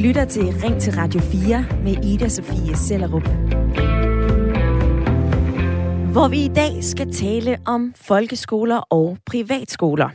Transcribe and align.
lytter 0.00 0.24
til 0.24 0.42
Ring 0.42 0.80
til 0.80 0.92
Radio 0.92 1.20
4 1.20 1.66
med 1.84 2.04
Ida 2.04 2.28
Sofie 2.28 2.76
Sellerup. 2.76 3.22
Hvor 6.12 6.28
vi 6.28 6.44
i 6.44 6.48
dag 6.48 6.84
skal 6.84 7.12
tale 7.12 7.58
om 7.66 7.94
folkeskoler 7.96 8.76
og 8.76 9.18
privatskoler. 9.26 10.10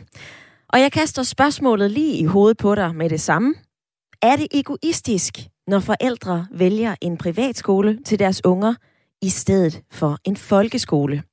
Og 0.70 0.79
jeg 0.79 0.91
kaster 0.91 1.23
spørgsmålet 1.23 1.91
lige 1.91 2.18
i 2.18 2.25
hovedet 2.25 2.57
på 2.57 2.75
dig 2.75 2.95
med 2.95 3.09
det 3.09 3.21
samme. 3.21 3.54
Er 4.21 4.36
det 4.36 4.48
egoistisk, 4.52 5.38
når 5.68 5.79
forældre 5.79 6.47
vælger 6.52 6.95
en 7.02 7.17
privatskole 7.17 7.99
til 8.05 8.20
deres 8.20 8.45
unger 8.45 8.73
i 9.21 9.29
stedet 9.29 9.81
for 9.91 10.17
en 10.23 10.38
folkeskole? 10.38 11.23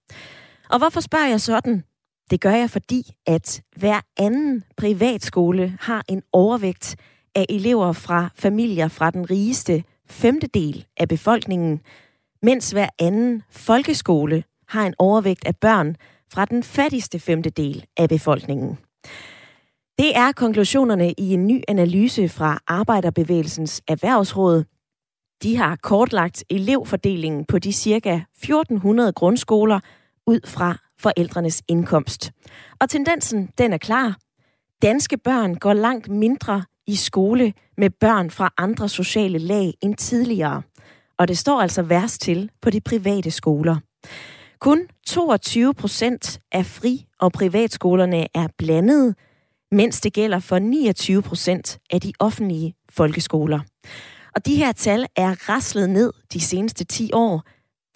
Og 0.71 0.79
hvorfor 0.79 1.01
spørger 1.01 1.29
jeg 1.29 1.41
sådan? 1.41 1.85
Det 2.31 2.41
gør 2.41 2.55
jeg, 2.55 2.71
fordi 2.71 3.03
at 3.27 3.63
hver 3.77 4.01
anden 4.17 4.65
privatskole 4.77 5.77
har 5.81 6.05
en 6.09 6.23
overvægt 6.33 6.97
af 7.35 7.47
elever 7.49 7.93
fra 7.93 8.31
familier 8.35 8.89
fra 8.89 9.11
den 9.11 9.31
rigeste 9.31 9.85
femtedel 10.07 10.87
af 10.97 11.09
befolkningen, 11.09 11.81
mens 12.43 12.71
hver 12.71 12.89
anden 12.99 13.43
folkeskole 13.51 14.45
har 14.69 14.87
en 14.87 14.95
overvægt 14.99 15.45
af 15.47 15.57
børn 15.57 15.97
fra 16.33 16.45
den 16.45 16.63
fattigste 16.63 17.19
femtedel 17.19 17.85
af 17.97 18.09
befolkningen. 18.09 18.79
Det 19.99 20.17
er 20.17 20.33
konklusionerne 20.33 21.13
i 21.13 21.33
en 21.33 21.47
ny 21.47 21.63
analyse 21.69 22.29
fra 22.29 22.59
Arbejderbevægelsens 22.67 23.83
Erhvervsråd. 23.89 24.65
De 25.43 25.57
har 25.57 25.77
kortlagt 25.77 26.45
elevfordelingen 26.51 27.45
på 27.45 27.59
de 27.59 27.73
ca. 27.73 28.25
1400 28.43 29.13
grundskoler 29.13 29.81
ud 30.27 30.41
fra 30.47 30.77
forældrenes 31.01 31.63
indkomst. 31.69 32.33
Og 32.81 32.91
tendensen, 32.91 33.51
den 33.59 33.73
er 33.73 33.79
klar. 33.79 34.17
Danske 34.83 35.19
børn 35.19 35.55
går 35.55 35.73
langt 35.73 36.09
mindre 36.09 36.65
i 36.87 36.97
skole 36.97 37.53
med 37.77 37.91
børn 37.91 38.31
fra 38.31 38.53
andre 38.59 38.89
sociale 38.89 39.39
lag 39.39 39.75
end 39.83 39.97
tidligere. 39.97 40.63
Og 41.19 41.29
det 41.29 41.39
står 41.39 41.61
altså 41.61 41.83
værst 41.83 42.21
til 42.21 42.51
på 42.63 42.71
de 42.71 42.81
private 42.81 43.31
skoler. 43.31 43.77
Kun 44.59 44.87
22 45.07 45.75
procent 45.75 46.41
af 46.53 46.67
fri- 46.67 47.07
og 47.21 47.33
privatskolerne 47.33 48.27
er 48.35 48.49
blandede, 48.59 49.15
mens 49.71 50.01
det 50.01 50.13
gælder 50.13 50.39
for 50.39 50.59
29 50.59 51.23
procent 51.23 51.79
af 51.91 52.01
de 52.01 52.13
offentlige 52.19 52.75
folkeskoler. 52.91 53.61
Og 54.35 54.47
de 54.47 54.57
her 54.57 54.73
tal 54.73 55.07
er 55.17 55.49
raslet 55.49 55.91
ned 55.91 56.13
de 56.33 56.41
seneste 56.41 56.85
10 56.85 57.11
år. 57.13 57.43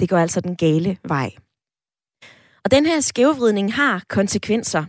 Det 0.01 0.09
går 0.09 0.19
altså 0.19 0.41
den 0.41 0.57
gale 0.57 0.99
vej. 1.09 1.31
Og 2.65 2.71
den 2.71 2.87
her 2.87 3.01
skævvridning 3.01 3.75
har 3.75 4.03
konsekvenser. 4.09 4.85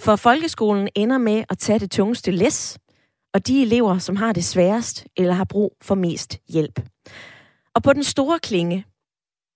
For 0.00 0.16
folkeskolen 0.16 0.88
ender 0.94 1.18
med 1.18 1.44
at 1.50 1.58
tage 1.58 1.78
det 1.78 1.90
tungeste 1.90 2.30
læs, 2.30 2.78
og 3.36 3.46
de 3.46 3.62
elever, 3.62 3.98
som 3.98 4.16
har 4.16 4.32
det 4.32 4.44
sværest 4.44 5.06
eller 5.16 5.32
har 5.34 5.44
brug 5.44 5.76
for 5.82 5.94
mest 5.94 6.38
hjælp. 6.48 6.80
Og 7.74 7.82
på 7.82 7.92
den 7.92 8.04
store 8.04 8.38
klinge 8.38 8.84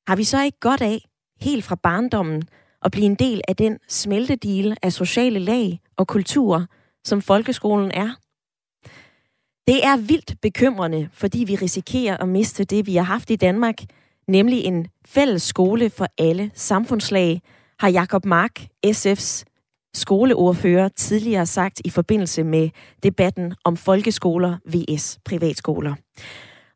har 0.09 0.17
vi 0.17 0.25
så 0.25 0.43
ikke 0.43 0.59
godt 0.61 0.81
af, 0.81 1.05
helt 1.41 1.65
fra 1.65 1.75
barndommen, 1.75 2.43
at 2.85 2.91
blive 2.91 3.07
en 3.07 3.15
del 3.15 3.41
af 3.49 3.57
den 3.57 3.79
smeltedile 3.89 4.77
af 4.83 4.93
sociale 4.93 5.39
lag 5.39 5.81
og 5.97 6.07
kultur, 6.07 6.67
som 7.05 7.23
folkeskolen 7.23 7.91
er. 7.91 8.11
Det 9.67 9.85
er 9.85 9.97
vildt 9.97 10.41
bekymrende, 10.43 11.09
fordi 11.13 11.45
vi 11.45 11.55
risikerer 11.57 12.17
at 12.17 12.29
miste 12.29 12.65
det, 12.65 12.87
vi 12.87 12.97
har 12.97 13.05
haft 13.05 13.31
i 13.31 13.37
Danmark, 13.37 13.77
nemlig 14.29 14.65
en 14.65 14.87
fælles 15.07 15.43
skole 15.43 15.91
for 15.91 16.07
alle 16.19 16.51
samfundslag, 16.55 17.43
har 17.79 17.89
Jakob 17.89 18.25
Mark, 18.25 18.67
SF's 18.87 19.45
skoleordfører, 19.95 20.89
tidligere 20.89 21.47
sagt 21.47 21.81
i 21.85 21.91
forbindelse 21.91 22.43
med 22.43 22.69
debatten 23.03 23.55
om 23.65 23.77
folkeskoler 23.77 24.57
vs. 24.67 25.19
privatskoler. 25.25 25.95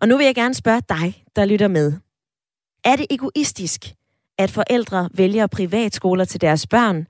Og 0.01 0.09
nu 0.09 0.17
vil 0.17 0.27
jeg 0.27 0.34
gerne 0.34 0.55
spørge 0.55 0.83
dig, 0.89 1.25
der 1.37 1.45
lytter 1.45 1.69
med. 1.69 1.93
Er 2.84 2.97
det 2.97 3.06
egoistisk, 3.11 3.94
at 4.38 4.50
forældre 4.50 5.09
vælger 5.15 5.47
privatskoler 5.47 6.25
til 6.25 6.41
deres 6.41 6.66
børn, 6.66 7.06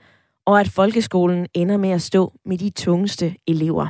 og 0.47 0.61
at 0.61 0.69
folkeskolen 0.69 1.47
ender 1.55 1.77
med 1.77 1.91
at 1.91 2.03
stå 2.03 2.33
med 2.45 2.59
de 2.59 2.71
tungeste 2.71 3.37
elever? 3.47 3.89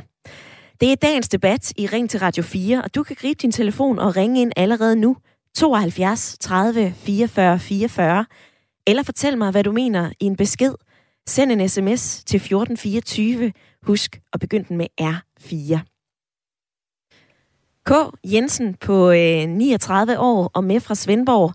Det 0.79 0.91
er 0.91 0.95
dagens 0.95 1.29
debat 1.29 1.73
i 1.77 1.87
Ring 1.87 2.09
til 2.09 2.19
Radio 2.19 2.43
4, 2.43 2.83
og 2.83 2.95
du 2.95 3.03
kan 3.03 3.15
gribe 3.19 3.37
din 3.41 3.51
telefon 3.51 3.99
og 3.99 4.15
ringe 4.15 4.41
ind 4.41 4.51
allerede 4.55 4.95
nu 4.95 5.17
72 5.55 6.37
30 6.39 6.93
44 6.97 7.59
44, 7.59 8.25
eller 8.87 9.03
fortæl 9.03 9.37
mig, 9.37 9.51
hvad 9.51 9.63
du 9.63 9.71
mener 9.71 10.11
i 10.19 10.25
en 10.25 10.35
besked. 10.35 10.73
Send 11.27 11.51
en 11.51 11.69
sms 11.69 12.23
til 12.23 12.37
1424. 12.37 13.53
Husk 13.83 14.21
at 14.33 14.39
begynde 14.39 14.65
den 14.69 14.77
med 14.77 14.87
R4. 15.01 15.79
K. 17.85 17.91
Jensen 18.23 18.73
på 18.73 19.11
øh, 19.11 19.49
39 19.49 20.19
år 20.19 20.51
og 20.53 20.63
med 20.63 20.79
fra 20.79 20.95
Svendborg. 20.95 21.53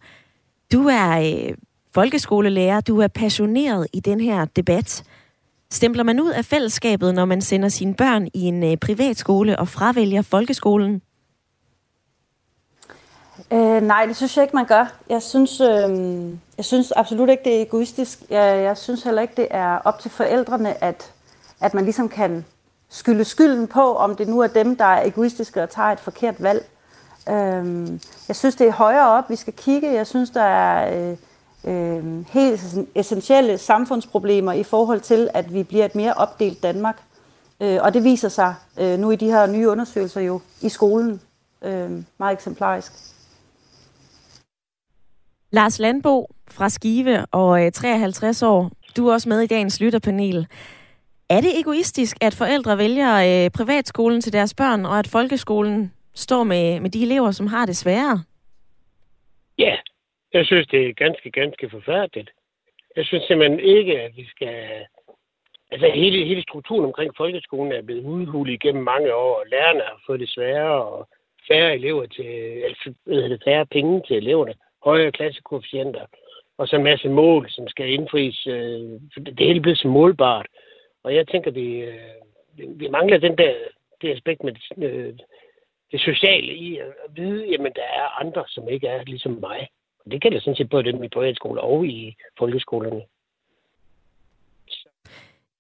Du 0.73 0.89
er 0.89 1.21
øh, 1.21 1.55
folkeskolelærer, 1.95 2.81
du 2.81 2.99
er 2.99 3.09
passioneret 3.09 3.87
i 3.93 4.01
den 4.01 4.21
her 4.21 4.45
debat. 4.45 5.05
Stempler 5.71 6.03
man 6.03 6.21
ud 6.21 6.31
af 6.31 6.45
fællesskabet, 6.45 7.15
når 7.15 7.25
man 7.25 7.41
sender 7.41 7.69
sine 7.69 7.95
børn 7.95 8.29
i 8.35 8.41
en 8.41 8.63
øh, 8.63 8.77
privatskole 8.77 9.59
og 9.59 9.69
fravælger 9.69 10.23
folkeskolen? 10.23 11.03
Øh, 13.53 13.83
nej, 13.83 14.07
det 14.07 14.17
synes 14.17 14.37
jeg 14.37 14.43
ikke, 14.43 14.57
man 14.57 14.67
gør. 14.67 14.95
Jeg 15.09 15.23
synes, 15.23 15.61
øh, 15.61 15.89
jeg 16.61 16.65
synes 16.65 16.93
absolut 16.93 17.29
ikke, 17.29 17.45
det 17.45 17.57
er 17.57 17.63
egoistisk. 17.63 18.19
Jeg, 18.31 18.63
jeg 18.63 18.77
synes 18.77 19.03
heller 19.03 19.23
ikke, 19.23 19.35
det 19.37 19.49
er 19.51 19.79
op 19.79 19.99
til 19.99 20.11
forældrene, 20.11 20.85
at, 20.85 21.13
at 21.61 21.75
man 21.75 21.85
ligesom 21.85 22.09
kan 22.09 22.45
skylde 22.89 23.25
skylden 23.25 23.67
på, 23.67 23.95
om 23.95 24.17
det 24.17 24.29
nu 24.29 24.41
er 24.41 24.47
dem, 24.47 24.77
der 24.77 24.85
er 24.85 25.07
egoistiske 25.07 25.63
og 25.63 25.71
tager 25.71 25.89
et 25.89 26.01
forkert 26.01 26.43
valg. 26.43 26.67
Øhm, 27.29 28.01
jeg 28.29 28.37
synes, 28.37 28.55
det 28.55 28.67
er 28.67 28.73
højere 28.73 29.09
op, 29.09 29.31
vi 29.31 29.37
skal 29.37 29.53
kigge. 29.53 29.93
Jeg 29.93 30.07
synes, 30.07 30.31
der 30.31 30.43
er 30.43 31.11
øh, 31.11 31.17
øh, 31.65 32.25
helt 32.29 32.61
essentielle 32.95 33.59
samfundsproblemer 33.59 34.53
i 34.53 34.63
forhold 34.63 35.01
til, 35.01 35.31
at 35.35 35.55
vi 35.55 35.63
bliver 35.63 35.85
et 35.85 35.95
mere 35.95 36.15
opdelt 36.15 36.63
Danmark. 36.63 37.03
Øh, 37.61 37.79
og 37.83 37.95
det 37.95 38.05
viser 38.05 38.29
sig 38.29 38.55
øh, 38.79 38.99
nu 38.99 39.11
i 39.11 39.17
de 39.17 39.31
her 39.31 39.47
nye 39.47 39.69
undersøgelser 39.69 40.21
jo 40.21 40.41
i 40.61 40.69
skolen 40.69 41.21
øh, 41.63 41.91
meget 42.19 42.33
eksemplarisk. 42.33 42.93
Lars 45.53 45.79
Landbo 45.79 46.27
fra 46.51 46.69
Skive 46.69 47.27
og 47.33 47.65
øh, 47.67 47.73
53 47.73 48.43
år. 48.43 48.71
Du 48.97 49.09
er 49.09 49.13
også 49.13 49.29
med 49.29 49.41
i 49.41 49.47
dagens 49.47 49.81
lytterpanel. 49.81 50.47
Er 51.31 51.41
det 51.41 51.61
egoistisk, 51.61 52.17
at 52.21 52.35
forældre 52.35 52.79
vælger 52.79 53.13
øh, 53.29 53.51
privatskolen 53.51 54.21
til 54.21 54.33
deres 54.33 54.55
børn, 54.55 54.87
og 54.87 54.99
at 54.99 55.09
folkeskolen 55.09 55.93
står 56.15 56.45
med, 56.45 56.81
med 56.81 56.91
de 56.91 57.03
elever, 57.03 57.31
som 57.31 57.47
har 57.47 57.67
det 57.67 57.77
sværere? 57.77 58.23
Ja, 59.59 59.77
jeg 60.33 60.47
synes, 60.47 60.67
det 60.67 60.89
er 60.89 60.93
ganske, 60.93 61.31
ganske 61.31 61.71
forfærdeligt. 61.71 62.31
Jeg 62.97 63.05
synes 63.07 63.25
simpelthen 63.25 63.61
ikke, 63.61 64.01
at 64.01 64.17
vi 64.17 64.27
skal... 64.27 64.87
Altså, 65.73 65.91
hele, 65.95 66.25
hele 66.25 66.43
strukturen 66.43 66.85
omkring 66.85 67.11
folkeskolen 67.17 67.73
er 67.73 67.83
blevet 67.83 68.05
udhulet 68.05 68.53
igennem 68.53 68.85
mange 68.85 69.15
år, 69.15 69.35
og 69.41 69.45
lærerne 69.51 69.81
har 69.81 70.01
fået 70.07 70.21
det 70.21 70.31
sværere, 70.31 70.85
og 70.85 71.09
færre 71.49 71.75
elever 71.75 72.07
til... 72.07 72.31
Altså, 72.69 72.95
færre 73.45 73.67
penge 73.67 74.03
til 74.07 74.17
eleverne 74.17 74.55
høje 74.85 75.11
klassekoefficienter, 75.11 76.07
og 76.59 76.69
så 76.69 76.77
en 76.77 76.85
masse 76.85 77.09
mål, 77.09 77.51
som 77.51 77.69
skal 77.69 77.93
indfries. 77.93 78.47
Øh, 78.47 79.01
det 79.17 79.47
hele 79.47 79.61
bliver 79.61 79.77
så 79.77 79.89
målbart. 79.89 80.47
Og 81.03 81.15
jeg 81.15 81.29
tænker, 81.29 81.51
vi, 81.51 81.67
øh, 81.77 82.79
vi 82.81 82.89
mangler 82.89 83.19
den 83.19 83.39
der, 83.39 83.55
det 84.03 84.17
aspekt 84.17 84.45
med 84.45 84.53
det, 84.53 84.85
øh, 84.85 85.15
det 85.93 86.01
sociale 86.01 86.55
i 86.55 86.79
at 86.79 86.87
vide, 87.17 87.47
jamen 87.51 87.73
der 87.73 87.89
er 87.97 88.21
andre, 88.21 88.45
som 88.49 88.69
ikke 88.69 88.87
er 88.87 89.05
ligesom 89.05 89.39
mig. 89.41 89.69
Og 90.05 90.11
det 90.11 90.23
gælder 90.23 90.41
sådan 90.41 90.57
set 90.57 90.71
både 90.71 90.85
dem 90.85 91.05
i 91.05 91.09
privatskoler 91.09 91.63
og 91.63 91.87
i 91.87 92.17
folkeskolerne. 92.39 93.03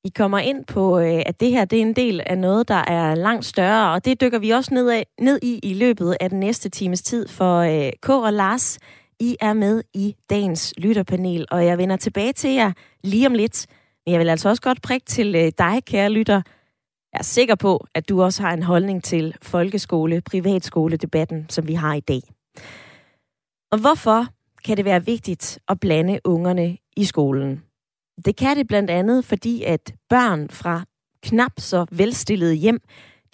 I 0.04 0.09
kommer 0.09 0.38
ind 0.38 0.64
på, 0.64 0.98
øh, 0.98 1.22
at 1.26 1.41
det 1.41 1.50
her 1.50 1.64
det 1.64 1.78
er 1.78 1.82
en 1.82 1.97
del 1.97 2.22
af 2.26 2.38
noget, 2.38 2.69
der 2.69 2.83
er 2.89 3.15
langt 3.15 3.44
større, 3.44 3.92
og 3.94 4.04
det 4.04 4.21
dykker 4.21 4.39
vi 4.39 4.50
også 4.50 4.74
ned, 4.74 4.91
af, 4.91 5.06
ned 5.18 5.39
i 5.42 5.60
i 5.62 5.74
løbet 5.74 6.16
af 6.21 6.30
den 6.30 6.41
næste 6.41 6.68
times 6.68 7.03
tid. 7.03 7.28
For 7.28 7.59
øh, 7.59 7.92
K. 8.03 8.09
og 8.09 8.33
Lars, 8.33 8.78
i 9.20 9.36
er 9.40 9.52
med 9.52 9.82
i 9.94 10.16
dagens 10.30 10.74
lytterpanel, 10.78 11.46
og 11.50 11.66
jeg 11.66 11.78
vender 11.78 11.96
tilbage 11.96 12.32
til 12.32 12.50
jer 12.50 12.72
lige 13.04 13.26
om 13.26 13.34
lidt. 13.34 13.66
Men 14.06 14.12
jeg 14.12 14.20
vil 14.20 14.28
altså 14.28 14.48
også 14.48 14.62
godt 14.62 14.82
prikke 14.82 15.06
til 15.06 15.34
øh, 15.34 15.52
dig, 15.58 15.84
kære 15.84 16.10
lytter. 16.10 16.42
Jeg 17.12 17.18
er 17.18 17.22
sikker 17.22 17.54
på, 17.54 17.86
at 17.94 18.08
du 18.08 18.22
også 18.22 18.42
har 18.42 18.52
en 18.52 18.62
holdning 18.62 19.04
til 19.04 19.36
folkeskole, 19.42 20.20
privatskole-debatten, 20.20 21.46
som 21.48 21.68
vi 21.68 21.74
har 21.74 21.94
i 21.94 22.00
dag. 22.00 22.20
Og 23.72 23.78
hvorfor 23.78 24.26
kan 24.64 24.76
det 24.76 24.84
være 24.84 25.04
vigtigt 25.04 25.58
at 25.68 25.80
blande 25.80 26.20
ungerne 26.24 26.76
i 26.96 27.04
skolen? 27.04 27.62
Det 28.24 28.36
kan 28.36 28.56
det 28.56 28.66
blandt 28.66 28.90
andet, 28.90 29.24
fordi 29.24 29.62
at 29.62 29.94
børn 30.08 30.50
fra 30.50 30.84
knap 31.22 31.52
så 31.58 31.86
velstillede 31.90 32.54
hjem, 32.54 32.80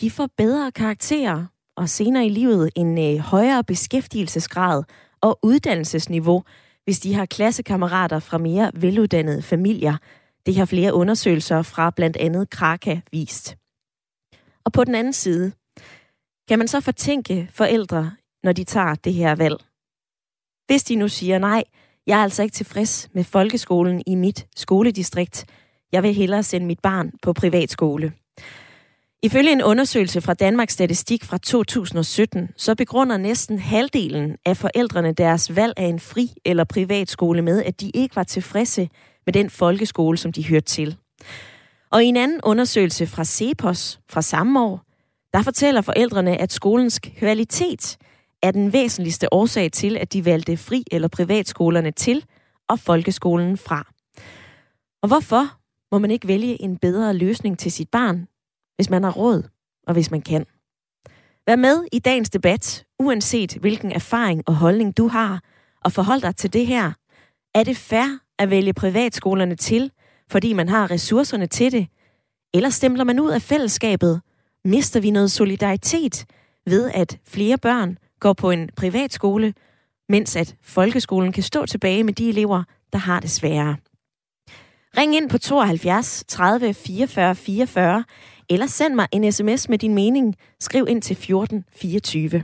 de 0.01 0.11
får 0.11 0.29
bedre 0.37 0.73
karakterer 0.73 1.47
og 1.77 1.89
senere 1.89 2.27
i 2.27 2.29
livet 2.29 2.71
en 2.77 2.99
øh, 2.99 3.19
højere 3.19 3.65
beskæftigelsesgrad 3.65 4.83
og 5.21 5.39
uddannelsesniveau, 5.43 6.43
hvis 6.85 7.01
de 7.01 7.15
har 7.15 7.27
klassekammerater 7.27 8.19
fra 8.19 8.39
mere 8.39 8.71
veluddannede 8.75 9.43
familier. 9.43 9.97
Det 10.47 10.57
har 10.57 10.65
flere 10.65 10.95
undersøgelser 10.95 11.63
fra 11.63 11.91
blandt 11.91 12.17
andet 12.17 12.51
Kraka 12.51 13.01
vist. 13.13 13.57
Og 14.65 14.73
på 14.73 14.85
den 14.85 14.95
anden 14.95 15.13
side, 15.13 15.53
kan 16.49 16.59
man 16.59 16.69
så 16.69 16.81
fortænke 16.81 17.49
forældre, 17.53 18.13
når 18.43 18.53
de 18.53 18.65
tager 18.65 18.95
det 18.95 19.15
her 19.15 19.35
valg? 19.35 19.57
Hvis 20.67 20.85
de 20.85 20.97
nu 20.97 21.09
siger, 21.09 21.39
nej, 21.39 21.65
jeg 22.07 22.19
er 22.19 22.23
altså 22.23 22.43
ikke 22.43 22.53
tilfreds 22.53 23.09
med 23.13 23.25
folkeskolen 23.25 24.03
i 24.07 24.15
mit 24.15 24.47
skoledistrikt. 24.57 25.47
Jeg 25.93 26.03
vil 26.03 26.15
hellere 26.15 26.43
sende 26.43 26.67
mit 26.67 26.81
barn 26.81 27.13
på 27.23 27.33
privatskole. 27.33 28.13
Ifølge 29.23 29.53
en 29.53 29.63
undersøgelse 29.63 30.21
fra 30.21 30.35
Danmarks 30.35 30.73
Statistik 30.73 31.25
fra 31.25 31.39
2017, 31.39 32.49
så 32.57 32.75
begrunder 32.75 33.17
næsten 33.17 33.59
halvdelen 33.59 34.37
af 34.45 34.57
forældrene 34.57 35.13
deres 35.13 35.57
valg 35.57 35.73
af 35.77 35.85
en 35.87 36.01
fri- 36.01 36.35
eller 36.45 36.65
privatskole 36.65 37.43
med, 37.43 37.63
at 37.63 37.81
de 37.81 37.91
ikke 37.91 38.17
var 38.17 38.23
tilfredse 38.23 38.89
med 39.27 39.33
den 39.33 39.51
folkeskole, 39.51 40.19
som 40.19 40.33
de 40.33 40.49
hørte 40.49 40.67
til. 40.67 40.97
Og 41.91 42.05
i 42.05 42.07
en 42.07 42.17
anden 42.17 42.41
undersøgelse 42.45 43.07
fra 43.07 43.25
Cepos 43.25 44.01
fra 44.09 44.23
samme 44.23 44.63
år, 44.63 44.83
der 45.33 45.43
fortæller 45.43 45.81
forældrene, 45.81 46.37
at 46.37 46.53
skolens 46.53 46.99
kvalitet 46.99 47.99
er 48.43 48.51
den 48.51 48.73
væsentligste 48.73 49.33
årsag 49.33 49.73
til, 49.73 49.97
at 49.97 50.13
de 50.13 50.25
valgte 50.25 50.57
fri- 50.57 50.85
eller 50.93 51.09
privatskolerne 51.09 51.91
til 51.91 52.25
og 52.69 52.79
folkeskolen 52.79 53.57
fra. 53.57 53.93
Og 55.03 55.09
hvorfor 55.09 55.59
må 55.93 55.99
man 55.99 56.11
ikke 56.11 56.29
vælge 56.29 56.63
en 56.63 56.77
bedre 56.77 57.15
løsning 57.15 57.59
til 57.59 57.73
sit 57.73 57.89
barn, 57.91 58.27
hvis 58.77 58.91
man 58.91 59.05
har 59.05 59.11
råd 59.11 59.43
og 59.87 59.93
hvis 59.93 60.11
man 60.11 60.23
kan? 60.23 60.47
Vær 61.47 61.57
med 61.57 61.85
i 61.93 61.99
dagens 61.99 62.31
debat, 62.31 62.85
uanset 62.99 63.53
hvilken 63.53 63.93
erfaring 63.93 64.43
og 64.47 64.55
holdning 64.55 64.97
du 64.97 65.09
har, 65.09 65.41
og 65.85 65.93
forhold 65.93 66.21
dig 66.21 66.37
til 66.37 66.53
det 66.53 66.67
her. 66.67 66.93
Er 67.55 67.63
det 67.63 67.77
fair 67.77 68.19
at 68.39 68.51
vælge 68.51 68.73
privatskolerne 68.73 69.55
til, 69.55 69.91
fordi 70.31 70.53
man 70.53 70.69
har 70.69 70.91
ressourcerne 70.91 71.47
til 71.47 71.73
det? 71.73 71.87
Eller 72.55 72.71
stempler 72.71 73.05
man 73.05 73.21
ud 73.21 73.31
af 73.31 73.43
fællesskabet? 73.43 74.21
Mister 74.65 75.01
vi 75.01 75.11
noget 75.11 75.31
solidaritet 75.31 76.27
ved, 76.67 76.91
at 76.95 77.19
flere 77.25 77.59
børn 77.59 77.99
går 78.21 78.33
på 78.33 78.51
en 78.51 78.71
privatskole, 78.77 79.55
mens 80.09 80.37
at 80.37 80.57
folkeskolen 80.63 81.33
kan 81.33 81.43
stå 81.43 81.67
tilbage 81.67 82.05
med 82.05 82.13
de 82.13 82.29
elever, 82.29 82.63
der 82.93 82.99
har 82.99 83.21
det 83.21 83.31
sværere? 83.31 83.77
Ring 84.97 85.17
ind 85.17 85.31
på 85.31 85.39
72 85.39 86.25
30 86.29 86.75
44 86.75 87.35
44, 87.35 88.05
eller 88.51 88.67
send 88.67 88.95
mig 88.95 89.07
en 89.13 89.33
sms 89.33 89.69
med 89.69 89.79
din 89.79 89.95
mening. 89.95 90.35
Skriv 90.61 90.87
ind 90.89 91.03
til 91.03 91.15
1424. 91.15 92.43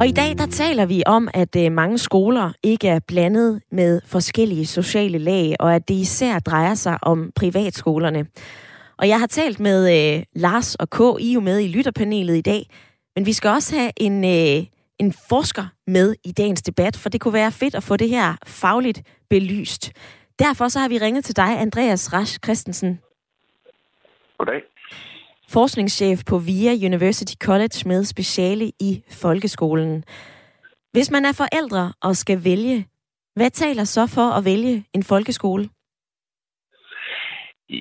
Og 0.00 0.06
i 0.08 0.12
dag 0.12 0.38
der 0.38 0.46
taler 0.46 0.86
vi 0.86 1.02
om, 1.06 1.28
at 1.34 1.56
øh, 1.56 1.72
mange 1.72 1.98
skoler 1.98 2.52
ikke 2.62 2.88
er 2.88 3.00
blandet 3.08 3.62
med 3.72 4.00
forskellige 4.06 4.66
sociale 4.66 5.18
lag, 5.18 5.56
og 5.60 5.74
at 5.74 5.88
det 5.88 5.94
især 5.94 6.38
drejer 6.38 6.74
sig 6.74 6.98
om 7.02 7.30
privatskolerne. 7.36 8.26
Og 8.98 9.08
jeg 9.08 9.20
har 9.20 9.26
talt 9.26 9.60
med 9.60 10.16
øh, 10.16 10.22
Lars 10.34 10.74
og 10.74 10.90
K. 10.90 11.00
I 11.20 11.28
er 11.30 11.34
jo 11.34 11.40
med 11.40 11.60
i 11.60 11.68
lytterpanelet 11.68 12.36
i 12.36 12.40
dag, 12.40 12.70
men 13.16 13.26
vi 13.26 13.32
skal 13.32 13.50
også 13.50 13.76
have 13.76 13.90
en, 13.96 14.24
øh, 14.24 14.66
en 14.98 15.14
forsker 15.28 15.66
med 15.86 16.14
i 16.24 16.32
dagens 16.32 16.62
debat, 16.62 16.96
for 16.96 17.08
det 17.08 17.20
kunne 17.20 17.34
være 17.34 17.52
fedt 17.52 17.74
at 17.74 17.82
få 17.82 17.96
det 17.96 18.08
her 18.08 18.36
fagligt 18.46 19.02
belyst. 19.30 19.92
Derfor 20.38 20.68
så 20.68 20.80
har 20.80 20.88
vi 20.88 20.98
ringet 20.98 21.24
til 21.24 21.36
dig, 21.36 21.60
Andreas 21.60 22.12
Rasch 22.12 22.38
Christensen. 22.44 23.00
Goddag 24.38 24.62
forskningschef 25.48 26.24
på 26.24 26.38
VIA 26.38 26.86
University 26.86 27.34
College 27.42 27.82
med 27.86 28.04
speciale 28.04 28.72
i 28.80 29.02
folkeskolen. 29.10 30.04
Hvis 30.92 31.10
man 31.10 31.24
er 31.24 31.32
forældre 31.32 31.92
og 32.00 32.16
skal 32.16 32.44
vælge, 32.44 32.88
hvad 33.34 33.50
taler 33.50 33.84
så 33.84 34.06
for 34.06 34.30
at 34.30 34.44
vælge 34.44 34.84
en 34.92 35.02
folkeskole? 35.02 35.68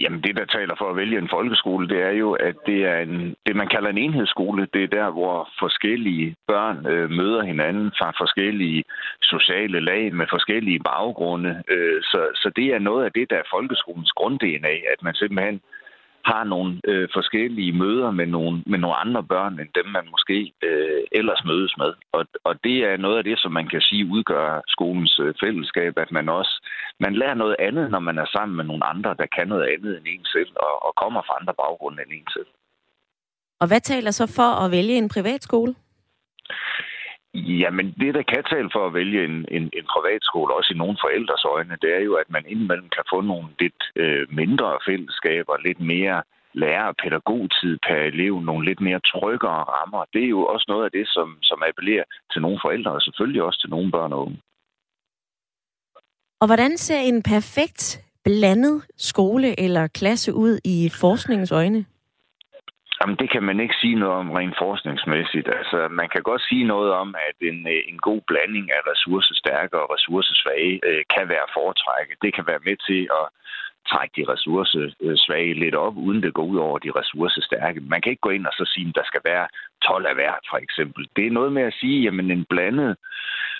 Jamen 0.01 0.21
det, 0.21 0.35
der 0.35 0.45
taler 0.45 0.75
for 0.77 0.89
at 0.89 0.95
vælge 0.95 1.17
en 1.17 1.29
folkeskole, 1.29 1.87
det 1.87 2.01
er 2.01 2.11
jo, 2.11 2.31
at 2.31 2.55
det 2.65 2.79
er 2.85 2.97
en, 2.99 3.35
det, 3.45 3.55
man 3.55 3.67
kalder 3.67 3.89
en 3.89 3.97
enhedsskole. 3.97 4.67
Det 4.73 4.83
er 4.83 4.87
der, 4.87 5.09
hvor 5.09 5.49
forskellige 5.59 6.35
børn 6.47 6.87
øh, 6.87 7.09
møder 7.09 7.43
hinanden 7.43 7.91
fra 7.99 8.11
forskellige 8.21 8.83
sociale 9.21 9.79
lag 9.79 10.13
med 10.13 10.27
forskellige 10.29 10.79
baggrunde. 10.79 11.63
Øh, 11.69 12.01
så, 12.01 12.19
så 12.35 12.51
det 12.55 12.67
er 12.75 12.79
noget 12.79 13.05
af 13.05 13.11
det, 13.11 13.29
der 13.29 13.35
er 13.35 13.51
folkeskolens 13.55 14.11
grund-DNA, 14.11 14.75
at 14.93 14.99
man 15.03 15.13
simpelthen 15.13 15.61
har 16.25 16.43
nogle 16.43 16.81
øh, 16.83 17.09
forskellige 17.13 17.73
møder 17.73 18.11
med 18.11 18.25
nogle, 18.25 18.63
med 18.65 18.79
nogle 18.79 18.95
andre 18.95 19.23
børn, 19.23 19.59
end 19.59 19.69
dem, 19.75 19.85
man 19.85 20.07
måske 20.11 20.53
øh, 20.63 21.01
ellers 21.11 21.41
mødes 21.45 21.73
med. 21.77 21.93
Og, 22.11 22.25
og 22.43 22.53
det 22.63 22.77
er 22.89 22.97
noget 22.97 23.17
af 23.17 23.23
det, 23.23 23.39
som 23.39 23.51
man 23.51 23.67
kan 23.67 23.81
sige 23.81 24.05
udgør 24.05 24.61
skolens 24.67 25.19
øh, 25.19 25.33
fællesskab, 25.43 25.93
at 25.97 26.11
man 26.11 26.29
også 26.29 26.53
man 26.99 27.15
lærer 27.15 27.33
noget 27.33 27.55
andet, 27.59 27.91
når 27.91 27.99
man 27.99 28.17
er 28.17 28.25
sammen 28.35 28.55
med 28.57 28.65
nogle 28.65 28.85
andre, 28.85 29.15
der 29.19 29.25
kan 29.35 29.47
noget 29.47 29.65
andet 29.73 29.97
end 29.97 30.07
en 30.07 30.25
selv, 30.25 30.51
og, 30.55 30.85
og 30.85 30.93
kommer 30.95 31.21
fra 31.21 31.37
andre 31.39 31.53
baggrunde 31.53 32.01
end 32.03 32.11
en 32.11 32.27
selv. 32.33 32.51
Og 33.61 33.67
hvad 33.67 33.81
taler 33.81 34.11
så 34.11 34.25
for 34.37 34.49
at 34.63 34.71
vælge 34.71 34.95
en 34.97 35.09
privatskole? 35.09 35.75
Jamen, 37.33 37.93
det, 38.01 38.13
der 38.13 38.23
kan 38.23 38.43
tale 38.43 38.69
for 38.73 38.87
at 38.87 38.93
vælge 38.93 39.25
en, 39.25 39.45
en, 39.57 39.63
en 39.79 39.85
privatskole, 39.93 40.55
også 40.55 40.73
i 40.73 40.77
nogle 40.77 40.97
forældres 41.03 41.45
øjne, 41.45 41.77
det 41.81 41.95
er 41.95 42.03
jo, 42.09 42.13
at 42.13 42.29
man 42.29 42.43
indimellem 42.47 42.89
kan 42.89 43.03
få 43.13 43.21
nogle 43.21 43.47
lidt 43.59 43.81
øh, 43.95 44.27
mindre 44.41 44.79
fællesskaber, 44.87 45.63
lidt 45.67 45.79
mere 45.79 46.23
lærer- 46.53 46.91
og 46.91 46.95
pædagogtid 47.03 47.77
per 47.87 47.95
elev, 47.95 48.41
nogle 48.41 48.65
lidt 48.65 48.81
mere 48.81 48.99
tryggere 49.11 49.63
rammer. 49.75 50.05
Det 50.13 50.23
er 50.23 50.33
jo 50.37 50.45
også 50.45 50.65
noget 50.67 50.85
af 50.85 50.91
det, 50.91 51.07
som, 51.07 51.37
som 51.41 51.63
appellerer 51.67 52.03
til 52.31 52.41
nogle 52.41 52.59
forældre, 52.65 52.91
og 52.91 53.01
selvfølgelig 53.01 53.43
også 53.43 53.59
til 53.61 53.69
nogle 53.69 53.91
børn 53.91 54.13
og 54.13 54.21
unge. 54.25 54.39
Og 56.41 56.47
hvordan 56.47 56.77
ser 56.77 56.99
en 56.99 57.23
perfekt 57.23 58.01
blandet 58.23 58.85
skole 58.97 59.59
eller 59.59 59.87
klasse 59.87 60.33
ud 60.33 60.59
i 60.65 60.89
forskningens 61.01 61.51
øjne? 61.51 61.85
Jamen, 63.03 63.19
det 63.21 63.29
kan 63.33 63.43
man 63.43 63.59
ikke 63.59 63.75
sige 63.81 63.95
noget 63.95 64.17
om 64.23 64.31
rent 64.31 64.57
forskningsmæssigt. 64.63 65.47
Altså, 65.59 65.87
man 65.99 66.09
kan 66.13 66.23
godt 66.29 66.43
sige 66.49 66.65
noget 66.73 66.91
om, 67.01 67.15
at 67.27 67.37
en, 67.51 67.67
øh, 67.73 67.81
en 67.91 67.97
god 68.09 68.21
blanding 68.29 68.67
af 68.77 68.81
ressourcestærke 68.91 69.75
og 69.81 69.87
ressourcesvage 69.95 70.79
øh, 70.89 71.03
kan 71.15 71.25
være 71.33 71.47
foretrækket. 71.57 72.17
Det 72.21 72.31
kan 72.35 72.45
være 72.47 72.65
med 72.67 72.77
til 72.87 73.01
at 73.19 73.25
trække 73.93 74.13
de 74.17 74.31
ressourcesvage 74.33 75.53
øh, 75.55 75.61
lidt 75.63 75.75
op, 75.75 75.95
uden 75.97 76.23
det 76.23 76.33
går 76.33 76.45
ud 76.51 76.57
over 76.57 76.77
de 76.79 76.91
ressourcestærke. 76.99 77.79
Man 77.81 78.01
kan 78.01 78.09
ikke 78.09 78.27
gå 78.27 78.29
ind 78.29 78.45
og 78.45 78.53
så 78.53 78.65
sige, 78.73 78.89
at 78.89 78.95
der 78.95 79.05
skal 79.05 79.21
være 79.23 79.47
12 79.83 80.05
af 80.05 80.15
hvert, 80.15 80.43
for 80.51 80.57
eksempel. 80.57 81.07
Det 81.15 81.27
er 81.27 81.37
noget 81.39 81.51
med 81.53 81.63
at 81.63 81.77
sige, 81.81 82.07
at 82.07 82.13
en 82.13 82.45
blandet 82.49 82.97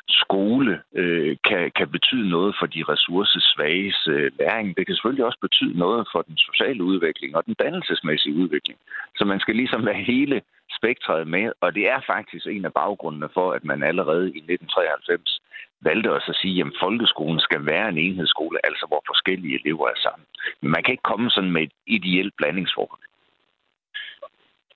skole 0.08 0.82
øh, 0.96 1.38
kan, 1.48 1.72
kan 1.76 1.90
betyde 1.90 2.30
noget 2.30 2.56
for 2.60 2.66
de 2.66 2.84
ressourcesvages 2.90 4.08
øh, 4.08 4.32
læring. 4.40 4.78
Det 4.78 4.86
kan 4.86 4.96
selvfølgelig 4.96 5.26
også 5.26 5.40
betyde 5.42 5.78
noget 5.78 6.08
for 6.12 6.22
den 6.22 6.38
sociale 6.38 6.84
udvikling 6.84 7.36
og 7.36 7.46
den 7.46 7.54
dannelsesmæssige 7.54 8.36
udvikling. 8.36 8.80
Så 9.18 9.25
man 9.25 9.40
skal 9.40 9.56
ligesom 9.56 9.86
være 9.86 10.04
hele 10.13 10.42
spektret 10.78 11.28
med, 11.28 11.52
og 11.62 11.75
det 11.75 11.90
er 11.90 12.00
faktisk 12.08 12.46
en 12.48 12.66
af 12.66 12.74
baggrundene 12.74 13.30
for, 13.34 13.52
at 13.52 13.63
man 13.63 13.84
allerede 13.84 14.25
i 14.25 14.42
1993 14.54 15.40
valgte 15.88 16.13
også 16.18 16.30
at 16.32 16.40
sige, 16.42 16.62
at 16.62 16.74
folkeskolen 16.84 17.40
skal 17.40 17.66
være 17.66 17.90
en 17.90 17.98
enhedsskole, 17.98 18.58
altså 18.63 18.86
hvor 18.90 19.02
forskellige 19.12 19.60
elever 19.60 19.88
er 19.88 20.00
sammen. 20.06 20.25
Men 20.62 20.72
man 20.72 20.84
kan 20.84 20.92
ikke 20.92 21.10
komme 21.12 21.30
sådan 21.30 21.52
med 21.52 21.63
et 21.63 21.74
ideelt 21.88 22.34
blandingsforhold. 22.38 23.04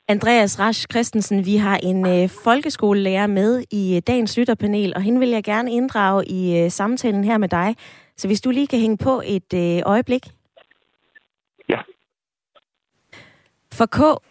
Andreas 0.10 0.60
Rasch 0.60 0.88
Christensen, 0.92 1.46
vi 1.46 1.56
har 1.56 1.78
en 1.84 2.08
øh, 2.08 2.30
folkeskolelærer 2.44 3.28
med 3.28 3.64
i 3.72 3.96
øh, 3.96 4.02
dagens 4.08 4.38
lytterpanel, 4.38 4.94
og 4.96 5.02
hende 5.02 5.20
vil 5.20 5.30
jeg 5.30 5.44
gerne 5.44 5.72
inddrage 5.72 6.26
i 6.26 6.60
øh, 6.60 6.72
samtalen 6.72 7.24
her 7.24 7.38
med 7.38 7.50
dig. 7.50 7.76
Så 8.18 8.28
hvis 8.28 8.42
du 8.42 8.50
lige 8.50 8.68
kan 8.68 8.80
hænge 8.80 8.98
på 8.98 9.22
et 9.26 9.54
øh, 9.54 9.82
øjeblik. 9.86 10.26
Ja. 11.70 11.80
For 13.74 13.86
K, 13.86 14.22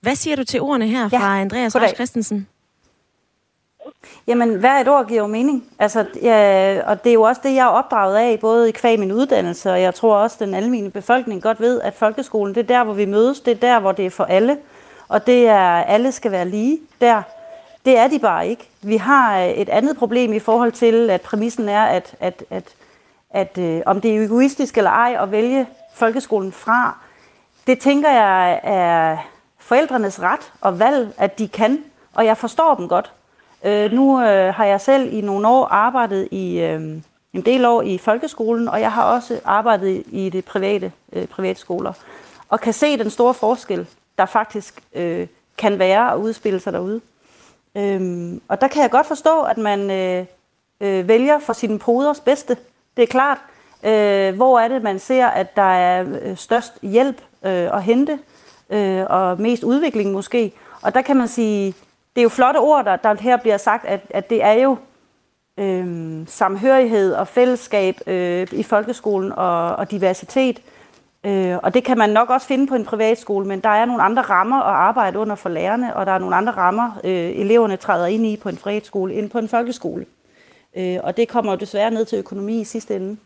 hvad 0.00 0.14
siger 0.14 0.36
du 0.36 0.44
til 0.44 0.60
ordene 0.60 0.88
her 0.88 1.08
ja. 1.12 1.18
fra 1.18 1.40
Andreas 1.40 1.76
Rasch 1.76 1.94
Christensen? 1.94 2.48
Jamen, 4.26 4.54
hver 4.54 4.80
et 4.80 4.88
ord 4.88 5.06
giver 5.06 5.20
jo 5.20 5.26
mening. 5.26 5.64
Altså, 5.78 6.06
ja, 6.22 6.80
og 6.86 7.04
det 7.04 7.10
er 7.10 7.14
jo 7.14 7.22
også 7.22 7.40
det, 7.44 7.54
jeg 7.54 7.62
er 7.62 7.70
opdraget 7.70 8.16
af, 8.16 8.40
både 8.40 8.68
i 8.68 8.72
kvæg 8.72 8.98
min 8.98 9.12
uddannelse, 9.12 9.70
og 9.70 9.82
jeg 9.82 9.94
tror 9.94 10.16
også, 10.16 10.36
den 10.40 10.54
almindelige 10.54 10.92
befolkning 10.92 11.42
godt 11.42 11.60
ved, 11.60 11.80
at 11.80 11.94
folkeskolen, 11.94 12.54
det 12.54 12.60
er 12.60 12.76
der, 12.76 12.84
hvor 12.84 12.94
vi 12.94 13.04
mødes, 13.04 13.40
det 13.40 13.50
er 13.50 13.56
der, 13.56 13.80
hvor 13.80 13.92
det 13.92 14.06
er 14.06 14.10
for 14.10 14.24
alle 14.24 14.56
og 15.12 15.26
det 15.26 15.48
er, 15.48 15.82
alle 15.82 16.12
skal 16.12 16.30
være 16.30 16.48
lige 16.48 16.80
der. 17.00 17.22
Det 17.84 17.98
er 17.98 18.08
de 18.08 18.18
bare 18.18 18.48
ikke. 18.48 18.68
Vi 18.82 18.96
har 18.96 19.38
øh, 19.38 19.48
et 19.48 19.68
andet 19.68 19.96
problem 19.96 20.32
i 20.32 20.38
forhold 20.38 20.72
til, 20.72 21.10
at 21.10 21.20
præmissen 21.20 21.68
er, 21.68 21.82
at, 21.82 22.14
at, 22.20 22.44
at, 22.50 22.64
at 23.30 23.58
øh, 23.58 23.82
om 23.86 24.00
det 24.00 24.16
er 24.16 24.24
egoistisk 24.24 24.76
eller 24.76 24.90
ej 24.90 25.16
at 25.20 25.30
vælge 25.30 25.66
folkeskolen 25.94 26.52
fra, 26.52 26.96
det 27.66 27.78
tænker 27.78 28.10
jeg 28.10 28.60
er 28.62 29.16
forældrenes 29.58 30.20
ret 30.20 30.52
og 30.60 30.78
valg, 30.78 31.14
at 31.18 31.38
de 31.38 31.48
kan, 31.48 31.84
og 32.14 32.24
jeg 32.24 32.36
forstår 32.36 32.74
dem 32.74 32.88
godt. 32.88 33.12
Øh, 33.64 33.92
nu 33.92 34.20
øh, 34.20 34.54
har 34.54 34.64
jeg 34.64 34.80
selv 34.80 35.12
i 35.12 35.20
nogle 35.20 35.48
år 35.48 35.66
arbejdet 35.66 36.28
i 36.30 36.60
øh, 36.60 36.80
en 37.32 37.42
del 37.44 37.64
år 37.64 37.82
i 37.82 37.98
folkeskolen, 37.98 38.68
og 38.68 38.80
jeg 38.80 38.92
har 38.92 39.04
også 39.04 39.40
arbejdet 39.44 40.02
i 40.06 40.30
det 40.30 40.44
private 40.44 40.92
øh, 41.12 41.26
privatskoler, 41.26 41.92
og 42.48 42.60
kan 42.60 42.72
se 42.72 42.98
den 42.98 43.10
store 43.10 43.34
forskel 43.34 43.86
der 44.18 44.26
faktisk 44.26 44.82
øh, 44.94 45.26
kan 45.58 45.78
være 45.78 46.12
og 46.12 46.20
udspille 46.20 46.60
sig 46.60 46.72
derude. 46.72 47.00
Øhm, 47.76 48.40
og 48.48 48.60
der 48.60 48.68
kan 48.68 48.82
jeg 48.82 48.90
godt 48.90 49.06
forstå, 49.06 49.42
at 49.42 49.58
man 49.58 49.90
øh, 49.90 50.26
øh, 50.80 51.08
vælger 51.08 51.38
for 51.38 51.52
sine 51.52 51.78
poders 51.78 52.20
bedste. 52.20 52.56
Det 52.96 53.02
er 53.02 53.06
klart, 53.06 53.38
Øh, 53.84 54.34
hvor 54.34 54.58
er 54.58 54.68
det, 54.68 54.82
man 54.82 54.98
ser, 54.98 55.26
at 55.26 55.56
der 55.56 55.62
er 55.62 56.04
øh, 56.22 56.36
størst 56.36 56.72
hjælp 56.82 57.20
øh, 57.44 57.76
at 57.76 57.82
hente, 57.82 58.18
øh, 58.70 59.04
og 59.08 59.40
mest 59.40 59.62
udvikling 59.64 60.12
måske. 60.12 60.52
Og 60.82 60.94
der 60.94 61.02
kan 61.02 61.16
man 61.16 61.28
sige, 61.28 61.74
det 62.14 62.20
er 62.20 62.22
jo 62.22 62.28
flotte 62.28 62.58
ord, 62.58 62.84
der, 62.84 62.96
der 62.96 63.14
her 63.14 63.36
bliver 63.36 63.56
sagt, 63.56 63.84
at, 63.84 64.00
at 64.10 64.30
det 64.30 64.42
er 64.42 64.52
jo 64.52 64.76
øh, 65.58 66.26
samhørighed 66.26 67.14
og 67.14 67.28
fællesskab 67.28 67.96
øh, 68.06 68.46
i 68.52 68.62
folkeskolen 68.62 69.32
og, 69.32 69.76
og 69.76 69.90
diversitet. 69.90 70.62
Øh, 71.26 71.56
og 71.62 71.74
det 71.74 71.84
kan 71.84 71.98
man 71.98 72.10
nok 72.10 72.30
også 72.30 72.46
finde 72.46 72.66
på 72.66 72.74
en 72.74 72.84
privatskole, 72.84 73.46
men 73.46 73.60
der 73.60 73.68
er 73.68 73.84
nogle 73.84 74.02
andre 74.02 74.22
rammer 74.22 74.56
at 74.56 74.74
arbejde 74.74 75.18
under 75.18 75.34
for 75.34 75.48
lærerne, 75.48 75.96
og 75.96 76.06
der 76.06 76.12
er 76.12 76.18
nogle 76.18 76.36
andre 76.36 76.52
rammer, 76.52 77.00
øh, 77.04 77.12
eleverne 77.12 77.76
træder 77.76 78.06
ind 78.06 78.26
i 78.26 78.36
på 78.36 78.48
en 78.48 78.56
privatskole 78.56 79.14
end 79.14 79.30
på 79.30 79.38
en 79.38 79.48
folkeskole. 79.48 80.06
Øh, 80.76 80.98
og 81.02 81.16
det 81.16 81.28
kommer 81.28 81.52
jo 81.52 81.58
desværre 81.58 81.90
ned 81.90 82.04
til 82.04 82.18
økonomi 82.18 82.60
i 82.60 82.64
sidste 82.64 82.96
ende. 82.96 83.16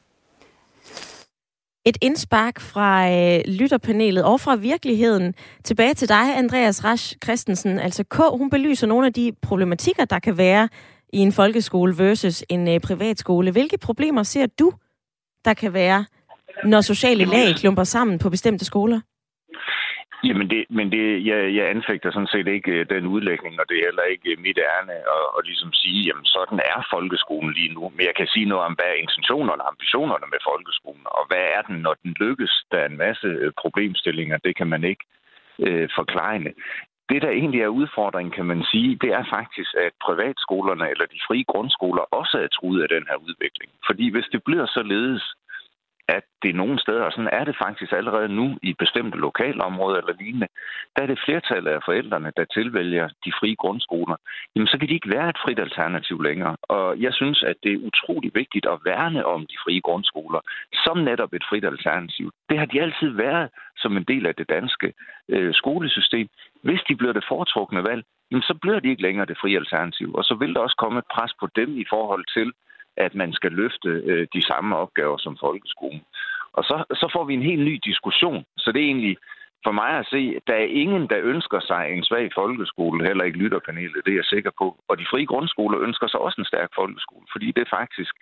Et 1.87 1.97
indspark 2.02 2.61
fra 2.61 3.11
øh, 3.12 3.40
lytterpanelet 3.49 4.25
og 4.25 4.40
fra 4.40 4.55
virkeligheden. 4.55 5.35
Tilbage 5.64 5.95
til 5.95 6.09
dig, 6.09 6.38
Andreas 6.38 6.85
Rasch 6.85 7.16
Christensen. 7.25 7.78
Altså 7.78 8.05
K, 8.05 8.16
hun 8.16 8.50
belyser 8.50 8.87
nogle 8.87 9.07
af 9.07 9.12
de 9.12 9.33
problematikker, 9.43 10.05
der 10.05 10.19
kan 10.19 10.38
være 10.38 10.69
i 11.12 11.19
en 11.19 11.33
folkeskole 11.33 11.99
versus 11.99 12.45
en 12.49 12.69
øh, 12.69 12.81
privatskole. 12.81 13.50
Hvilke 13.50 13.78
problemer 13.78 14.23
ser 14.23 14.47
du, 14.47 14.73
der 15.45 15.55
kan 15.55 15.73
være, 15.73 16.05
når 16.64 16.81
sociale 16.81 17.25
lag 17.25 17.55
klumper 17.55 17.85
sammen 17.85 18.19
på 18.19 18.31
bestemte 18.31 18.64
skoler? 18.64 19.00
Jamen, 20.28 20.50
det, 20.50 20.62
men 20.78 20.87
det, 20.92 21.26
jeg, 21.30 21.54
jeg 21.59 21.71
anfægter 21.75 22.11
sådan 22.11 22.33
set 22.35 22.49
ikke 22.56 22.71
øh, 22.71 22.87
den 22.95 23.06
udlægning, 23.14 23.54
og 23.61 23.66
det 23.68 23.76
er 23.76 23.88
heller 23.88 24.06
ikke 24.12 24.28
øh, 24.33 24.38
mit 24.47 24.59
ærne 24.73 24.97
at, 25.16 25.26
at 25.38 25.42
ligesom 25.50 25.73
sige, 25.73 26.00
jamen 26.09 26.28
sådan 26.37 26.61
er 26.73 26.87
folkeskolen 26.95 27.52
lige 27.52 27.75
nu. 27.75 27.83
Men 27.97 28.02
jeg 28.09 28.14
kan 28.16 28.26
sige 28.35 28.50
noget 28.50 28.64
om, 28.68 28.75
hvad 28.75 28.88
er 28.90 29.02
intentionerne 29.04 29.62
og 29.62 29.68
ambitionerne 29.73 30.26
med 30.33 30.40
folkeskolen, 30.50 31.06
og 31.18 31.23
hvad 31.28 31.45
er 31.56 31.62
den, 31.68 31.76
når 31.87 31.95
den 32.02 32.12
lykkes? 32.25 32.52
Der 32.71 32.78
er 32.78 32.88
en 32.88 33.02
masse 33.06 33.28
øh, 33.42 33.52
problemstillinger, 33.62 34.37
det 34.47 34.56
kan 34.56 34.68
man 34.75 34.85
ikke 34.85 35.04
øh, 35.66 35.88
forklare. 35.99 36.52
Det, 37.11 37.23
der 37.23 37.30
egentlig 37.30 37.61
er 37.62 37.76
udfordringen, 37.80 38.33
kan 38.38 38.47
man 38.52 38.62
sige, 38.71 38.99
det 39.02 39.11
er 39.18 39.25
faktisk, 39.37 39.71
at 39.87 39.92
privatskolerne 40.06 40.90
eller 40.92 41.06
de 41.06 41.21
frie 41.26 41.45
grundskoler 41.52 42.04
også 42.21 42.37
er 42.45 42.49
truet 42.56 42.83
af 42.83 42.88
den 42.88 43.04
her 43.11 43.16
udvikling. 43.26 43.71
Fordi 43.88 44.06
hvis 44.11 44.28
det 44.33 44.40
bliver 44.45 44.66
således, 44.66 45.23
at 46.08 46.25
det 46.42 46.54
nogle 46.54 46.78
steder, 46.78 47.02
og 47.02 47.12
sådan 47.12 47.30
er 47.32 47.44
det 47.44 47.56
faktisk 47.64 47.92
allerede 47.92 48.28
nu 48.28 48.58
i 48.62 48.75
bestemte 48.78 49.18
lokalområder 49.18 49.98
eller 49.98 50.14
lignende, 50.20 50.48
der 50.96 51.02
er 51.02 51.06
det 51.06 51.22
flertallet 51.25 51.70
af 51.70 51.80
forældrene, 51.84 52.32
der 52.36 52.44
tilvælger 52.44 53.08
de 53.25 53.32
frie 53.40 53.56
grundskoler, 53.56 54.16
jamen 54.54 54.68
så 54.68 54.78
kan 54.78 54.88
de 54.88 54.94
ikke 54.94 55.10
være 55.16 55.28
et 55.28 55.38
frit 55.44 55.58
alternativ 55.58 56.22
længere. 56.22 56.56
Og 56.62 57.00
jeg 57.00 57.12
synes, 57.14 57.42
at 57.42 57.56
det 57.62 57.72
er 57.72 57.86
utrolig 57.90 58.30
vigtigt 58.34 58.66
at 58.66 58.78
værne 58.84 59.26
om 59.26 59.40
de 59.40 59.56
frie 59.64 59.80
grundskoler 59.80 60.40
som 60.84 60.96
netop 60.98 61.32
et 61.32 61.44
frit 61.48 61.64
alternativ. 61.64 62.32
Det 62.50 62.58
har 62.58 62.66
de 62.66 62.82
altid 62.82 63.10
været 63.10 63.48
som 63.76 63.96
en 63.96 64.04
del 64.08 64.26
af 64.26 64.34
det 64.34 64.48
danske 64.48 64.92
øh, 65.28 65.54
skolesystem. 65.54 66.28
Hvis 66.62 66.80
de 66.88 66.96
bliver 66.96 67.12
det 67.12 67.25
foretrukne 67.28 67.84
valg, 67.84 68.04
jamen 68.30 68.42
så 68.42 68.54
bliver 68.62 68.80
de 68.80 68.88
ikke 68.88 69.02
længere 69.02 69.26
det 69.26 69.38
frie 69.40 69.56
alternativ. 69.56 70.14
Og 70.14 70.25
så 70.25 70.34
vil 70.34 70.54
der 70.54 70.60
også 70.60 70.76
komme 70.78 70.98
et 70.98 71.08
pres 71.14 71.32
på 71.40 71.48
dem 71.56 71.78
i 71.78 71.84
forhold 71.88 72.25
til, 72.36 72.52
at 72.96 73.14
man 73.14 73.32
skal 73.32 73.52
løfte 73.52 73.88
øh, 73.88 74.26
de 74.34 74.42
samme 74.42 74.76
opgaver 74.76 75.18
som 75.18 75.36
folkeskolen. 75.40 76.02
Og 76.52 76.64
så, 76.64 76.84
så 76.90 77.10
får 77.12 77.24
vi 77.24 77.34
en 77.34 77.48
helt 77.50 77.64
ny 77.64 77.80
diskussion. 77.84 78.44
Så 78.56 78.72
det 78.72 78.80
er 78.82 78.86
egentlig 78.86 79.16
for 79.66 79.72
mig 79.72 79.90
at 79.98 80.06
se, 80.06 80.40
der 80.46 80.54
er 80.54 80.74
ingen, 80.82 81.04
der 81.12 81.18
ønsker 81.32 81.60
sig 81.60 81.82
en 81.90 82.04
svag 82.04 82.30
folkeskole, 82.34 83.06
heller 83.06 83.24
ikke 83.24 83.38
lytterpanelet, 83.38 84.04
det 84.04 84.12
er 84.12 84.20
jeg 84.22 84.24
sikker 84.34 84.50
på. 84.58 84.66
Og 84.88 84.98
de 84.98 85.06
frie 85.10 85.26
grundskoler 85.26 85.78
ønsker 85.80 86.08
sig 86.08 86.20
også 86.20 86.40
en 86.40 86.50
stærk 86.52 86.70
folkeskole, 86.74 87.26
fordi 87.32 87.46
det 87.46 87.62
er 87.62 87.76
faktisk 87.78 88.14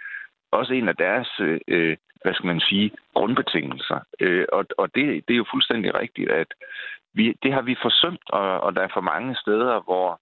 også 0.52 0.72
en 0.74 0.88
af 0.88 0.96
deres, 0.96 1.28
øh, 1.68 1.96
hvad 2.22 2.34
skal 2.34 2.46
man 2.46 2.60
sige, 2.60 2.90
grundbetingelser. 3.14 4.00
Øh, 4.20 4.44
og 4.52 4.64
og 4.78 4.94
det, 4.94 5.04
det 5.26 5.34
er 5.34 5.42
jo 5.42 5.52
fuldstændig 5.54 5.94
rigtigt, 5.94 6.30
at 6.30 6.50
vi, 7.14 7.34
det 7.42 7.52
har 7.52 7.62
vi 7.62 7.76
forsømt, 7.82 8.26
og, 8.30 8.60
og 8.60 8.76
der 8.76 8.82
er 8.82 8.94
for 8.94 9.00
mange 9.12 9.36
steder, 9.36 9.80
hvor 9.88 10.20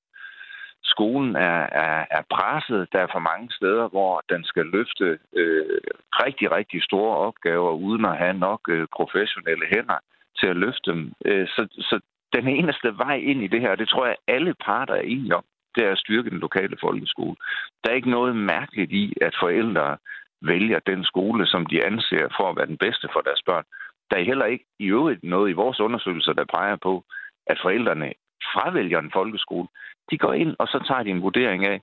skolen 0.84 1.36
er, 1.36 1.60
er, 1.86 2.06
er 2.10 2.22
presset. 2.30 2.88
Der 2.92 2.98
er 3.00 3.06
for 3.12 3.18
mange 3.18 3.48
steder, 3.52 3.88
hvor 3.88 4.22
den 4.28 4.44
skal 4.44 4.66
løfte 4.66 5.18
øh, 5.32 5.80
rigtig, 6.24 6.52
rigtig 6.52 6.82
store 6.82 7.16
opgaver, 7.16 7.72
uden 7.72 8.04
at 8.04 8.18
have 8.18 8.38
nok 8.38 8.60
øh, 8.68 8.86
professionelle 8.96 9.66
hænder 9.74 9.98
til 10.38 10.46
at 10.46 10.56
løfte 10.56 10.90
dem. 10.90 11.12
Øh, 11.24 11.48
så, 11.48 11.62
så 11.78 12.00
den 12.32 12.48
eneste 12.48 12.98
vej 12.98 13.16
ind 13.16 13.42
i 13.42 13.46
det 13.46 13.60
her, 13.60 13.74
det 13.74 13.88
tror 13.88 14.06
jeg, 14.06 14.16
alle 14.28 14.54
parter 14.54 14.94
er 14.94 15.08
enige 15.14 15.36
om, 15.36 15.44
det 15.74 15.84
er 15.84 15.92
at 15.92 15.98
styrke 15.98 16.30
den 16.30 16.38
lokale 16.38 16.76
folkeskole. 16.80 17.36
Der 17.84 17.90
er 17.90 17.94
ikke 17.94 18.10
noget 18.10 18.36
mærkeligt 18.36 18.92
i, 18.92 19.14
at 19.20 19.34
forældre 19.40 19.96
vælger 20.42 20.78
den 20.86 21.04
skole, 21.04 21.46
som 21.46 21.66
de 21.66 21.86
anser 21.86 22.28
for 22.36 22.50
at 22.50 22.56
være 22.56 22.66
den 22.66 22.76
bedste 22.76 23.08
for 23.12 23.20
deres 23.20 23.42
børn. 23.46 23.64
Der 24.10 24.16
er 24.16 24.24
heller 24.24 24.44
ikke 24.44 24.64
i 24.78 24.86
øvrigt 24.86 25.24
noget 25.24 25.50
i 25.50 25.60
vores 25.62 25.80
undersøgelser, 25.80 26.32
der 26.32 26.44
peger 26.44 26.76
på, 26.76 27.04
at 27.46 27.58
forældrene 27.62 28.12
fravælger 28.54 28.98
en 28.98 29.12
folkeskole. 29.12 29.68
De 30.10 30.18
går 30.18 30.32
ind, 30.32 30.56
og 30.58 30.66
så 30.66 30.84
tager 30.88 31.02
de 31.02 31.10
en 31.10 31.22
vurdering 31.22 31.66
af, 31.66 31.80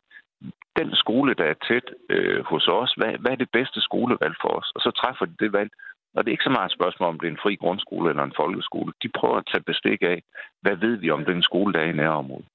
den 0.80 0.96
skole, 0.96 1.34
der 1.34 1.44
er 1.44 1.54
tæt 1.68 1.88
øh, 2.10 2.46
hos 2.46 2.68
os, 2.68 2.94
hvad, 2.98 3.12
hvad 3.20 3.32
er 3.32 3.36
det 3.36 3.50
bedste 3.58 3.82
skolevalg 3.82 4.36
for 4.42 4.52
os? 4.60 4.72
Og 4.76 4.82
så 4.82 4.92
træffer 4.92 5.26
de 5.26 5.36
det 5.40 5.54
valg. 5.54 5.72
Og 6.16 6.24
det 6.24 6.30
er 6.30 6.38
ikke 6.38 6.50
så 6.50 6.58
meget 6.58 6.70
et 6.70 6.78
spørgsmål, 6.78 7.10
om 7.10 7.20
det 7.20 7.28
er 7.28 7.32
en 7.32 7.44
fri 7.44 7.56
grundskole 7.56 8.10
eller 8.10 8.24
en 8.24 8.40
folkeskole. 8.42 8.94
De 9.04 9.10
prøver 9.18 9.38
at 9.38 9.48
tage 9.52 9.64
bestik 9.72 10.02
af, 10.02 10.24
hvad 10.62 10.76
ved 10.76 10.96
vi 10.96 11.10
om 11.12 11.26
den 11.26 11.42
skole, 11.44 11.74
der 11.74 11.80
er 11.80 11.90
i 11.90 12.00
nærområdet. 12.02 12.46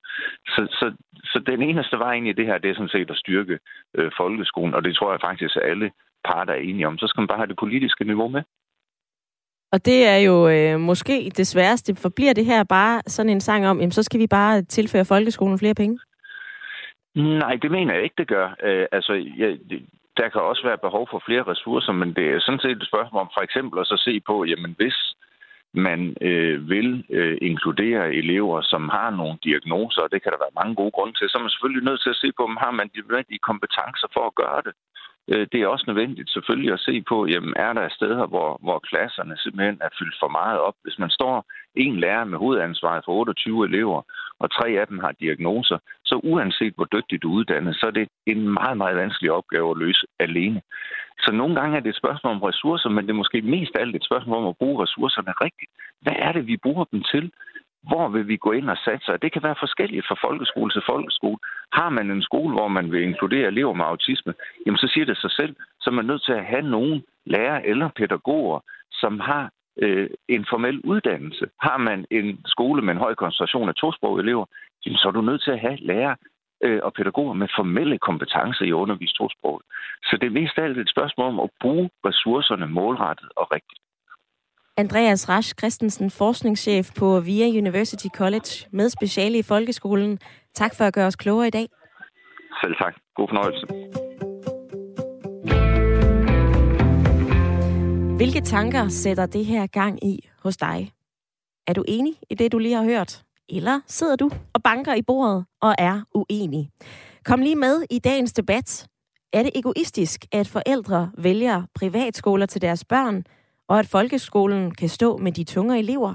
Så, 0.47 0.63
så, 0.79 0.87
så 1.25 1.39
den 1.47 1.63
eneste 1.63 1.99
vej 1.99 2.13
ind 2.13 2.29
i 2.29 2.33
det 2.33 2.47
her, 2.47 2.59
det 2.59 2.71
er 2.71 2.75
sådan 2.75 2.97
set 2.97 3.11
at 3.11 3.17
styrke 3.17 3.59
øh, 3.95 4.11
folkeskolen, 4.17 4.75
og 4.75 4.85
det 4.85 4.97
tror 4.97 5.11
jeg 5.11 5.21
faktisk, 5.21 5.57
at 5.57 5.71
alle 5.71 5.91
parter 6.25 6.53
er 6.53 6.67
enige 6.69 6.87
om. 6.87 6.99
Så 6.99 7.07
skal 7.07 7.21
man 7.21 7.29
bare 7.29 7.43
have 7.43 7.53
det 7.53 7.63
politiske 7.65 8.05
niveau 8.05 8.29
med. 8.29 8.43
Og 9.75 9.85
det 9.85 10.07
er 10.07 10.16
jo 10.16 10.49
øh, 10.49 10.81
måske 10.81 11.31
det 11.37 11.47
sværeste. 11.47 11.95
Forbliver 11.95 12.33
det 12.33 12.47
her 12.47 12.64
bare 12.64 13.02
sådan 13.07 13.31
en 13.31 13.40
sang 13.40 13.66
om, 13.69 13.78
jamen, 13.81 13.93
så 13.93 14.02
skal 14.02 14.21
vi 14.21 14.26
bare 14.26 14.62
tilføre 14.62 15.04
folkeskolen 15.04 15.59
flere 15.59 15.75
penge? 15.75 15.99
Nej, 17.14 17.54
det 17.62 17.71
mener 17.71 17.95
jeg 17.95 18.02
ikke, 18.02 18.19
det 18.19 18.28
gør. 18.28 18.49
Øh, 18.62 18.87
altså, 18.93 19.12
jeg, 19.12 19.59
der 20.16 20.28
kan 20.28 20.40
også 20.40 20.62
være 20.64 20.85
behov 20.87 21.09
for 21.11 21.23
flere 21.26 21.43
ressourcer, 21.43 21.93
men 21.93 22.09
det 22.16 22.26
er 22.31 22.40
sådan 22.40 22.61
set 22.61 22.76
et 22.76 22.90
spørgsmål 22.90 23.21
om 23.21 23.31
for 23.37 23.43
eksempel 23.43 23.81
at 23.81 23.87
så 23.87 23.97
se 24.04 24.21
på, 24.21 24.45
jamen 24.45 24.75
hvis 24.78 24.99
man 25.73 26.16
øh, 26.21 26.69
vil 26.69 27.04
øh, 27.11 27.38
inkludere 27.43 28.14
elever, 28.14 28.62
som 28.62 28.88
har 28.88 29.11
nogle 29.11 29.38
diagnoser, 29.45 30.02
og 30.02 30.11
det 30.12 30.23
kan 30.23 30.33
der 30.33 30.45
være 30.45 30.59
mange 30.61 30.75
gode 30.75 30.95
grunde 30.97 31.14
til, 31.16 31.28
så 31.28 31.38
er 31.38 31.43
man 31.43 31.54
selvfølgelig 31.54 31.85
nødt 31.85 32.02
til 32.02 32.14
at 32.14 32.23
se 32.23 32.28
på, 32.37 32.43
om 32.45 32.57
har 32.64 32.71
man 32.78 32.88
de 32.95 33.00
nødvendige 33.00 33.47
kompetencer 33.49 34.09
for 34.14 34.25
at 34.26 34.35
gøre 34.43 34.61
det. 34.66 34.75
Øh, 35.28 35.47
det 35.52 35.61
er 35.61 35.66
også 35.66 35.85
nødvendigt 35.87 36.31
selvfølgelig 36.31 36.73
at 36.73 36.81
se 36.81 37.02
på, 37.09 37.26
jamen 37.26 37.54
er 37.57 37.73
der 37.73 37.88
steder, 37.88 38.26
hvor, 38.26 38.59
hvor 38.62 38.78
klasserne 38.78 39.37
simpelthen 39.37 39.78
er 39.81 39.88
fyldt 39.99 40.16
for 40.21 40.28
meget 40.28 40.59
op. 40.61 40.75
Hvis 40.83 40.99
man 40.99 41.11
står 41.11 41.47
en 41.75 41.97
lærer 42.00 42.25
med 42.25 42.38
hovedansvaret 42.38 43.04
for 43.04 43.12
28 43.12 43.66
elever, 43.69 44.02
og 44.38 44.50
tre 44.50 44.69
af 44.81 44.87
dem 44.87 44.99
har 44.99 45.12
diagnoser, 45.21 45.78
så 46.04 46.14
uanset 46.23 46.75
hvor 46.76 46.88
dygtigt 46.93 47.23
du 47.23 47.31
er 47.31 47.35
uddannet, 47.35 47.76
så 47.76 47.87
er 47.87 47.90
det 47.90 48.09
en 48.26 48.49
meget, 48.49 48.76
meget 48.76 48.97
vanskelig 48.97 49.33
opgave 49.33 49.71
at 49.71 49.78
løse 49.78 50.07
alene. 50.19 50.62
Så 51.19 51.33
nogle 51.33 51.54
gange 51.61 51.76
er 51.76 51.81
det 51.81 51.90
et 51.90 52.02
spørgsmål 52.02 52.35
om 52.35 52.43
ressourcer, 52.43 52.88
men 52.88 53.04
det 53.04 53.11
er 53.11 53.23
måske 53.23 53.43
mest 53.43 53.73
alt 53.81 53.97
et 53.97 54.04
spørgsmål 54.04 54.37
om 54.43 54.49
at 54.49 54.57
bruge 54.57 54.83
ressourcerne 54.83 55.33
rigtigt. 55.40 55.71
Hvad 56.00 56.16
er 56.19 56.33
det, 56.33 56.47
vi 56.47 56.57
bruger 56.57 56.85
dem 56.85 57.02
til? 57.02 57.33
Hvor 57.88 58.09
vil 58.09 58.29
vi 58.29 58.37
gå 58.37 58.53
ind 58.53 58.71
og 58.71 58.76
satse? 58.76 59.19
Det 59.23 59.33
kan 59.33 59.43
være 59.43 59.62
forskelligt 59.64 60.07
fra 60.09 60.17
folkeskole 60.26 60.71
til 60.73 60.83
folkeskole. 60.87 61.38
Har 61.73 61.88
man 61.88 62.11
en 62.11 62.23
skole, 62.23 62.53
hvor 62.55 62.69
man 62.69 62.93
vil 62.93 63.03
inkludere 63.03 63.47
elever 63.47 63.75
med 63.75 63.85
autisme, 63.85 64.35
jamen 64.67 64.79
så 64.79 64.88
siger 64.93 65.07
det 65.07 65.19
sig 65.19 65.31
selv, 65.31 65.57
så 65.81 65.91
er 65.91 65.95
man 65.95 66.05
nødt 66.05 66.25
til 66.25 66.33
at 66.33 66.45
have 66.45 66.62
nogen 66.62 67.05
lærer 67.26 67.61
eller 67.64 67.88
pædagoger, 67.88 68.61
som 68.93 69.21
har 69.21 69.50
øh, 69.83 70.11
en 70.29 70.47
formel 70.50 70.81
uddannelse. 70.81 71.47
Har 71.61 71.79
man 71.79 72.07
en 72.11 72.41
skole 72.47 72.83
med 72.83 72.93
en 72.95 73.05
høj 73.07 73.14
koncentration 73.14 73.69
af 73.69 73.75
tosprogede 73.75 74.23
elever, 74.23 74.47
jamen 74.87 74.99
så 74.99 75.09
er 75.09 75.12
du 75.12 75.21
nødt 75.21 75.43
til 75.43 75.50
at 75.50 75.61
have 75.61 75.76
lærer 75.76 76.14
øh, 76.64 76.81
og 76.83 76.93
pædagoger 76.93 77.35
med 77.35 77.49
formelle 77.57 77.99
kompetencer 77.99 78.64
i 78.64 78.69
at 78.69 78.83
undervise 78.85 79.14
tosproget. 79.14 79.62
Så 80.05 80.17
det 80.21 80.26
er 80.26 80.41
mest 80.41 80.59
alt 80.59 80.79
et 80.79 80.91
spørgsmål 80.91 81.29
om 81.29 81.41
at 81.41 81.50
bruge 81.61 81.91
ressourcerne 82.07 82.67
målrettet 82.67 83.29
og 83.37 83.53
rigtigt. 83.55 83.84
Andreas 84.76 85.28
Rasch 85.28 85.54
Christensen, 85.59 86.11
forskningschef 86.11 86.90
på 86.97 87.21
VIA 87.21 87.49
University 87.49 88.07
College 88.16 88.69
med 88.73 88.88
speciale 88.88 89.38
i 89.38 89.43
folkeskolen. 89.43 90.19
Tak 90.54 90.75
for 90.75 90.85
at 90.85 90.95
gøre 90.95 91.07
os 91.07 91.16
klogere 91.16 91.47
i 91.47 91.50
dag. 91.50 91.69
Selv 92.62 92.75
tak. 92.76 92.95
God 93.16 93.28
fornøjelse. 93.28 93.66
Hvilke 98.16 98.40
tanker 98.40 98.88
sætter 98.88 99.26
det 99.26 99.45
her 99.45 99.66
gang 99.66 100.04
i 100.04 100.28
hos 100.43 100.57
dig? 100.57 100.93
Er 101.66 101.73
du 101.73 101.85
enig 101.88 102.14
i 102.31 102.35
det, 102.35 102.52
du 102.52 102.59
lige 102.59 102.75
har 102.75 102.85
hørt? 102.85 103.23
Eller 103.49 103.81
sidder 103.87 104.16
du 104.16 104.31
og 104.54 104.62
banker 104.62 104.95
i 104.95 105.02
bordet 105.02 105.45
og 105.62 105.75
er 105.78 106.00
uenig? 106.14 106.71
Kom 107.25 107.40
lige 107.40 107.57
med 107.57 107.83
i 107.90 107.99
dagens 107.99 108.33
debat. 108.33 108.87
Er 109.33 109.43
det 109.43 109.52
egoistisk, 109.54 110.25
at 110.33 110.49
forældre 110.49 111.11
vælger 111.19 111.62
privatskoler 111.75 112.47
til 112.47 112.62
deres 112.62 112.85
børn, 112.85 113.25
og 113.68 113.78
at 113.78 113.87
folkeskolen 113.87 114.75
kan 114.75 114.88
stå 114.88 115.16
med 115.16 115.33
de 115.33 115.44
tunge 115.44 115.78
elever? 115.78 116.14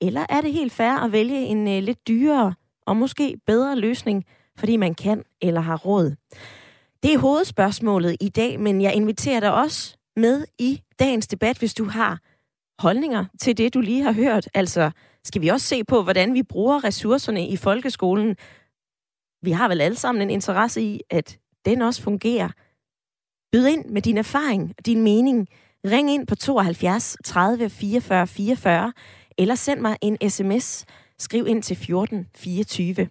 Eller 0.00 0.26
er 0.28 0.40
det 0.40 0.52
helt 0.52 0.72
fair 0.72 1.04
at 1.04 1.12
vælge 1.12 1.40
en 1.46 1.68
øh, 1.68 1.82
lidt 1.82 2.08
dyrere 2.08 2.54
og 2.86 2.96
måske 2.96 3.40
bedre 3.46 3.76
løsning, 3.76 4.24
fordi 4.58 4.76
man 4.76 4.94
kan 4.94 5.22
eller 5.42 5.60
har 5.60 5.76
råd? 5.76 6.16
Det 7.02 7.14
er 7.14 7.18
hovedspørgsmålet 7.18 8.16
i 8.20 8.28
dag, 8.28 8.60
men 8.60 8.80
jeg 8.80 8.94
inviterer 8.94 9.40
dig 9.40 9.54
også 9.54 9.96
med 10.16 10.44
i 10.58 10.82
dagens 10.98 11.26
debat, 11.26 11.58
hvis 11.58 11.74
du 11.74 11.84
har 11.84 12.18
holdninger 12.78 13.24
til 13.40 13.58
det, 13.58 13.74
du 13.74 13.80
lige 13.80 14.02
har 14.02 14.12
hørt. 14.12 14.48
Altså, 14.54 14.90
skal 15.24 15.42
vi 15.42 15.48
også 15.48 15.66
se 15.66 15.84
på, 15.84 16.02
hvordan 16.02 16.34
vi 16.34 16.42
bruger 16.42 16.84
ressourcerne 16.84 17.48
i 17.48 17.56
folkeskolen? 17.56 18.36
Vi 19.42 19.50
har 19.50 19.68
vel 19.68 19.80
alle 19.80 19.96
sammen 19.96 20.22
en 20.22 20.30
interesse 20.30 20.82
i, 20.82 21.00
at 21.10 21.38
den 21.64 21.82
også 21.82 22.02
fungerer. 22.02 22.48
Byd 23.52 23.66
ind 23.66 23.84
med 23.84 24.02
din 24.02 24.16
erfaring 24.16 24.74
og 24.78 24.86
din 24.86 25.02
mening. 25.02 25.48
Ring 25.86 26.10
ind 26.10 26.26
på 26.26 26.34
72 26.34 27.16
30 27.24 27.70
44 27.70 28.26
44, 28.26 28.92
eller 29.38 29.54
send 29.54 29.80
mig 29.80 29.96
en 30.00 30.30
sms. 30.30 30.84
Skriv 31.18 31.46
ind 31.46 31.62
til 31.62 31.76
14 31.76 32.26
24. 32.36 33.08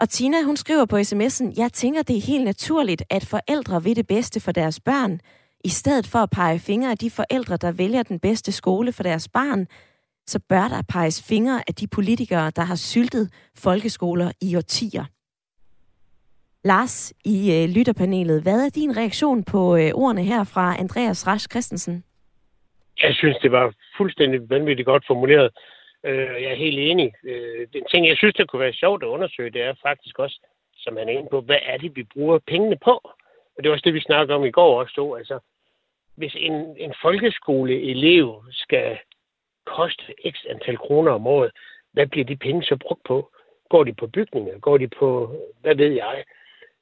Og 0.00 0.08
Tina, 0.08 0.42
hun 0.42 0.56
skriver 0.56 0.84
på 0.84 0.96
sms'en, 0.96 1.54
jeg 1.56 1.72
tænker, 1.72 2.02
det 2.02 2.16
er 2.16 2.20
helt 2.20 2.44
naturligt, 2.44 3.02
at 3.10 3.24
forældre 3.26 3.82
vil 3.82 3.96
det 3.96 4.06
bedste 4.06 4.40
for 4.40 4.52
deres 4.52 4.80
børn, 4.80 5.20
i 5.64 5.68
stedet 5.68 6.06
for 6.06 6.18
at 6.18 6.30
pege 6.30 6.58
fingre 6.58 6.90
af 6.90 6.98
de 6.98 7.10
forældre, 7.10 7.56
der 7.56 7.72
vælger 7.72 8.02
den 8.02 8.18
bedste 8.18 8.52
skole 8.52 8.92
for 8.92 9.02
deres 9.02 9.28
barn, 9.28 9.66
så 10.26 10.38
bør 10.48 10.68
der 10.68 10.82
peges 10.82 11.22
fingre 11.22 11.62
af 11.68 11.74
de 11.74 11.86
politikere, 11.86 12.50
der 12.50 12.62
har 12.62 12.76
syltet 12.76 13.30
folkeskoler 13.56 14.32
i 14.40 14.56
årtier. 14.56 15.04
Lars 16.64 17.12
i 17.24 17.36
øh, 17.56 17.68
lytterpanelet, 17.76 18.42
hvad 18.42 18.66
er 18.66 18.70
din 18.70 18.96
reaktion 18.96 19.44
på 19.44 19.76
øh, 19.76 19.90
ordene 19.94 20.22
her 20.22 20.44
fra 20.54 20.76
Andreas 20.78 21.26
Rasch 21.26 21.48
Christensen? 21.50 22.04
Jeg 23.02 23.14
synes, 23.14 23.36
det 23.42 23.52
var 23.52 23.74
fuldstændig 23.96 24.50
vanvittigt 24.50 24.86
godt 24.86 25.04
formuleret. 25.06 25.50
Øh, 26.04 26.42
jeg 26.42 26.50
er 26.50 26.64
helt 26.66 26.78
enig. 26.78 27.12
Øh, 27.24 27.66
den 27.72 27.84
ting, 27.90 28.08
jeg 28.08 28.16
synes, 28.16 28.34
det 28.34 28.48
kunne 28.48 28.60
være 28.66 28.72
sjovt 28.72 29.02
at 29.02 29.06
undersøge, 29.06 29.50
det 29.50 29.62
er 29.62 29.74
faktisk 29.82 30.18
også, 30.18 30.40
som 30.76 30.96
han 30.96 31.08
er 31.08 31.12
inde 31.12 31.28
på, 31.30 31.40
hvad 31.40 31.58
er 31.62 31.76
det, 31.76 31.96
vi 31.96 32.02
bruger 32.02 32.38
pengene 32.38 32.78
på? 32.84 32.94
Og 33.54 33.58
det 33.58 33.68
var 33.68 33.72
også 33.72 33.86
det, 33.86 33.94
vi 33.94 34.00
snakkede 34.00 34.36
om 34.36 34.44
i 34.44 34.50
går 34.50 34.80
også. 34.80 34.92
Stod. 34.92 35.18
Altså, 35.18 35.38
hvis 36.16 36.34
en, 36.36 36.76
en 36.76 36.94
folkeskoleelev 37.02 38.44
skal 38.50 38.98
koste 39.66 40.04
x 40.30 40.34
antal 40.50 40.76
kroner 40.76 41.12
om 41.12 41.26
året, 41.26 41.50
hvad 41.92 42.06
bliver 42.06 42.24
de 42.24 42.36
penge 42.36 42.62
så 42.62 42.76
brugt 42.76 43.04
på? 43.04 43.30
Går 43.68 43.84
de 43.84 43.92
på 43.92 44.06
bygninger? 44.06 44.58
Går 44.58 44.78
de 44.78 44.88
på, 44.88 45.36
hvad 45.60 45.74
ved 45.74 45.92
jeg? 45.92 46.24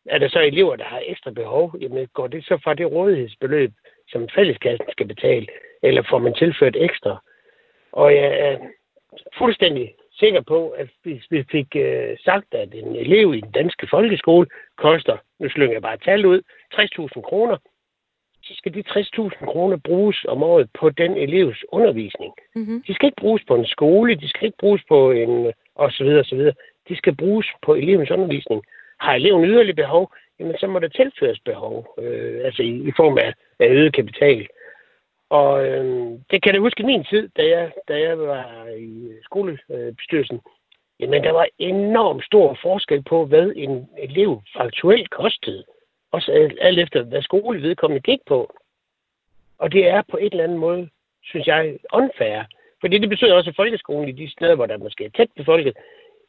Er 0.07 0.19
der 0.19 0.29
så 0.29 0.41
elever, 0.41 0.77
der 0.77 0.85
har 0.85 1.03
ekstra 1.07 1.31
behov? 1.31 1.75
Jamen, 1.81 2.09
går 2.15 2.27
det 2.27 2.45
så 2.45 2.59
fra 2.65 2.75
det 2.75 2.93
rådighedsbeløb, 2.93 3.73
som 4.09 4.29
fælleskassen 4.35 4.87
skal 4.91 5.07
betale? 5.07 5.47
Eller 5.83 6.03
får 6.11 6.19
man 6.19 6.35
tilført 6.35 6.77
ekstra? 6.77 7.23
Og 7.93 8.15
jeg 8.15 8.39
er 8.39 8.59
fuldstændig 9.39 9.95
sikker 10.13 10.41
på, 10.41 10.69
at 10.69 10.89
hvis 11.03 11.25
vi 11.31 11.45
fik 11.51 11.77
øh, 11.77 12.19
sagt, 12.25 12.55
at 12.55 12.75
en 12.75 12.97
elev 12.97 13.35
i 13.35 13.41
den 13.41 13.51
danske 13.51 13.87
folkeskole 13.91 14.47
koster, 14.77 15.17
nu 15.41 15.49
slynger 15.49 15.75
jeg 15.75 15.83
bare 15.83 15.97
tal 15.97 16.27
ud, 16.27 16.41
60.000 16.75 17.21
kroner, 17.21 17.57
så 18.43 18.55
skal 18.55 18.75
de 18.75 18.85
60.000 18.89 19.53
kroner 19.53 19.77
bruges 19.77 20.25
om 20.29 20.43
året 20.43 20.71
på 20.81 20.91
den 20.91 21.17
elevs 21.17 21.65
undervisning. 21.73 22.33
Mm-hmm. 22.55 22.83
De 22.87 22.95
skal 22.95 23.07
ikke 23.07 23.21
bruges 23.21 23.43
på 23.49 23.55
en 23.55 23.67
skole, 23.67 24.15
de 24.15 24.29
skal 24.29 24.47
ikke 24.47 24.59
bruges 24.59 24.83
på 24.89 25.11
en 25.11 25.53
og 25.75 25.93
så 25.93 26.05
videre, 26.05 26.25
så 26.25 26.37
videre. 26.37 26.55
De 26.89 26.97
skal 26.97 27.17
bruges 27.17 27.47
på 27.63 27.75
elevens 27.75 28.11
undervisning. 28.11 28.65
Har 29.05 29.15
eleven 29.15 29.45
yderligere 29.45 29.83
behov, 29.85 30.13
jamen 30.39 30.57
så 30.59 30.67
må 30.67 30.79
der 30.79 30.89
tilføres 30.89 31.41
behov, 31.45 31.95
øh, 31.99 32.45
altså 32.45 32.63
i, 32.63 32.75
i 32.89 32.93
form 32.97 33.19
af, 33.19 33.33
af 33.59 33.69
øget 33.69 33.95
kapital. 33.95 34.49
Og 35.31 35.67
øh, 35.67 35.85
det 36.31 36.43
kan 36.43 36.53
jeg 36.53 36.61
huske 36.61 36.83
i 36.83 36.87
min 36.87 37.05
tid, 37.05 37.29
da 37.37 37.43
jeg, 37.49 37.73
da 37.89 38.01
jeg 38.01 38.19
var 38.19 38.67
i 38.79 39.13
skolebestyrelsen. 39.23 40.41
Jamen, 41.01 41.25
der 41.25 41.33
var 41.33 41.47
enormt 41.59 42.25
stor 42.25 42.59
forskel 42.63 43.03
på, 43.03 43.25
hvad 43.27 43.53
en 43.57 43.89
elev 43.99 44.43
faktuelt 44.57 45.11
kostede. 45.11 45.65
Også 46.13 46.51
alt 46.61 46.79
efter, 46.79 47.03
hvad 47.03 47.23
skole 47.23 47.63
vedkommende 47.63 48.03
gik 48.03 48.21
på. 48.27 48.55
Og 49.59 49.73
det 49.73 49.89
er 49.89 50.03
på 50.11 50.17
et 50.17 50.33
eller 50.33 50.45
andet 50.45 50.59
måde, 50.59 50.89
synes 51.23 51.47
jeg, 51.47 51.79
unfair. 51.93 52.43
Fordi 52.81 52.99
det 52.99 53.09
betyder 53.09 53.35
også, 53.35 53.51
at 53.51 53.57
folkeskolen 53.57 54.09
i 54.09 54.13
de 54.13 54.31
steder, 54.31 54.55
hvor 54.55 54.67
der 54.67 54.77
måske 54.79 55.05
er 55.05 55.11
tæt 55.17 55.29
befolket, 55.37 55.77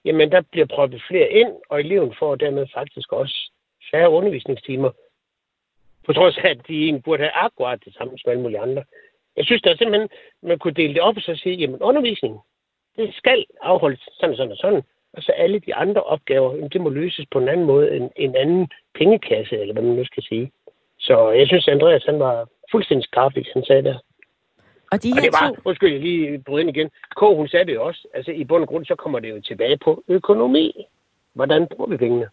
jamen 0.06 0.32
der 0.32 0.42
bliver 0.52 0.66
proppet 0.66 1.04
flere 1.08 1.30
ind, 1.30 1.52
og 1.70 1.80
eleven 1.80 2.16
får 2.20 2.36
dermed 2.36 2.68
faktisk 2.74 3.14
også 3.14 3.52
færre 3.92 4.10
undervisningstimer. 4.10 4.92
På 6.06 6.14
trods 6.14 6.38
af, 6.38 6.50
at 6.50 6.68
de 6.68 6.84
egentlig 6.84 7.04
burde 7.04 7.24
have 7.24 7.32
akkurat 7.32 7.80
det 7.86 7.94
samme 7.94 8.18
som 8.18 8.32
alle 8.32 8.42
mulige 8.42 8.60
andre. 8.60 8.84
Jeg 9.38 9.46
synes 9.46 9.62
da 9.62 9.76
simpelthen, 9.76 10.10
man 10.42 10.60
kunne 10.60 10.74
dele 10.74 10.94
det 10.94 11.02
op 11.02 11.18
og 11.18 11.22
så 11.22 11.36
sige, 11.36 11.56
jamen 11.56 11.82
undervisning, 11.82 12.40
det 12.98 13.14
skal 13.16 13.46
afholdes 13.62 14.10
sådan 14.20 14.32
og 14.32 14.38
sådan 14.38 14.52
og 14.52 14.58
sådan. 14.58 14.84
Og 15.14 15.24
så 15.24 15.32
alle 15.32 15.60
de 15.60 15.76
andre 15.76 16.04
opgaver, 16.04 16.56
jamen, 16.56 16.70
det 16.70 16.82
må 16.82 16.90
løses 16.90 17.26
på 17.32 17.40
en 17.40 17.48
anden 17.48 17.66
måde 17.66 17.96
end 17.96 18.10
en 18.16 18.36
anden 18.36 18.68
pengekasse, 18.96 19.60
eller 19.60 19.74
hvad 19.74 19.84
man 19.84 19.96
nu 19.96 20.06
skal 20.06 20.24
sige. 20.24 20.52
Så 21.00 21.30
jeg 21.30 21.48
synes, 21.48 21.68
Andreas 21.68 22.06
han 22.06 22.20
var 22.20 22.48
fuldstændig 22.72 23.04
skarp, 23.04 23.34
hvis 23.34 23.50
han 23.54 23.64
sagde 23.64 23.84
det. 23.84 24.00
Og, 24.94 25.04
de 25.04 25.10
her 25.10 25.16
og 25.16 25.22
det 25.22 25.34
var, 25.40 25.50
to... 25.50 25.56
undskyld, 25.66 25.92
jeg 25.92 26.02
lige 26.02 26.40
bryder 26.46 26.62
ind 26.64 26.70
igen. 26.76 26.90
K, 27.20 27.20
hun 27.20 27.48
sagde 27.48 27.66
det 27.66 27.74
jo 27.74 27.84
også. 27.84 28.08
Altså 28.14 28.32
i 28.32 28.44
bund 28.44 28.64
og 28.64 28.70
grund, 28.70 28.86
så 28.86 28.96
kommer 28.96 29.20
det 29.20 29.30
jo 29.30 29.42
tilbage 29.42 29.78
på 29.86 30.04
økonomi. 30.08 30.86
Hvordan 31.34 31.68
bruger 31.72 31.90
vi 31.90 31.98
pengene? 31.98 32.28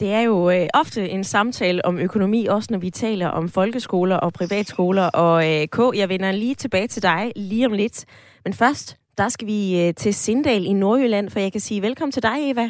Det 0.00 0.12
er 0.12 0.20
jo 0.20 0.50
øh, 0.50 0.66
ofte 0.74 1.08
en 1.08 1.24
samtale 1.24 1.84
om 1.84 1.98
økonomi, 1.98 2.46
også 2.46 2.68
når 2.70 2.78
vi 2.78 2.90
taler 2.90 3.28
om 3.28 3.48
folkeskoler 3.48 4.16
og 4.16 4.32
privatskoler. 4.32 5.10
Og 5.10 5.36
øh, 5.50 5.66
K, 5.66 5.78
jeg 6.00 6.08
vender 6.08 6.32
lige 6.32 6.54
tilbage 6.54 6.86
til 6.86 7.02
dig 7.02 7.32
lige 7.36 7.66
om 7.66 7.72
lidt. 7.72 8.06
Men 8.44 8.52
først, 8.54 8.96
der 9.18 9.28
skal 9.28 9.46
vi 9.46 9.86
øh, 9.86 9.94
til 9.94 10.14
Sindal 10.14 10.66
i 10.66 10.72
Nordjylland, 10.72 11.30
for 11.30 11.40
jeg 11.40 11.52
kan 11.52 11.60
sige 11.60 11.82
velkommen 11.82 12.12
til 12.12 12.22
dig, 12.22 12.50
Eva. 12.50 12.66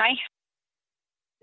Hej. 0.00 0.14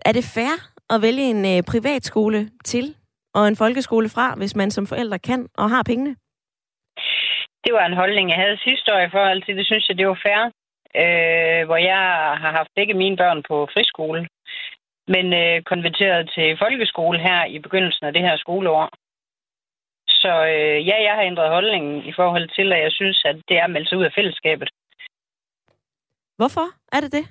Er 0.04 0.12
det 0.12 0.24
fair 0.24 0.54
at 0.94 1.02
vælge 1.02 1.30
en 1.30 1.44
øh, 1.56 1.62
privatskole 1.62 2.50
til 2.64 2.96
og 3.34 3.48
en 3.48 3.56
folkeskole 3.56 4.08
fra, 4.08 4.34
hvis 4.34 4.56
man 4.56 4.70
som 4.70 4.86
forældre 4.86 5.18
kan 5.18 5.48
og 5.54 5.70
har 5.70 5.82
pengene? 5.82 6.16
Det 7.64 7.72
var 7.72 7.86
en 7.86 8.00
holdning, 8.02 8.30
jeg 8.30 8.38
havde 8.38 8.64
sidste 8.64 8.94
år 8.94 9.00
i 9.00 9.10
forhold 9.10 9.42
til, 9.42 9.56
det 9.56 9.66
synes 9.66 9.88
jeg, 9.88 9.98
det 9.98 10.08
var 10.08 10.20
fair. 10.26 10.42
Øh, 11.02 11.66
hvor 11.66 11.76
jeg 11.76 12.02
har 12.42 12.52
haft 12.58 12.70
begge 12.76 12.94
mine 12.94 13.16
børn 13.16 13.42
på 13.48 13.68
friskole 13.74 14.28
men 15.08 15.32
øh, 15.32 15.62
konverteret 15.62 16.30
til 16.34 16.58
folkeskole 16.58 17.18
her 17.18 17.44
i 17.44 17.58
begyndelsen 17.58 18.06
af 18.06 18.12
det 18.12 18.22
her 18.22 18.36
skoleår. 18.36 18.88
Så 20.08 20.32
øh, 20.54 20.88
ja, 20.88 20.96
jeg 21.02 21.14
har 21.14 21.22
ændret 21.22 21.50
holdningen 21.50 22.04
i 22.04 22.12
forhold 22.12 22.48
til, 22.48 22.72
at 22.72 22.82
jeg 22.82 22.92
synes, 22.92 23.22
at 23.24 23.36
det 23.48 23.58
er 23.58 23.64
at 23.64 23.70
melde 23.70 23.88
sig 23.88 23.98
ud 23.98 24.04
af 24.04 24.12
fællesskabet. 24.14 24.68
Hvorfor 26.36 26.66
er 26.92 27.00
det 27.00 27.12
det? 27.12 27.24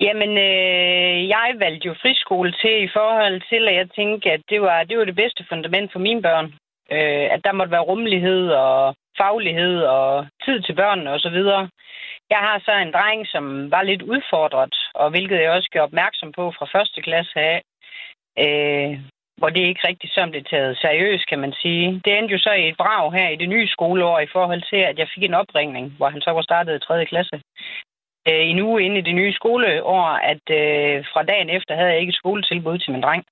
Jamen, 0.00 0.30
øh, 0.30 1.28
jeg 1.28 1.54
valgte 1.58 1.88
jo 1.88 1.94
friskole 2.02 2.52
til 2.52 2.84
i 2.84 2.90
forhold 2.92 3.42
til, 3.50 3.68
at 3.68 3.74
jeg 3.74 3.90
tænkte, 3.90 4.30
at 4.30 4.42
det 4.48 4.62
var 4.62 4.84
det, 4.84 4.98
var 4.98 5.04
det 5.04 5.16
bedste 5.16 5.46
fundament 5.48 5.92
for 5.92 5.98
mine 5.98 6.22
børn. 6.22 6.46
Øh, 6.92 7.26
at 7.34 7.40
der 7.44 7.52
måtte 7.52 7.70
være 7.72 7.88
rummelighed 7.90 8.50
og 8.50 8.94
faglighed 9.18 9.82
og 9.82 10.26
tid 10.44 10.60
til 10.62 10.74
børnene 10.74 11.10
osv. 11.10 11.38
Jeg 12.30 12.40
har 12.46 12.58
så 12.64 12.72
en 12.72 12.92
dreng, 12.92 13.26
som 13.26 13.70
var 13.70 13.82
lidt 13.82 14.02
udfordret, 14.02 14.74
og 14.94 15.10
hvilket 15.10 15.40
jeg 15.40 15.50
også 15.50 15.68
gjorde 15.72 15.84
opmærksom 15.84 16.32
på 16.32 16.52
fra 16.58 16.66
første 16.74 17.02
klasse 17.02 17.38
af, 17.40 17.62
øh, 18.44 18.90
hvor 19.38 19.50
det 19.50 19.60
ikke 19.60 19.88
rigtig 19.88 20.10
som 20.12 20.32
det 20.32 20.46
taget 20.46 20.78
seriøst, 20.78 21.26
kan 21.28 21.38
man 21.38 21.52
sige. 21.62 22.00
Det 22.04 22.18
endte 22.18 22.32
jo 22.32 22.38
så 22.38 22.52
i 22.52 22.68
et 22.68 22.76
brag 22.76 23.12
her 23.12 23.28
i 23.28 23.36
det 23.36 23.48
nye 23.48 23.68
skoleår 23.68 24.18
i 24.20 24.32
forhold 24.32 24.62
til, 24.70 24.80
at 24.90 24.98
jeg 24.98 25.08
fik 25.14 25.24
en 25.24 25.34
opringning, 25.34 25.92
hvor 25.96 26.08
han 26.08 26.20
så 26.20 26.30
var 26.30 26.42
startet 26.42 26.76
i 26.76 26.86
3. 26.86 27.06
klasse. 27.06 27.36
Øh, 28.28 28.44
en 28.50 28.58
uge 28.60 28.82
inde 28.82 28.98
i 28.98 29.06
det 29.08 29.14
nye 29.14 29.32
skoleår, 29.32 30.04
at 30.32 30.44
øh, 30.60 31.04
fra 31.12 31.22
dagen 31.22 31.50
efter 31.50 31.74
havde 31.74 31.90
jeg 31.90 32.00
ikke 32.00 32.10
et 32.10 32.20
skoletilbud 32.22 32.78
til 32.78 32.92
min 32.92 33.02
dreng. 33.02 33.24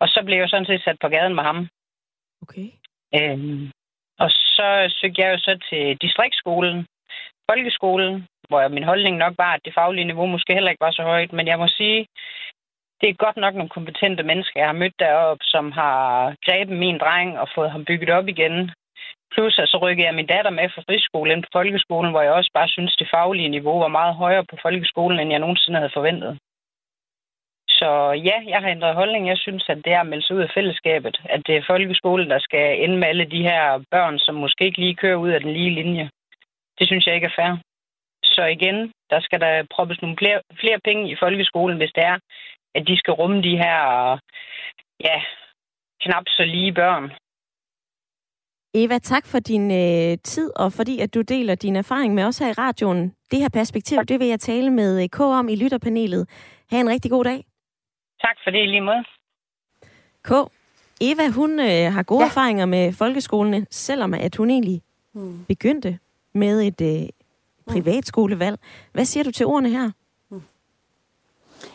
Og 0.00 0.08
så 0.08 0.22
blev 0.26 0.38
jeg 0.38 0.48
sådan 0.48 0.66
set 0.66 0.82
sat 0.84 0.96
på 1.00 1.08
gaden 1.08 1.34
med 1.34 1.42
ham. 1.42 1.68
Okay. 2.42 2.68
Øh, 3.14 3.70
og 4.18 4.30
så 4.30 4.68
søgte 5.00 5.22
jeg 5.22 5.32
jo 5.32 5.38
så 5.38 5.58
til 5.68 5.96
distriktsskolen, 6.04 6.86
folkeskolen, 7.50 8.26
hvor 8.48 8.68
min 8.68 8.88
holdning 8.90 9.16
nok 9.16 9.34
var, 9.38 9.52
at 9.54 9.64
det 9.64 9.74
faglige 9.74 10.04
niveau 10.04 10.26
måske 10.26 10.54
heller 10.54 10.70
ikke 10.70 10.86
var 10.86 10.90
så 10.90 11.02
højt. 11.02 11.32
Men 11.32 11.46
jeg 11.46 11.58
må 11.58 11.68
sige, 11.68 12.06
det 13.00 13.08
er 13.08 13.24
godt 13.24 13.36
nok 13.36 13.54
nogle 13.54 13.76
kompetente 13.76 14.22
mennesker, 14.22 14.60
jeg 14.60 14.68
har 14.68 14.82
mødt 14.82 14.98
deroppe, 14.98 15.44
som 15.44 15.72
har 15.72 16.34
grebet 16.46 16.76
min 16.78 16.98
dreng 16.98 17.38
og 17.38 17.48
fået 17.54 17.70
ham 17.70 17.84
bygget 17.84 18.10
op 18.10 18.28
igen. 18.28 18.70
Plus, 19.32 19.58
at 19.58 19.68
så 19.68 19.78
rykkede 19.82 20.06
jeg 20.06 20.14
min 20.14 20.26
datter 20.26 20.50
med 20.50 20.68
fra 20.74 20.82
friskolen 20.88 21.42
på 21.42 21.48
folkeskolen, 21.52 22.10
hvor 22.10 22.22
jeg 22.22 22.32
også 22.32 22.50
bare 22.54 22.68
synes, 22.68 22.96
det 22.96 23.08
faglige 23.14 23.48
niveau 23.48 23.78
var 23.78 23.88
meget 23.88 24.14
højere 24.14 24.44
på 24.50 24.56
folkeskolen, 24.62 25.20
end 25.20 25.30
jeg 25.30 25.38
nogensinde 25.38 25.78
havde 25.78 25.96
forventet. 25.98 26.38
Så 27.84 27.92
ja, 28.28 28.36
jeg 28.52 28.60
har 28.62 28.70
ændret 28.76 28.94
holdning. 29.00 29.28
Jeg 29.28 29.38
synes, 29.38 29.64
at 29.68 29.78
det 29.84 29.92
er 29.92 30.00
at 30.00 30.06
melde 30.06 30.26
sig 30.26 30.36
ud 30.36 30.42
af 30.42 30.54
fællesskabet. 30.54 31.16
At 31.34 31.40
det 31.46 31.56
er 31.56 31.68
folkeskolen, 31.70 32.30
der 32.30 32.38
skal 32.38 32.66
ende 32.84 32.96
med 32.98 33.08
alle 33.08 33.26
de 33.34 33.42
her 33.50 33.62
børn, 33.90 34.18
som 34.18 34.34
måske 34.34 34.64
ikke 34.64 34.80
lige 34.80 35.00
kører 35.02 35.22
ud 35.24 35.30
af 35.30 35.40
den 35.40 35.52
lige 35.52 35.74
linje. 35.80 36.10
Det 36.78 36.86
synes 36.86 37.06
jeg 37.06 37.14
ikke 37.14 37.30
er 37.32 37.38
fair. 37.38 37.52
Så 38.24 38.42
igen, 38.56 38.92
der 39.10 39.20
skal 39.20 39.40
der 39.40 39.66
proppes 39.74 40.02
nogle 40.02 40.16
flere, 40.20 40.40
flere 40.60 40.78
penge 40.84 41.10
i 41.10 41.16
folkeskolen, 41.22 41.76
hvis 41.76 41.92
det 41.94 42.04
er, 42.04 42.18
at 42.74 42.86
de 42.88 42.96
skal 42.96 43.14
rumme 43.14 43.42
de 43.42 43.56
her, 43.64 43.80
ja, 45.06 45.16
knap 46.02 46.24
så 46.28 46.44
lige 46.44 46.72
børn. 46.72 47.04
Eva, 48.74 48.98
tak 48.98 49.26
for 49.26 49.38
din 49.38 49.70
øh, 49.70 50.18
tid, 50.24 50.50
og 50.56 50.72
fordi 50.72 50.98
at 51.00 51.14
du 51.14 51.20
deler 51.20 51.54
din 51.54 51.76
erfaring 51.76 52.14
med 52.14 52.24
os 52.24 52.38
her 52.38 52.48
i 52.48 52.52
radioen. 52.52 53.14
Det 53.30 53.38
her 53.38 53.48
perspektiv, 53.48 53.98
det 54.08 54.20
vil 54.20 54.28
jeg 54.28 54.40
tale 54.40 54.70
med 54.70 55.02
øh, 55.02 55.08
K 55.08 55.20
om 55.20 55.48
i 55.48 55.56
lytterpanelet. 55.56 56.28
Ha' 56.70 56.80
en 56.80 56.90
rigtig 56.90 57.10
god 57.10 57.24
dag. 57.24 57.44
Tak 58.26 58.36
for 58.44 58.50
det 58.50 58.68
lige 58.68 58.80
måde. 58.80 59.04
K, 60.22 60.30
Eva, 61.00 61.28
hun 61.28 61.60
øh, 61.60 61.92
har 61.92 62.02
gode 62.02 62.20
ja. 62.20 62.26
erfaringer 62.26 62.66
med 62.66 62.92
folkeskolen, 62.92 63.66
selvom 63.70 64.14
at 64.14 64.36
hun 64.36 64.50
egentlig 64.50 64.82
mm. 65.12 65.44
begyndte 65.48 65.98
med 66.32 66.62
et 66.62 66.80
øh, 66.80 67.08
privatskolevalg. 67.66 68.58
Hvad 68.92 69.04
siger 69.04 69.24
du 69.24 69.30
til 69.30 69.46
ordene 69.46 69.70
her? 69.70 69.90
Mm. 70.28 70.42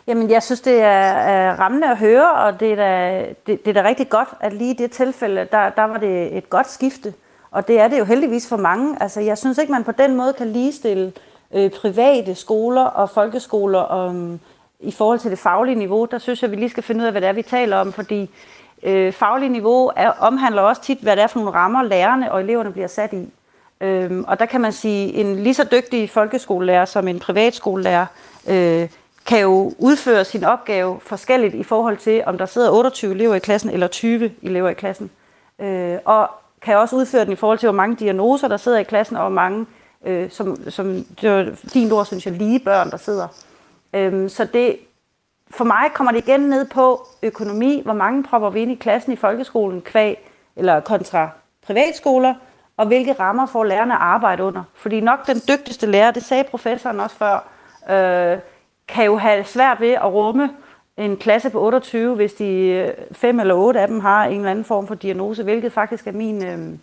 Jamen, 0.08 0.30
jeg 0.30 0.44
synes, 0.44 0.62
det 0.62 0.82
er, 0.82 1.12
er 1.34 1.60
rammende 1.60 1.88
at 1.88 1.98
høre, 1.98 2.34
og 2.34 2.60
det 2.60 2.72
er, 2.72 2.76
da, 2.76 3.26
det, 3.48 3.66
det 3.66 3.78
er 3.78 3.82
da 3.82 3.90
rigtig 3.90 4.10
godt, 4.10 4.30
at 4.40 4.54
lige 4.54 4.72
i 4.72 4.78
det 4.78 4.92
tilfælde, 4.92 5.48
der, 5.52 5.70
der 5.70 5.84
var 5.84 5.98
det 5.98 6.38
et 6.38 6.50
godt 6.50 6.70
skifte. 6.70 7.14
Og 7.52 7.68
det 7.68 7.80
er 7.80 7.88
det 7.88 8.00
jo 8.00 8.06
heldigvis 8.06 8.50
for 8.50 8.58
mange. 8.58 9.02
Altså, 9.02 9.22
jeg 9.22 9.38
synes 9.38 9.58
ikke, 9.58 9.72
man 9.72 9.84
på 9.84 9.92
den 9.92 10.16
måde 10.16 10.34
kan 10.34 10.48
ligestille 10.48 11.14
øh, 11.54 11.72
private 11.72 12.36
skoler 12.36 12.84
og 12.84 13.10
folkeskoler 13.10 13.80
om, 13.80 14.40
i 14.80 14.92
forhold 14.92 15.20
til 15.20 15.32
det 15.32 15.40
faglige 15.40 15.76
niveau. 15.76 16.06
Der 16.12 16.18
synes 16.18 16.42
jeg, 16.42 16.52
vi 16.52 16.56
lige 16.56 16.70
skal 16.70 16.84
finde 16.84 17.02
ud 17.02 17.06
af, 17.06 17.12
hvad 17.12 17.22
det 17.22 17.30
er, 17.30 17.34
vi 17.34 17.42
taler 17.42 17.78
om, 17.78 17.94
fordi 17.94 18.30
øh, 18.84 19.14
faglige 19.14 19.50
niveau 19.50 19.92
er, 19.96 20.10
omhandler 20.10 20.62
også 20.62 20.82
tit, 20.82 21.00
hvad 21.00 21.16
det 21.16 21.24
er 21.24 21.28
for 21.28 21.40
nogle 21.40 21.54
rammer, 21.54 21.84
lærerne 21.84 22.32
og 22.32 22.42
eleverne 22.42 22.72
bliver 22.72 22.88
sat 22.88 23.14
i. 23.14 23.30
Øhm, 23.82 24.26
og 24.28 24.40
der 24.40 24.46
kan 24.46 24.62
man 24.62 24.72
sige, 24.72 25.14
en 25.14 25.36
lige 25.36 25.54
så 25.54 25.64
dygtig 25.72 26.10
folkeskolelærer 26.10 26.86
som 26.86 27.08
en 27.08 27.20
privatskolelærer 27.20 28.06
øh, 28.50 28.90
kan 29.26 29.42
jo 29.42 29.74
udføre 29.78 30.26
sin 30.26 30.44
opgave 30.44 31.00
forskelligt 31.02 31.56
i 31.56 31.64
forhold 31.64 31.98
til, 31.98 32.24
om 32.26 32.38
der 32.38 32.46
sidder 32.46 32.72
28 32.72 33.12
elever 33.12 33.36
i 33.36 33.40
klassen 33.40 33.70
eller 33.70 33.88
20 33.88 34.32
elever 34.42 34.70
i 34.70 34.74
klassen. 34.74 35.10
Øh, 35.60 35.98
og 36.06 36.30
kan 36.62 36.78
også 36.78 36.96
udføre 36.96 37.26
den 37.26 37.34
i 37.34 37.36
forhold 37.36 37.58
til, 37.60 37.68
hvor 37.68 37.78
mange 37.78 37.96
diagnoser, 37.96 38.48
der 38.48 38.58
sidder 38.58 38.78
i 38.78 38.84
klassen, 38.84 39.16
og 39.16 39.22
hvor 39.22 39.30
mange, 39.30 39.66
øh, 40.06 40.32
som, 40.32 40.72
som 40.72 41.06
det 41.22 41.32
var 41.32 41.52
din 41.74 41.92
ord, 41.92 42.06
synes 42.06 42.26
jeg, 42.26 42.34
lige 42.34 42.60
børn, 42.60 42.92
der 42.92 42.98
sidder. 42.98 43.28
Øhm, 43.94 44.30
så 44.30 44.46
det, 44.46 44.78
for 45.52 45.64
mig 45.64 45.92
kommer 45.94 46.12
det 46.12 46.28
igen 46.28 46.40
ned 46.40 46.66
på 46.66 47.08
økonomi, 47.24 47.82
hvor 47.86 47.94
mange 47.94 48.24
propper 48.24 48.50
vi 48.50 48.62
ind 48.62 48.72
i 48.72 48.76
klassen 48.76 49.14
i 49.14 49.16
folkeskolen, 49.16 49.82
kvæg 49.82 50.30
eller 50.56 50.80
kontra 50.80 51.30
privatskoler, 51.66 52.34
og 52.78 52.88
hvilke 52.88 53.14
rammer 53.14 53.46
får 53.46 53.64
lærerne 53.64 53.94
at 53.94 54.02
arbejde 54.02 54.44
under. 54.44 54.64
Fordi 54.74 55.00
nok 55.00 55.28
den 55.28 55.42
dygtigste 55.48 55.88
lærer, 55.88 56.12
det 56.12 56.24
sagde 56.24 56.44
professoren 56.44 57.00
også 57.00 57.16
før, 57.16 57.36
øh, 57.90 58.40
kan 58.88 59.06
jo 59.06 59.18
have 59.18 59.44
svært 59.44 59.82
ved 59.82 59.92
at 59.92 60.14
rumme 60.14 60.50
en 60.98 61.18
klasse 61.18 61.50
på 61.50 61.62
28, 61.62 62.16
hvis 62.16 62.34
de 62.34 62.46
øh, 62.46 62.94
fem 63.12 63.40
eller 63.40 63.54
otte 63.54 63.80
af 63.80 63.88
dem 63.88 64.00
har 64.00 64.26
en 64.26 64.38
eller 64.38 64.52
anden 64.52 64.66
form 64.66 64.88
for 64.88 64.96
diagnose, 64.96 65.44
hvilket 65.44 65.74
faktisk 65.74 66.08
er 66.08 66.12
min 66.12 66.44
øh, 66.44 66.78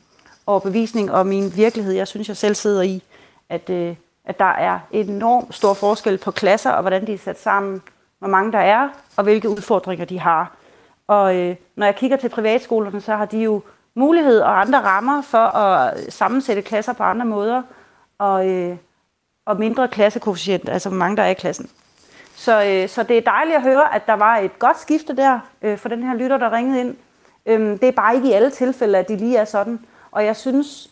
overbevisning 0.47 1.13
og 1.13 1.27
min 1.27 1.53
virkelighed, 1.57 1.93
jeg 1.93 2.09
synes, 2.09 2.29
jeg 2.29 2.37
selv 2.37 2.55
sidder 2.55 2.83
i, 2.83 3.03
at, 3.49 3.71
øh, 3.71 3.97
at 4.27 4.39
der 4.39 4.45
er 4.45 4.79
enormt 4.91 5.55
stor 5.55 5.75
forskel 5.75 6.19
på 6.19 6.31
klasser 6.31 6.71
og 6.71 6.81
hvordan 6.81 7.07
de 7.07 7.13
er 7.13 7.19
sat 7.19 7.41
sammen, 7.41 7.83
hvor 8.19 8.29
mange 8.29 8.53
der 8.53 8.59
er, 8.59 8.89
og 9.17 9.25
hvilke 9.25 9.49
udfordringer 9.49 10.05
de 10.05 10.19
har. 10.19 10.53
Og 11.07 11.37
øh, 11.37 11.57
når 11.77 11.87
jeg 11.87 11.97
kigger 11.97 12.17
til 12.17 12.29
privatskolerne, 12.29 13.01
så 13.01 13.17
har 13.17 13.25
de 13.25 13.39
jo 13.39 13.63
mulighed 13.95 14.41
og 14.41 14.61
andre 14.61 14.83
rammer 14.83 15.23
for 15.23 15.57
at 15.57 16.13
sammensætte 16.13 16.63
klasser 16.63 16.93
på 16.93 17.03
andre 17.03 17.27
måder, 17.27 17.63
og, 18.19 18.49
øh, 18.49 18.77
og 19.47 19.59
mindre 19.59 19.89
klassekoefficient, 19.89 20.69
altså 20.69 20.89
hvor 20.89 20.99
mange 20.99 21.17
der 21.17 21.23
er 21.23 21.29
i 21.29 21.35
klassen. 21.35 21.71
Så, 22.35 22.65
øh, 22.65 22.89
så 22.89 23.03
det 23.03 23.19
er 23.19 23.21
dejligt 23.21 23.57
at 23.57 23.63
høre, 23.63 23.95
at 23.95 24.07
der 24.07 24.13
var 24.15 24.37
et 24.37 24.59
godt 24.59 24.81
skifte 24.81 25.17
der 25.17 25.41
øh, 25.63 25.79
for 25.79 25.89
den 25.89 26.03
her 26.03 26.15
lytter, 26.15 26.37
der 26.37 26.53
ringede 26.53 26.81
ind. 26.81 26.97
Øhm, 27.47 27.79
det 27.79 27.89
er 27.89 27.93
bare 27.93 28.15
ikke 28.15 28.29
i 28.29 28.33
alle 28.33 28.51
tilfælde, 28.51 28.99
at 28.99 29.09
de 29.09 29.17
lige 29.17 29.37
er 29.37 29.45
sådan. 29.45 29.81
Og 30.11 30.25
jeg 30.25 30.37
synes, 30.37 30.91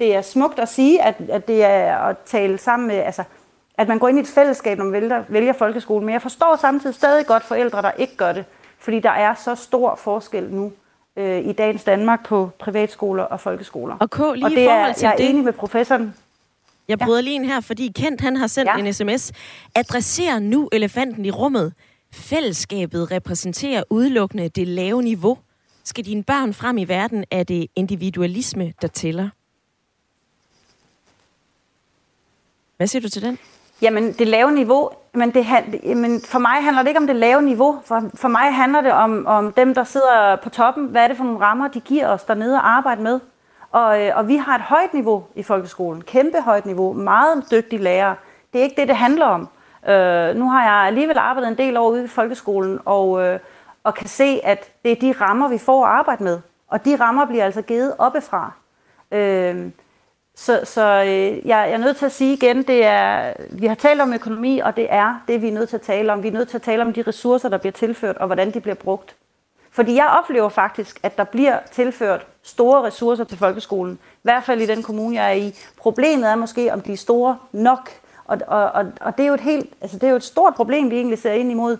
det 0.00 0.14
er 0.14 0.22
smukt 0.22 0.58
at 0.58 0.68
sige, 0.68 1.02
at, 1.02 1.14
at 1.28 1.48
det 1.48 1.64
er 1.64 1.96
at 1.96 2.16
tale 2.26 2.58
sammen 2.58 2.88
med, 2.88 2.96
altså, 2.96 3.22
at 3.78 3.88
man 3.88 3.98
går 3.98 4.08
ind 4.08 4.18
i 4.18 4.20
et 4.20 4.26
fællesskab, 4.26 4.78
når 4.78 4.84
man 4.84 4.92
vælger, 4.92 5.24
vælger 5.28 5.52
folkeskolen. 5.52 6.06
Men 6.06 6.12
jeg 6.12 6.22
forstår 6.22 6.56
samtidig 6.60 6.94
stadig 6.94 7.26
godt 7.26 7.42
forældre, 7.42 7.82
der 7.82 7.90
ikke 7.90 8.16
gør 8.16 8.32
det. 8.32 8.44
Fordi 8.78 9.00
der 9.00 9.10
er 9.10 9.34
så 9.34 9.54
stor 9.54 9.94
forskel 9.94 10.44
nu 10.50 10.72
øh, 11.16 11.48
i 11.48 11.52
dagens 11.52 11.84
Danmark 11.84 12.26
på 12.26 12.50
privatskoler 12.58 13.22
og 13.22 13.40
folkeskoler. 13.40 13.96
Og 14.00 14.10
K, 14.10 14.18
lige 14.18 14.44
og 14.44 14.50
det 14.50 14.68
er, 14.70 14.92
til 14.92 15.06
jeg 15.06 15.12
er 15.12 15.16
det... 15.16 15.30
enig 15.30 15.44
med 15.44 15.52
professoren. 15.52 16.14
Jeg 16.88 16.98
bryder 16.98 17.18
ja. 17.18 17.22
lige 17.22 17.34
ind 17.34 17.46
her, 17.46 17.60
fordi 17.60 17.92
Kent 17.96 18.20
han 18.20 18.36
har 18.36 18.46
sendt 18.46 18.70
ja. 18.76 18.76
en 18.76 18.92
sms. 18.92 19.32
Adresser 19.74 20.38
nu 20.38 20.68
elefanten 20.72 21.24
i 21.24 21.30
rummet. 21.30 21.72
Fællesskabet 22.12 23.10
repræsenterer 23.10 23.82
udelukkende 23.90 24.48
det 24.48 24.68
lave 24.68 25.02
niveau. 25.02 25.38
Skal 25.84 26.04
dine 26.04 26.22
børn 26.22 26.54
frem 26.54 26.78
i 26.78 26.84
verden, 26.84 27.24
er 27.30 27.42
det 27.42 27.66
individualisme, 27.76 28.72
der 28.82 28.88
tæller. 28.88 29.28
Hvad 32.78 32.86
siger 32.86 33.02
du 33.02 33.08
til 33.08 33.22
den? 33.22 33.38
Jamen, 33.82 34.12
det 34.12 34.28
lave 34.28 34.52
niveau, 34.52 34.90
men, 35.14 35.30
det, 35.30 35.46
men 35.96 36.20
for 36.20 36.38
mig 36.38 36.64
handler 36.64 36.82
det 36.82 36.88
ikke 36.88 37.00
om 37.00 37.06
det 37.06 37.16
lave 37.16 37.42
niveau. 37.42 37.80
For, 37.84 38.10
for 38.14 38.28
mig 38.28 38.54
handler 38.54 38.80
det 38.80 38.92
om, 38.92 39.26
om 39.26 39.52
dem, 39.52 39.74
der 39.74 39.84
sidder 39.84 40.36
på 40.42 40.50
toppen. 40.50 40.86
Hvad 40.86 41.02
er 41.02 41.08
det 41.08 41.16
for 41.16 41.24
nogle 41.24 41.40
rammer, 41.40 41.68
de 41.68 41.80
giver 41.80 42.08
os 42.08 42.24
dernede 42.24 42.56
at 42.56 42.62
arbejde 42.64 43.02
med? 43.02 43.20
Og, 43.70 44.02
øh, 44.02 44.16
og 44.16 44.28
vi 44.28 44.36
har 44.36 44.54
et 44.54 44.60
højt 44.60 44.94
niveau 44.94 45.24
i 45.34 45.42
folkeskolen. 45.42 46.02
Kæmpe 46.02 46.40
højt 46.40 46.66
niveau. 46.66 46.92
Meget 46.92 47.44
dygtige 47.50 47.82
lærere. 47.82 48.14
Det 48.52 48.58
er 48.58 48.62
ikke 48.62 48.80
det, 48.80 48.88
det 48.88 48.96
handler 48.96 49.26
om. 49.26 49.48
Øh, 49.88 50.36
nu 50.36 50.50
har 50.50 50.62
jeg 50.62 50.86
alligevel 50.86 51.18
arbejdet 51.18 51.48
en 51.48 51.58
del 51.58 51.76
år 51.76 51.90
ude 51.90 52.04
i 52.04 52.08
folkeskolen, 52.08 52.78
og, 52.84 53.22
øh, 53.26 53.38
og 53.84 53.94
kan 53.94 54.08
se, 54.08 54.40
at 54.44 54.72
det 54.84 54.92
er 54.92 54.96
de 54.96 55.14
rammer, 55.20 55.48
vi 55.48 55.58
får 55.58 55.86
at 55.86 55.92
arbejde 55.92 56.24
med. 56.24 56.40
Og 56.68 56.84
de 56.84 56.96
rammer 56.96 57.26
bliver 57.26 57.44
altså 57.44 57.62
givet 57.62 57.94
oppefra. 57.98 58.52
Øh, 59.12 59.70
så 60.38 60.60
så 60.64 61.04
øh, 61.06 61.08
jeg, 61.08 61.42
jeg 61.44 61.70
er 61.70 61.78
nødt 61.78 61.96
til 61.96 62.06
at 62.06 62.12
sige 62.12 62.32
igen, 62.32 62.62
det 62.62 62.84
er, 62.84 63.32
vi 63.50 63.66
har 63.66 63.74
talt 63.74 64.00
om 64.00 64.12
økonomi, 64.12 64.58
og 64.58 64.76
det 64.76 64.86
er 64.90 65.24
det, 65.28 65.42
vi 65.42 65.48
er 65.48 65.52
nødt 65.52 65.68
til 65.68 65.76
at 65.76 65.82
tale 65.82 66.12
om. 66.12 66.22
Vi 66.22 66.28
er 66.28 66.32
nødt 66.32 66.48
til 66.48 66.56
at 66.56 66.62
tale 66.62 66.82
om 66.82 66.92
de 66.92 67.02
ressourcer, 67.02 67.48
der 67.48 67.58
bliver 67.58 67.72
tilført, 67.72 68.16
og 68.16 68.26
hvordan 68.26 68.50
de 68.54 68.60
bliver 68.60 68.74
brugt. 68.74 69.16
Fordi 69.70 69.94
jeg 69.94 70.06
oplever 70.22 70.48
faktisk, 70.48 71.00
at 71.02 71.18
der 71.18 71.24
bliver 71.24 71.58
tilført 71.72 72.26
store 72.42 72.82
ressourcer 72.82 73.24
til 73.24 73.38
folkeskolen. 73.38 73.94
I 73.94 74.20
hvert 74.22 74.44
fald 74.44 74.60
i 74.60 74.66
den 74.66 74.82
kommune, 74.82 75.14
jeg 75.14 75.30
er 75.30 75.34
i. 75.34 75.54
Problemet 75.78 76.30
er 76.30 76.36
måske, 76.36 76.72
om 76.72 76.80
de 76.80 76.92
er 76.92 76.96
store 76.96 77.38
nok. 77.52 77.90
Og, 78.24 78.38
og, 78.46 78.64
og, 78.64 78.86
og 79.00 79.16
det, 79.16 79.22
er 79.22 79.28
jo 79.28 79.34
et 79.34 79.40
helt, 79.40 79.66
altså 79.80 79.98
det 79.98 80.06
er 80.06 80.10
jo 80.10 80.16
et 80.16 80.24
stort 80.24 80.54
problem, 80.54 80.90
vi 80.90 80.96
egentlig 80.96 81.18
ser 81.18 81.32
ind 81.32 81.50
imod. 81.50 81.76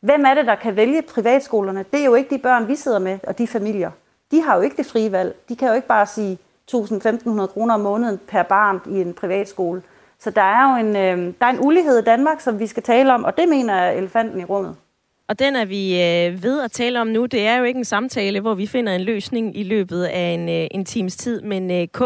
Hvem 0.00 0.24
er 0.24 0.34
det, 0.34 0.46
der 0.46 0.54
kan 0.54 0.76
vælge 0.76 1.02
privatskolerne? 1.02 1.84
Det 1.92 2.00
er 2.00 2.04
jo 2.04 2.14
ikke 2.14 2.34
de 2.34 2.38
børn, 2.38 2.68
vi 2.68 2.76
sidder 2.76 2.98
med, 2.98 3.18
og 3.26 3.38
de 3.38 3.46
familier. 3.46 3.90
De 4.30 4.42
har 4.42 4.56
jo 4.56 4.62
ikke 4.62 4.76
det 4.76 4.86
frie 4.86 5.12
valg. 5.12 5.36
De 5.48 5.56
kan 5.56 5.68
jo 5.68 5.74
ikke 5.74 5.88
bare 5.88 6.06
sige 6.06 6.38
1.500 6.74 7.46
kroner 7.46 7.74
om 7.74 7.80
måneden 7.80 8.20
per 8.28 8.42
barn 8.42 8.80
i 8.90 9.00
en 9.00 9.14
privatskole. 9.14 9.82
Så 10.18 10.30
der 10.30 10.42
er 10.42 10.70
jo 10.70 10.86
en, 10.86 10.96
øh, 10.96 11.34
der 11.40 11.46
er 11.46 11.50
en 11.50 11.66
ulighed 11.66 11.98
i 11.98 12.04
Danmark, 12.04 12.40
som 12.40 12.58
vi 12.58 12.66
skal 12.66 12.82
tale 12.82 13.14
om, 13.14 13.24
og 13.24 13.36
det 13.36 13.48
mener 13.48 13.82
jeg 13.82 13.98
elefanten 13.98 14.40
i 14.40 14.44
rummet. 14.44 14.76
Og 15.30 15.38
den 15.38 15.56
er 15.56 15.64
vi 15.64 16.02
øh, 16.02 16.42
ved 16.42 16.60
at 16.60 16.72
tale 16.72 17.00
om 17.00 17.06
nu. 17.06 17.26
Det 17.26 17.46
er 17.46 17.56
jo 17.56 17.64
ikke 17.64 17.78
en 17.78 17.84
samtale, 17.84 18.40
hvor 18.40 18.54
vi 18.54 18.66
finder 18.66 18.92
en 18.92 19.00
løsning 19.00 19.56
i 19.56 19.62
løbet 19.62 20.04
af 20.04 20.28
en, 20.30 20.48
øh, 20.48 20.66
en 20.70 20.84
times 20.84 21.16
tid. 21.16 21.40
Men 21.42 21.70
øh, 21.70 21.86
K, 21.86 21.98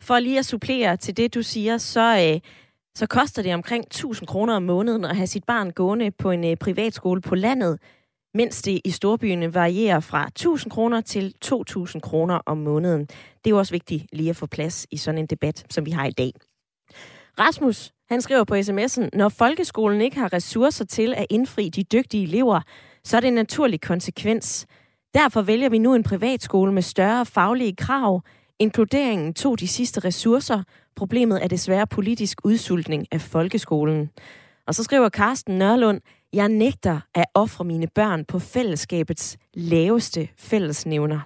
for 0.00 0.18
lige 0.18 0.38
at 0.38 0.46
supplere 0.46 0.96
til 0.96 1.16
det, 1.16 1.34
du 1.34 1.42
siger, 1.42 1.78
så, 1.78 2.32
øh, 2.34 2.40
så 2.94 3.06
koster 3.06 3.42
det 3.42 3.54
omkring 3.54 3.84
1000 3.84 4.26
kroner 4.26 4.54
om 4.54 4.62
måneden 4.62 5.04
at 5.04 5.16
have 5.16 5.26
sit 5.26 5.44
barn 5.44 5.70
gående 5.70 6.10
på 6.10 6.30
en 6.30 6.44
øh, 6.44 6.56
privatskole 6.56 7.20
på 7.20 7.34
landet, 7.34 7.78
mens 8.34 8.62
det 8.62 8.80
i 8.84 8.90
storbyerne 8.90 9.54
varierer 9.54 10.00
fra 10.00 10.26
1000 10.26 10.70
kroner 10.72 11.00
til 11.00 11.34
2000 11.40 12.02
kroner 12.02 12.40
om 12.46 12.58
måneden. 12.58 13.00
Det 13.00 13.46
er 13.46 13.50
jo 13.50 13.58
også 13.58 13.72
vigtigt 13.72 14.06
lige 14.12 14.30
at 14.30 14.36
få 14.36 14.46
plads 14.46 14.86
i 14.90 14.96
sådan 14.96 15.18
en 15.18 15.26
debat, 15.26 15.64
som 15.70 15.86
vi 15.86 15.90
har 15.90 16.06
i 16.06 16.10
dag. 16.10 16.32
Rasmus, 17.38 17.92
han 18.08 18.22
skriver 18.22 18.44
på 18.44 18.54
sms'en, 18.54 19.08
når 19.12 19.28
folkeskolen 19.28 20.00
ikke 20.00 20.18
har 20.18 20.32
ressourcer 20.32 20.84
til 20.84 21.14
at 21.14 21.26
indfri 21.30 21.68
de 21.68 21.82
dygtige 21.82 22.22
elever, 22.22 22.60
så 23.04 23.16
er 23.16 23.20
det 23.20 23.28
en 23.28 23.34
naturlig 23.34 23.80
konsekvens. 23.80 24.66
Derfor 25.14 25.42
vælger 25.42 25.68
vi 25.68 25.78
nu 25.78 25.94
en 25.94 26.02
privatskole 26.02 26.72
med 26.72 26.82
større 26.82 27.26
faglige 27.26 27.76
krav. 27.76 28.22
Inkluderingen 28.58 29.34
tog 29.34 29.60
de 29.60 29.68
sidste 29.68 30.00
ressourcer. 30.00 30.62
Problemet 30.96 31.44
er 31.44 31.48
desværre 31.48 31.86
politisk 31.86 32.38
udsultning 32.44 33.06
af 33.12 33.20
folkeskolen. 33.20 34.10
Og 34.66 34.74
så 34.74 34.82
skriver 34.82 35.08
Carsten 35.08 35.58
Nørlund, 35.58 36.00
jeg 36.34 36.48
nægter 36.48 37.00
at 37.14 37.24
ofre 37.34 37.64
mine 37.64 37.86
børn 37.86 38.24
på 38.24 38.38
fællesskabets 38.38 39.36
laveste 39.54 40.28
fællesnævner. 40.38 41.20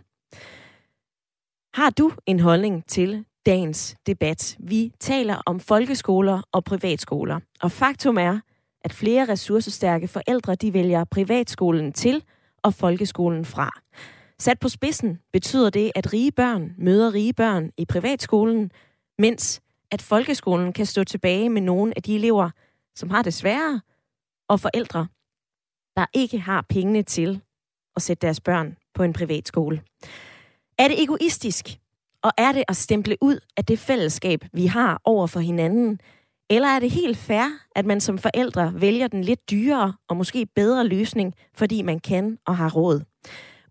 Har 1.75 1.91
du 1.91 2.13
en 2.27 2.41
holdning 2.41 2.87
til 2.87 3.25
dagens 3.47 3.97
debat. 4.07 4.57
Vi 4.59 4.93
taler 5.01 5.43
om 5.47 5.61
folkeskoler 5.61 6.43
og 6.53 6.65
privatskoler. 6.65 7.41
Og 7.63 7.73
faktum 7.73 8.19
er, 8.19 8.41
at 8.85 8.93
flere 8.93 9.29
ressourcestærke 9.29 10.09
forældre 10.09 10.55
de 10.55 10.73
vælger 10.73 11.05
privatskolen 11.05 11.93
til 11.93 12.25
og 12.63 12.75
folkeskolen 12.75 13.45
fra. 13.45 13.71
Sat 14.39 14.59
på 14.61 14.69
spidsen 14.69 15.19
betyder 15.33 15.71
det, 15.71 15.93
at 15.95 16.13
rige 16.13 16.33
børn 16.33 16.75
møder 16.79 17.15
rige 17.15 17.33
børn 17.33 17.71
i 17.77 17.85
privatskolen, 17.85 18.71
mens 19.19 19.61
at 19.91 20.03
folkeskolen 20.03 20.73
kan 20.73 20.87
stå 20.87 21.05
tilbage 21.05 21.51
med 21.51 21.63
nogle 21.63 21.93
af 21.97 22.03
de 22.03 22.15
elever, 22.15 22.51
som 22.95 23.11
har 23.11 23.23
det 23.23 23.35
sværere, 23.35 23.81
og 24.49 24.61
forældre, 24.61 25.07
der 25.97 26.07
ikke 26.15 26.39
har 26.39 26.67
pengene 26.69 27.03
til 27.03 27.41
at 27.97 28.03
sætte 28.03 28.27
deres 28.27 28.41
børn 28.41 28.77
på 28.95 29.03
en 29.03 29.13
privatskole. 29.13 29.83
Er 30.79 30.89
det 30.89 31.03
egoistisk 31.03 31.79
og 32.23 32.33
er 32.39 32.53
det 32.53 32.65
at 32.69 32.77
stemple 32.77 33.17
ud 33.21 33.39
af 33.57 33.65
det 33.65 33.79
fællesskab, 33.79 34.45
vi 34.53 34.67
har 34.67 35.01
over 35.05 35.27
for 35.27 35.41
hinanden? 35.41 36.01
Eller 36.51 36.69
er 36.69 36.79
det 36.79 36.91
helt 36.91 37.17
fair, 37.17 37.47
at 37.77 37.87
man 37.87 38.01
som 38.01 38.19
forældre 38.19 38.73
vælger 38.81 39.09
den 39.09 39.25
lidt 39.25 39.51
dyrere 39.51 39.95
og 40.09 40.17
måske 40.17 40.47
bedre 40.47 40.87
løsning, 40.87 41.35
fordi 41.55 41.83
man 41.83 41.99
kan 41.99 42.39
og 42.47 42.57
har 42.57 42.71
råd? 42.71 43.01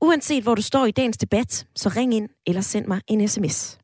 Uanset 0.01 0.43
hvor 0.43 0.55
du 0.55 0.61
står 0.61 0.85
i 0.85 0.91
dagens 0.91 1.17
debat, 1.17 1.67
så 1.75 1.89
ring 1.89 2.13
ind 2.13 2.29
eller 2.47 2.61
send 2.61 2.85
mig 2.85 3.01
en 3.07 3.27
sms. 3.27 3.79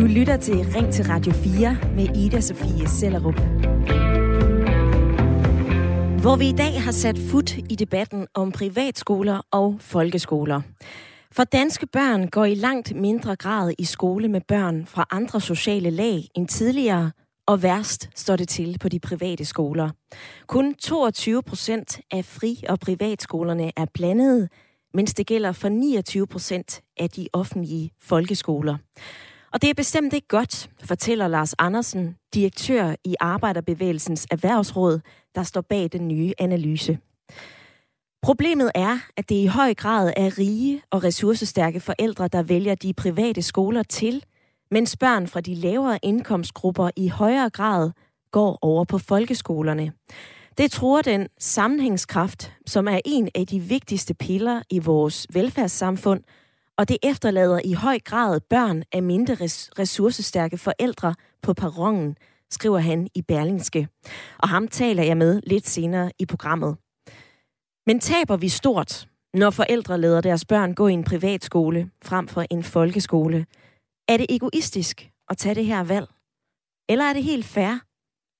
Du 0.00 0.06
lytter 0.06 0.36
til 0.36 0.54
Ring 0.54 0.92
til 0.92 1.04
Radio 1.04 1.32
4 1.32 1.76
med 1.96 2.16
Ida 2.16 2.40
Sofie 2.40 2.88
Sellerup. 2.88 3.34
Hvor 6.20 6.36
vi 6.36 6.48
i 6.48 6.52
dag 6.52 6.82
har 6.82 6.92
sat 6.92 7.18
fod 7.30 7.62
i 7.70 7.74
debatten 7.74 8.26
om 8.34 8.52
privatskoler 8.52 9.40
og 9.50 9.76
folkeskoler. 9.80 10.60
For 11.32 11.44
danske 11.44 11.86
børn 11.86 12.28
går 12.28 12.44
i 12.44 12.54
langt 12.54 12.94
mindre 12.96 13.36
grad 13.36 13.72
i 13.78 13.84
skole 13.84 14.28
med 14.28 14.40
børn 14.48 14.86
fra 14.86 15.06
andre 15.10 15.40
sociale 15.40 15.90
lag 15.90 16.28
end 16.34 16.48
tidligere, 16.48 17.10
og 17.46 17.62
værst 17.62 18.10
står 18.14 18.36
det 18.36 18.48
til 18.48 18.78
på 18.80 18.88
de 18.88 19.00
private 19.00 19.44
skoler. 19.44 19.90
Kun 20.46 20.74
22 20.74 21.42
procent 21.42 22.00
af 22.10 22.24
fri- 22.24 22.64
og 22.68 22.80
privatskolerne 22.80 23.72
er 23.76 23.86
blandede, 23.94 24.48
mens 24.94 25.14
det 25.14 25.26
gælder 25.26 25.52
for 25.52 25.68
29 25.68 26.26
procent 26.26 26.80
af 26.96 27.10
de 27.10 27.28
offentlige 27.32 27.90
folkeskoler. 28.02 28.76
Og 29.52 29.62
det 29.62 29.70
er 29.70 29.74
bestemt 29.74 30.12
ikke 30.12 30.28
godt, 30.28 30.70
fortæller 30.84 31.28
Lars 31.28 31.54
Andersen, 31.58 32.16
direktør 32.34 32.94
i 33.04 33.14
Arbejderbevægelsens 33.20 34.26
Erhvervsråd, 34.30 35.00
der 35.34 35.42
står 35.42 35.60
bag 35.60 35.88
den 35.92 36.08
nye 36.08 36.32
analyse. 36.38 36.98
Problemet 38.22 38.70
er, 38.74 38.98
at 39.16 39.28
det 39.28 39.34
i 39.34 39.46
høj 39.46 39.74
grad 39.74 40.12
er 40.16 40.38
rige 40.38 40.82
og 40.90 41.04
ressourcestærke 41.04 41.80
forældre, 41.80 42.28
der 42.28 42.42
vælger 42.42 42.74
de 42.74 42.94
private 42.94 43.42
skoler 43.42 43.82
til, 43.82 44.24
mens 44.70 44.96
børn 44.96 45.26
fra 45.26 45.40
de 45.40 45.54
lavere 45.54 45.98
indkomstgrupper 46.02 46.90
i 46.96 47.08
højere 47.08 47.50
grad 47.50 47.90
går 48.32 48.58
over 48.62 48.84
på 48.84 48.98
folkeskolerne. 48.98 49.92
Det 50.58 50.70
tror 50.70 51.02
den 51.02 51.28
sammenhængskraft, 51.38 52.52
som 52.66 52.88
er 52.88 53.00
en 53.04 53.28
af 53.34 53.46
de 53.46 53.60
vigtigste 53.60 54.14
piller 54.14 54.62
i 54.70 54.78
vores 54.78 55.26
velfærdssamfund, 55.32 56.22
og 56.80 56.88
det 56.88 56.98
efterlader 57.02 57.60
i 57.64 57.72
høj 57.72 57.98
grad 57.98 58.40
børn 58.40 58.82
af 58.92 59.02
mindre 59.02 59.34
ressourcestærke 59.78 60.58
forældre 60.58 61.14
på 61.42 61.54
perronen, 61.54 62.16
skriver 62.50 62.78
han 62.78 63.08
i 63.14 63.22
Berlingske. 63.22 63.88
Og 64.38 64.48
ham 64.48 64.68
taler 64.68 65.02
jeg 65.02 65.16
med 65.16 65.40
lidt 65.46 65.68
senere 65.68 66.12
i 66.18 66.26
programmet. 66.26 66.76
Men 67.86 68.00
taber 68.00 68.36
vi 68.36 68.48
stort, 68.48 69.08
når 69.34 69.50
forældre 69.50 69.98
lader 69.98 70.20
deres 70.20 70.44
børn 70.44 70.74
gå 70.74 70.88
i 70.88 70.92
en 70.92 71.04
privatskole 71.04 71.90
frem 72.02 72.28
for 72.28 72.44
en 72.50 72.62
folkeskole? 72.62 73.46
Er 74.08 74.16
det 74.16 74.26
egoistisk 74.28 75.10
at 75.28 75.38
tage 75.38 75.54
det 75.54 75.66
her 75.66 75.82
valg? 75.82 76.08
Eller 76.88 77.04
er 77.04 77.12
det 77.12 77.24
helt 77.24 77.44
fair? 77.44 77.78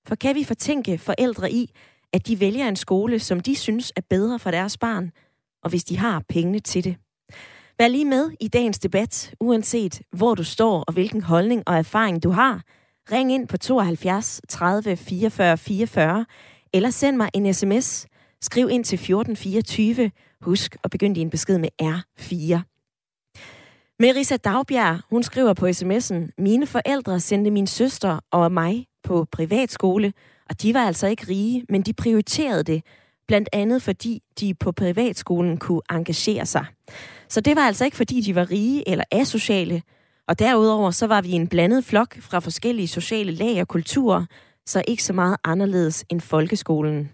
For 0.08 0.14
kan 0.14 0.34
vi 0.34 0.44
fortænke 0.44 0.98
forældre 0.98 1.52
i, 1.52 1.70
at 2.12 2.26
de 2.26 2.40
vælger 2.40 2.68
en 2.68 2.76
skole, 2.76 3.18
som 3.18 3.40
de 3.40 3.56
synes 3.56 3.92
er 3.96 4.02
bedre 4.10 4.38
for 4.38 4.50
deres 4.50 4.78
barn, 4.78 5.12
og 5.62 5.70
hvis 5.70 5.84
de 5.84 5.98
har 5.98 6.22
pengene 6.28 6.60
til 6.60 6.84
det? 6.84 6.96
Vær 7.80 7.88
lige 7.88 8.04
med 8.04 8.30
i 8.40 8.48
dagens 8.48 8.78
debat, 8.78 9.34
uanset 9.40 10.02
hvor 10.12 10.34
du 10.34 10.44
står 10.44 10.82
og 10.82 10.92
hvilken 10.92 11.22
holdning 11.22 11.62
og 11.66 11.76
erfaring 11.76 12.22
du 12.22 12.30
har. 12.30 12.62
Ring 13.12 13.32
ind 13.32 13.48
på 13.48 13.56
72 13.56 14.40
30 14.48 14.96
44 14.96 15.56
44, 15.56 16.26
eller 16.72 16.90
send 16.90 17.16
mig 17.16 17.28
en 17.34 17.54
sms. 17.54 18.06
Skriv 18.40 18.68
ind 18.70 18.84
til 18.84 18.96
1424. 18.96 20.10
Husk 20.40 20.76
at 20.84 20.90
begynde 20.90 21.14
din 21.14 21.30
besked 21.30 21.58
med 21.58 21.68
R4. 21.82 22.60
Merisa 23.98 24.36
Dagbjerg, 24.36 25.00
hun 25.10 25.22
skriver 25.22 25.54
på 25.54 25.66
sms'en, 25.66 26.30
mine 26.38 26.66
forældre 26.66 27.20
sendte 27.20 27.50
min 27.50 27.66
søster 27.66 28.20
og 28.30 28.52
mig 28.52 28.86
på 29.04 29.26
privatskole, 29.32 30.12
og 30.50 30.62
de 30.62 30.74
var 30.74 30.86
altså 30.86 31.06
ikke 31.06 31.28
rige, 31.28 31.64
men 31.68 31.82
de 31.82 31.92
prioriterede 31.92 32.62
det, 32.62 32.82
blandt 33.30 33.48
andet 33.52 33.82
fordi 33.82 34.22
de 34.40 34.54
på 34.54 34.72
privatskolen 34.72 35.58
kunne 35.58 35.80
engagere 35.90 36.46
sig. 36.46 36.64
Så 37.28 37.40
det 37.40 37.56
var 37.56 37.62
altså 37.62 37.84
ikke 37.84 37.96
fordi 37.96 38.20
de 38.20 38.34
var 38.34 38.50
rige 38.50 38.88
eller 38.88 39.04
asociale, 39.10 39.82
og 40.28 40.38
derudover 40.38 40.90
så 40.90 41.06
var 41.06 41.22
vi 41.22 41.30
en 41.30 41.48
blandet 41.48 41.84
flok 41.84 42.20
fra 42.20 42.38
forskellige 42.38 42.88
sociale 42.88 43.32
lag 43.32 43.60
og 43.60 43.68
kulturer, 43.68 44.24
så 44.66 44.82
ikke 44.88 45.02
så 45.02 45.12
meget 45.12 45.36
anderledes 45.44 46.04
end 46.08 46.20
folkeskolen. 46.20 47.10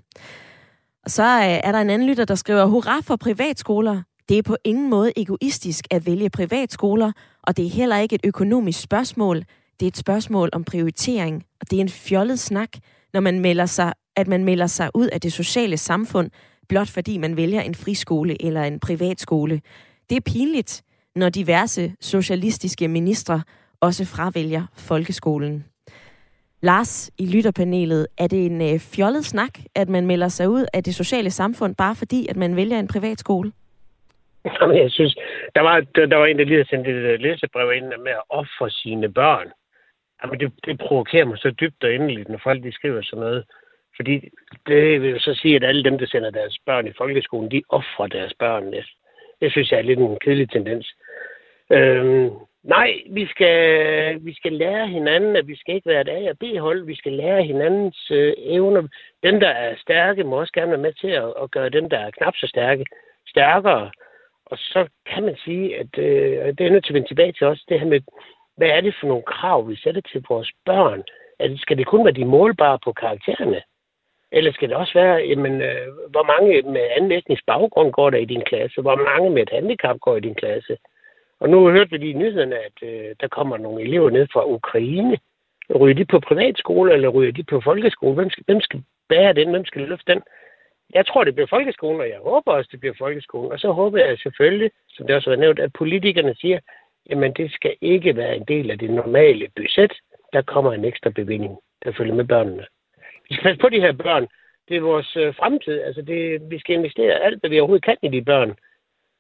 Og 1.05 1.11
så 1.11 1.23
øh, 1.23 1.61
er 1.65 1.73
der 1.73 1.79
en 1.79 1.91
anden 1.91 2.09
lytter, 2.09 2.25
der 2.25 2.35
skriver, 2.35 2.65
hurra 2.65 3.01
for 3.01 3.17
privatskoler. 3.17 4.03
Det 4.29 4.39
er 4.39 4.43
på 4.43 4.57
ingen 4.65 4.91
måde 4.91 5.13
egoistisk 5.17 5.85
at 5.91 6.07
vælge 6.07 6.31
privatskoler, 6.31 7.13
og 7.43 7.57
det 7.57 7.67
er 7.67 7.71
heller 7.71 7.99
ikke 7.99 8.15
et 8.15 8.25
økonomisk 8.25 8.81
spørgsmål. 8.81 9.37
Det 9.81 9.87
er 9.87 9.91
et 9.91 9.97
spørgsmål 9.97 10.49
om 10.53 10.65
prioritering, 10.65 11.45
og 11.61 11.71
det 11.71 11.77
er 11.77 11.81
en 11.81 11.89
fjollet 11.89 12.39
snak, 12.39 12.69
når 13.13 13.21
man 13.21 13.41
melder 13.41 13.67
sig, 13.67 13.93
at 14.17 14.29
man 14.29 14.45
melder 14.45 14.67
sig 14.67 14.91
ud 14.95 15.07
af 15.07 15.21
det 15.21 15.33
sociale 15.33 15.77
samfund, 15.77 16.31
blot 16.69 16.89
fordi 16.89 17.19
man 17.19 17.37
vælger 17.37 17.61
en 17.61 17.75
friskole 17.75 18.47
eller 18.47 18.63
en 18.63 18.81
privatskole. 18.81 19.61
Det 20.11 20.17
er 20.17 20.21
pinligt, 20.21 20.83
når 21.15 21.29
diverse 21.29 21.93
socialistiske 22.01 22.89
ministre 22.89 23.43
også 23.81 24.05
fravælger 24.05 24.67
folkeskolen. 24.77 25.65
Lars 26.63 27.11
i 27.19 27.27
lytterpanelet, 27.27 28.07
er 28.19 28.27
det 28.27 28.47
en 28.47 28.63
øh, 28.63 28.79
fjollet 28.79 29.25
snak, 29.25 29.59
at 29.75 29.89
man 29.89 30.07
melder 30.07 30.29
sig 30.29 30.49
ud 30.49 30.65
af 30.75 30.85
det 30.85 30.95
sociale 30.95 31.31
samfund, 31.31 31.75
bare 31.75 31.95
fordi, 31.95 32.27
at 32.31 32.37
man 32.37 32.57
vælger 32.57 32.79
en 32.79 32.89
privatskole? 32.89 33.53
Jamen, 34.61 34.77
jeg 34.77 34.91
synes, 34.91 35.17
der 35.55 35.61
var, 35.61 35.81
der 36.11 36.17
var 36.17 36.27
en, 36.27 36.39
der 36.39 36.45
lige 36.45 36.57
havde 36.57 36.69
sendt 36.69 36.89
et 36.89 37.03
øh, 37.13 37.21
læsebrev 37.21 37.73
ind 37.73 37.89
med 38.07 38.13
at 38.21 38.23
ofre 38.31 38.71
sine 38.71 39.13
børn. 39.13 39.49
Jamen, 40.23 40.41
det, 40.41 40.53
det 40.65 40.79
provokerer 40.79 41.25
mig 41.25 41.39
så 41.39 41.51
dybt 41.51 41.85
og 41.85 41.95
endeligt, 41.95 42.29
når 42.29 42.41
folk 42.43 42.63
de 42.65 42.73
skriver 42.73 43.03
sådan 43.03 43.21
noget. 43.21 43.45
Fordi 43.97 44.29
det 44.67 45.03
vil 45.03 45.11
jo 45.11 45.19
så 45.19 45.35
sige, 45.35 45.57
at 45.57 45.65
alle 45.65 45.85
dem, 45.85 45.99
der 45.99 46.07
sender 46.07 46.31
deres 46.31 46.59
børn 46.67 46.87
i 46.87 46.93
folkeskolen, 46.99 47.51
de 47.51 47.63
offrer 47.69 48.07
deres 48.07 48.35
børn. 48.39 48.73
Det, 48.73 48.85
det 49.41 49.53
synes 49.53 49.71
jeg 49.71 49.79
er 49.79 49.83
lidt 49.83 49.99
en 49.99 50.19
kedelig 50.19 50.51
tendens. 50.51 50.95
Øhm, 51.71 52.31
nej, 52.63 52.91
vi 53.11 53.27
skal, 53.27 54.25
vi 54.25 54.35
skal 54.35 54.53
lære 54.53 54.89
hinanden, 54.89 55.37
at 55.37 55.49
vi 55.49 55.57
skal 55.57 55.75
ikke 55.75 55.89
være 55.89 56.01
et 56.01 56.09
A- 56.09 56.31
og 56.31 56.39
B-hold. 56.39 56.85
Vi 56.85 56.95
skal 56.95 57.13
lære 57.13 57.43
hinandens 57.43 58.11
øh, 58.11 58.35
evner. 58.39 58.89
Dem, 59.23 59.41
der 59.41 59.49
er 59.49 59.77
stærke, 59.77 60.25
må 60.25 60.41
også 60.41 60.53
gerne 60.53 60.71
være 60.71 60.81
med 60.81 60.93
til 60.93 61.09
at, 61.09 61.35
at 61.43 61.51
gøre 61.51 61.69
dem, 61.69 61.89
der 61.89 61.99
er 61.99 62.11
knap 62.11 62.37
så 62.37 62.47
stærke, 62.47 62.85
stærkere. 63.27 63.91
Og 64.47 64.59
så 64.59 64.89
kan 65.07 65.23
man 65.23 65.37
sige, 65.45 65.79
at 65.79 65.99
øh, 65.99 66.47
det 66.59 66.61
er 66.61 66.71
nødt 66.71 66.85
til 66.85 66.93
at 66.93 66.95
vende 66.95 67.09
tilbage 67.09 67.33
til 67.33 67.47
os, 67.47 67.65
det 67.69 67.81
her 67.81 67.87
med, 67.87 68.01
hvad 68.57 68.69
er 68.69 68.81
det 68.81 68.95
for 69.01 69.07
nogle 69.07 69.23
krav, 69.23 69.69
vi 69.69 69.77
sætter 69.77 70.01
til 70.01 70.25
vores 70.29 70.51
børn? 70.67 71.03
det, 71.41 71.61
skal 71.61 71.79
det 71.79 71.87
kun 71.87 72.05
være 72.05 72.15
de 72.15 72.25
målbare 72.25 72.79
på 72.85 72.93
karaktererne? 72.93 73.63
Eller 74.33 74.53
skal 74.53 74.69
det 74.69 74.77
også 74.77 74.95
være, 74.95 75.15
jamen, 75.15 75.63
øh, 75.63 75.87
hvor 76.11 76.23
mange 76.23 76.63
med 76.63 76.89
anden 76.97 77.13
etnisk 77.13 77.47
baggrund 77.47 77.93
går 77.93 78.11
der 78.11 78.19
i 78.19 78.25
din 78.25 78.45
klasse? 78.45 78.81
Hvor 78.81 78.97
mange 78.97 79.31
med 79.31 79.43
et 79.43 79.51
handicap 79.53 80.01
går 80.01 80.17
i 80.17 80.21
din 80.21 80.35
klasse? 80.35 80.77
Og 81.41 81.49
nu 81.49 81.71
hørte 81.71 81.91
vi 81.91 81.97
lige 81.97 82.11
i 82.11 82.19
nyhederne, 82.19 82.57
at 82.57 82.79
øh, 82.83 83.15
der 83.21 83.29
kommer 83.29 83.57
nogle 83.57 83.83
elever 83.83 84.11
ned 84.11 84.27
fra 84.33 84.47
Ukraine. 84.47 85.19
Ryger 85.81 85.95
de 85.95 86.05
på 86.05 86.21
privatskole, 86.21 86.93
eller 86.93 87.09
ryger 87.09 87.33
de 87.33 87.45
på 87.45 87.61
folkeskole? 87.61 88.15
Hvem 88.15 88.31
skal, 88.31 88.45
hvem 88.47 88.61
skal 88.61 88.85
bære 89.09 89.33
den? 89.33 89.51
Hvem 89.51 89.65
skal 89.65 89.83
løfte 89.83 90.13
den? 90.13 90.23
Jeg 90.95 91.07
tror, 91.07 91.25
det 91.25 91.35
bliver 91.35 91.47
folkeskolen, 91.47 92.01
og 92.01 92.09
jeg 92.09 92.19
håber 92.19 92.53
også, 92.53 92.69
det 92.73 92.81
bliver 92.81 92.95
folkeskolen. 92.99 93.53
Og 93.53 93.59
så 93.59 93.73
håber 93.73 93.99
jeg 93.99 94.19
selvfølgelig, 94.19 94.71
som 94.89 95.07
det 95.07 95.17
også 95.17 95.31
har 95.31 95.37
nævnt, 95.37 95.59
at 95.59 95.73
politikerne 95.73 96.35
siger, 96.35 96.59
jamen 97.11 97.33
det 97.33 97.53
skal 97.53 97.77
ikke 97.81 98.17
være 98.17 98.37
en 98.37 98.45
del 98.49 98.71
af 98.71 98.79
det 98.79 98.91
normale 98.91 99.49
budget. 99.57 99.93
Der 100.33 100.43
kommer 100.43 100.73
en 100.73 100.85
ekstra 100.85 101.11
bevilling, 101.11 101.59
der 101.85 101.93
følger 101.93 102.15
med 102.15 102.25
børnene. 102.25 102.67
Vi 103.29 103.35
skal 103.35 103.45
passe 103.45 103.61
på 103.61 103.69
de 103.69 103.81
her 103.81 103.93
børn. 103.93 104.27
Det 104.69 104.77
er 104.77 104.81
vores 104.81 105.17
øh, 105.17 105.35
fremtid. 105.35 105.81
Altså 105.89 106.03
det, 106.03 106.51
vi 106.51 106.59
skal 106.59 106.75
investere 106.75 107.23
alt, 107.27 107.41
hvad 107.41 107.51
vi 107.51 107.61
overhovedet 107.61 107.85
kan 107.85 107.97
i 108.03 108.09
de 108.09 108.23
børn. 108.25 108.51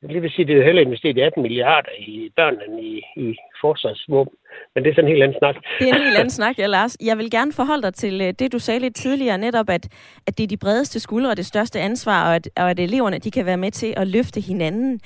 Det 0.02 0.22
vil 0.22 0.30
sige, 0.30 0.42
at 0.42 0.48
det 0.48 0.58
er 0.58 0.64
heller 0.64 0.82
investeret 0.82 1.18
18 1.18 1.42
milliarder 1.42 1.88
i 1.98 2.30
børnene 2.36 2.82
i, 2.82 3.02
i 3.16 3.36
forsvarsvåben. 3.60 4.36
Men 4.74 4.84
det 4.84 4.90
er 4.90 4.94
sådan 4.94 5.04
en 5.04 5.12
helt 5.12 5.22
anden 5.22 5.38
snak. 5.38 5.56
Det 5.78 5.88
er 5.88 5.94
en 5.94 6.02
helt 6.02 6.18
anden 6.18 6.30
snak, 6.30 6.58
ja, 6.58 6.66
Lars. 6.66 6.96
Jeg 7.00 7.18
vil 7.18 7.30
gerne 7.30 7.52
forholde 7.52 7.82
dig 7.82 7.94
til 7.94 8.20
øh, 8.20 8.34
det, 8.38 8.52
du 8.52 8.58
sagde 8.58 8.80
lidt 8.80 8.96
tidligere, 8.96 9.38
netop 9.38 9.70
at, 9.70 9.88
at 10.26 10.38
det 10.38 10.44
er 10.44 10.48
de 10.48 10.56
bredeste 10.56 11.00
skuldre 11.00 11.30
og 11.30 11.36
det 11.36 11.46
største 11.46 11.80
ansvar, 11.80 12.28
og 12.28 12.34
at, 12.34 12.48
og 12.56 12.70
at 12.70 12.80
eleverne 12.80 13.18
de 13.18 13.30
kan 13.30 13.46
være 13.46 13.56
med 13.56 13.70
til 13.70 13.94
at 13.96 14.08
løfte 14.08 14.40
hinanden. 14.40 15.00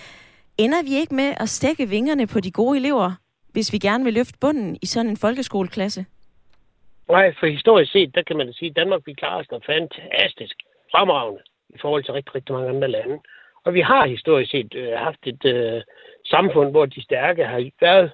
Ender 0.59 0.83
vi 0.83 0.95
ikke 1.01 1.15
med 1.15 1.35
at 1.41 1.49
stikke 1.49 1.89
vingerne 1.89 2.27
på 2.27 2.41
de 2.41 2.51
gode 2.51 2.79
elever, 2.79 3.13
hvis 3.53 3.73
vi 3.73 3.79
gerne 3.79 4.05
vil 4.05 4.15
løfte 4.15 4.39
bunden 4.41 4.77
i 4.83 4.87
sådan 4.87 5.11
en 5.11 5.17
folkeskoleklasse? 5.17 6.05
Nej, 7.11 7.35
for 7.41 7.47
historisk 7.47 7.93
set, 7.93 8.15
der 8.15 8.23
kan 8.23 8.37
man 8.37 8.53
sige, 8.53 8.71
at 8.71 8.77
Danmark 8.77 9.01
vi 9.07 9.13
klarer 9.13 9.41
os 9.41 9.65
fantastisk 9.67 10.57
fremragende 10.93 11.43
i 11.69 11.79
forhold 11.81 12.05
til 12.05 12.13
rigtig, 12.13 12.35
rigtig 12.35 12.55
mange 12.55 12.69
andre 12.69 12.89
lande. 12.89 13.19
Og 13.65 13.75
vi 13.75 13.81
har 13.81 14.07
historisk 14.07 14.51
set 14.51 14.75
øh, 14.75 14.93
haft 14.93 15.27
et 15.27 15.45
øh, 15.45 15.83
samfund, 16.27 16.71
hvor 16.71 16.87
de 16.87 17.03
stærke 17.03 17.45
har 17.45 17.71
været 17.81 18.13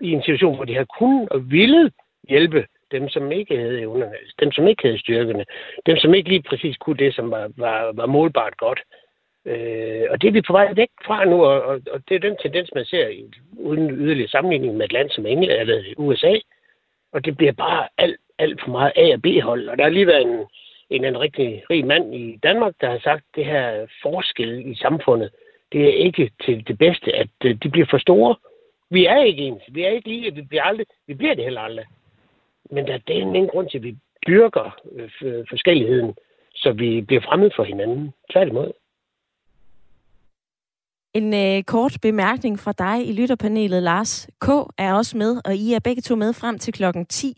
i 0.00 0.10
en 0.10 0.22
situation, 0.22 0.56
hvor 0.56 0.64
de 0.64 0.74
har 0.74 0.86
kunnet 0.98 1.28
og 1.28 1.50
ville 1.50 1.90
hjælpe 2.28 2.66
dem, 2.90 3.08
som 3.08 3.32
ikke 3.32 3.56
havde 3.56 3.80
evnerne, 3.80 4.16
dem, 4.40 4.52
som 4.52 4.68
ikke 4.68 4.82
havde 4.82 4.98
styrkene, 4.98 5.44
dem, 5.86 5.96
som 5.96 6.14
ikke 6.14 6.28
lige 6.28 6.42
præcis 6.42 6.76
kunne 6.76 6.96
det, 6.96 7.14
som 7.14 7.30
var, 7.30 7.50
var, 7.56 7.92
var 7.92 8.06
målbart 8.06 8.56
godt. 8.56 8.80
Øh, 9.44 10.06
og 10.10 10.22
det 10.22 10.28
er 10.28 10.32
vi 10.32 10.42
på 10.42 10.52
vej 10.52 10.72
væk 10.74 10.90
fra 11.04 11.24
nu, 11.24 11.44
og, 11.44 11.62
og, 11.62 11.80
og 11.92 12.00
det 12.08 12.14
er 12.14 12.18
den 12.18 12.36
tendens, 12.42 12.70
man 12.74 12.84
ser 12.84 13.08
i, 13.08 13.24
uden 13.52 13.90
yderligere 13.90 14.28
sammenligning 14.28 14.76
med 14.76 14.84
et 14.84 14.92
land 14.92 15.10
som 15.10 15.26
England 15.26 15.60
eller 15.60 15.94
USA. 15.96 16.34
Og 17.12 17.24
det 17.24 17.36
bliver 17.36 17.52
bare 17.52 17.88
alt, 17.98 18.20
alt 18.38 18.60
for 18.62 18.70
meget 18.70 18.92
A- 18.96 19.14
og 19.14 19.22
B-hold. 19.22 19.68
Og 19.68 19.78
der 19.78 19.84
har 19.84 19.90
lige 19.90 20.06
været 20.06 20.22
en, 20.22 20.44
en, 20.90 21.04
en 21.04 21.20
rigtig 21.20 21.62
rig 21.70 21.86
mand 21.86 22.14
i 22.14 22.36
Danmark, 22.42 22.74
der 22.80 22.90
har 22.90 22.98
sagt, 22.98 23.24
at 23.28 23.36
det 23.36 23.44
her 23.44 23.86
forskel 24.02 24.70
i 24.70 24.74
samfundet, 24.74 25.30
det 25.72 25.84
er 25.84 25.92
ikke 25.92 26.30
til 26.44 26.68
det 26.68 26.78
bedste, 26.78 27.16
at 27.16 27.28
øh, 27.44 27.54
de 27.62 27.70
bliver 27.70 27.86
for 27.90 27.98
store. 27.98 28.36
Vi 28.90 29.06
er 29.06 29.22
ikke 29.22 29.42
ens. 29.42 29.62
Vi 29.68 29.82
er 29.82 29.88
ikke 29.88 30.08
lige. 30.08 30.34
Vi 30.34 30.42
bliver, 30.42 30.62
aldrig, 30.62 30.86
vi 31.06 31.14
bliver 31.14 31.34
det 31.34 31.44
heller 31.44 31.60
aldrig. 31.60 31.86
Men 32.70 32.86
der 32.86 32.94
er 32.94 32.98
den 32.98 33.36
ingen 33.36 33.48
grund 33.48 33.70
til, 33.70 33.78
at 33.78 33.84
vi 33.84 33.96
dyrker 34.26 34.80
øh, 34.92 35.44
forskelligheden, 35.48 36.14
så 36.54 36.72
vi 36.72 37.00
bliver 37.00 37.22
fremmed 37.22 37.50
for 37.56 37.64
hinanden. 37.64 38.12
Tværtimod. 38.32 38.72
En 41.18 41.34
øh, 41.34 41.62
kort 41.74 41.94
bemærkning 42.02 42.54
fra 42.64 42.72
dig 42.84 42.96
i 43.08 43.12
lytterpanelet, 43.20 43.82
Lars 43.82 44.12
K. 44.44 44.48
er 44.78 44.90
også 45.00 45.16
med, 45.22 45.32
og 45.46 45.52
I 45.54 45.66
er 45.76 45.80
begge 45.88 46.02
to 46.02 46.14
med 46.16 46.32
frem 46.40 46.58
til 46.58 46.72
klokken 46.78 47.06
10. 47.06 47.34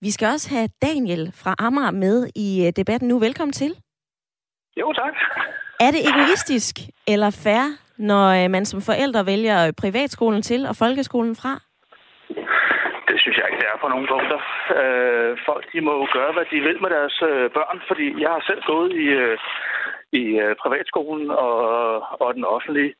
Vi 0.00 0.10
skal 0.10 0.26
også 0.34 0.48
have 0.54 0.68
Daniel 0.88 1.24
fra 1.42 1.52
Amager 1.58 1.90
med 1.90 2.18
i 2.46 2.48
øh, 2.66 2.72
debatten 2.80 3.08
nu. 3.08 3.18
Velkommen 3.18 3.52
til. 3.52 3.72
Jo, 4.80 4.92
tak. 4.92 5.14
Er 5.80 5.90
det 5.94 6.02
egoistisk 6.10 6.74
eller 7.14 7.30
fair, 7.44 7.64
når 8.10 8.24
øh, 8.38 8.50
man 8.50 8.64
som 8.64 8.80
forældre 8.90 9.26
vælger 9.26 9.72
privatskolen 9.82 10.42
til 10.42 10.60
og 10.70 10.74
folkeskolen 10.76 11.36
fra? 11.42 11.52
Det 13.08 13.16
synes 13.22 13.36
jeg 13.38 13.46
ikke, 13.48 13.60
det 13.62 13.68
er 13.74 13.78
på 13.84 13.88
nogle 13.94 14.06
punkter. 14.14 14.40
Øh, 14.80 15.30
folk 15.48 15.64
de 15.72 15.80
må 15.88 15.94
gøre, 16.16 16.32
hvad 16.36 16.46
de 16.52 16.58
vil 16.66 16.78
med 16.82 16.90
deres 16.96 17.16
øh, 17.30 17.50
børn, 17.56 17.78
fordi 17.88 18.06
jeg 18.22 18.30
har 18.36 18.42
selv 18.50 18.62
gået 18.72 18.92
i, 19.04 19.06
øh, 19.22 19.38
i 20.12 20.24
øh, 20.44 20.56
privatskolen 20.56 21.30
og, 21.30 21.56
og 22.22 22.34
den 22.34 22.44
offentlige 22.44 22.94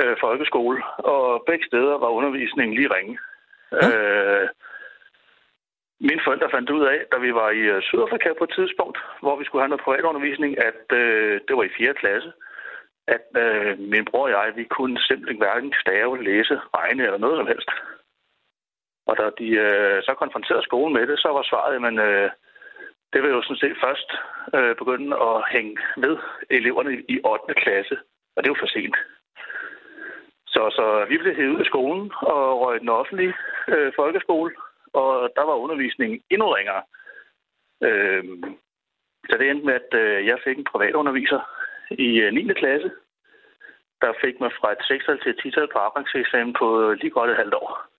øh, 0.00 0.16
folkeskole, 0.20 0.82
og 0.98 1.42
begge 1.46 1.66
steder 1.66 1.98
var 1.98 2.08
undervisningen 2.08 2.74
lige 2.76 2.94
ringe. 2.94 3.18
Ja. 3.72 3.88
Øh, 3.88 4.48
mine 6.00 6.20
forældre 6.24 6.50
fandt 6.50 6.70
ud 6.70 6.84
af, 6.84 6.98
da 7.12 7.18
vi 7.18 7.34
var 7.34 7.50
i 7.50 7.62
øh, 7.74 7.82
Sydafrika 7.82 8.28
på 8.38 8.44
et 8.44 8.54
tidspunkt, 8.58 8.98
hvor 9.22 9.36
vi 9.36 9.44
skulle 9.44 9.62
have 9.62 9.68
noget 9.68 9.84
privatundervisning, 9.84 10.52
at 10.68 10.84
øh, 10.92 11.40
det 11.48 11.56
var 11.56 11.62
i 11.62 11.76
4. 11.78 11.94
klasse, 11.94 12.32
at 13.16 13.26
øh, 13.44 13.78
min 13.78 14.04
bror 14.04 14.26
og 14.28 14.30
jeg, 14.30 14.52
vi 14.56 14.64
kunne 14.64 14.98
simpelthen 15.08 15.38
hverken 15.38 15.72
stave, 15.84 16.24
læse, 16.24 16.60
regne 16.76 17.02
eller 17.04 17.18
noget 17.18 17.38
som 17.38 17.46
helst. 17.46 17.70
Og 19.06 19.16
da 19.16 19.24
de 19.38 19.48
øh, 19.66 20.02
så 20.02 20.14
konfronterede 20.14 20.62
skolen 20.68 20.94
med 20.94 21.06
det, 21.06 21.18
så 21.18 21.28
var 21.28 21.42
svaret, 21.42 21.74
at 21.74 22.06
øh, 22.08 22.30
det 23.12 23.22
vil 23.22 23.30
jo 23.30 23.42
sådan 23.42 23.56
set 23.56 23.76
først 23.84 24.08
øh, 24.54 24.76
begynde 24.76 25.16
at 25.28 25.36
hænge 25.52 25.76
med 25.96 26.16
eleverne 26.50 27.02
i 27.08 27.20
8. 27.24 27.54
klasse, 27.54 27.96
og 28.36 28.38
det 28.42 28.48
er 28.48 28.54
jo 28.54 28.62
for 28.62 28.72
sent. 28.74 28.96
Så, 30.46 30.62
så 30.76 31.06
vi 31.08 31.18
blev 31.18 31.34
hævet 31.34 31.54
ud 31.54 31.60
af 31.60 31.66
skolen 31.66 32.12
og 32.22 32.60
røg 32.60 32.80
den 32.80 32.88
offentlige 32.88 33.34
øh, 33.68 33.92
folkeskole, 33.96 34.54
og 34.92 35.30
der 35.36 35.44
var 35.44 35.54
undervisningen 35.54 36.20
endnu 36.30 36.48
ringere. 36.48 36.82
Øh, 37.82 38.24
så 39.28 39.36
det 39.38 39.50
endte 39.50 39.66
med, 39.66 39.74
at 39.74 39.94
øh, 40.02 40.26
jeg 40.26 40.38
fik 40.44 40.58
en 40.58 40.70
privatunderviser 40.72 41.40
i 41.90 42.20
øh, 42.20 42.32
9. 42.32 42.52
klasse, 42.52 42.90
der 44.02 44.12
fik 44.24 44.40
mig 44.40 44.52
fra 44.60 44.72
et 44.72 44.82
6 44.88 45.04
til 45.22 45.30
et 45.30 45.40
10 45.42 45.50
på 45.72 45.78
afgangseksamen 45.78 46.54
på 46.60 46.66
øh, 46.82 46.98
lige 47.00 47.10
godt 47.10 47.30
et 47.30 47.36
halvt 47.36 47.54
år. 47.54 47.89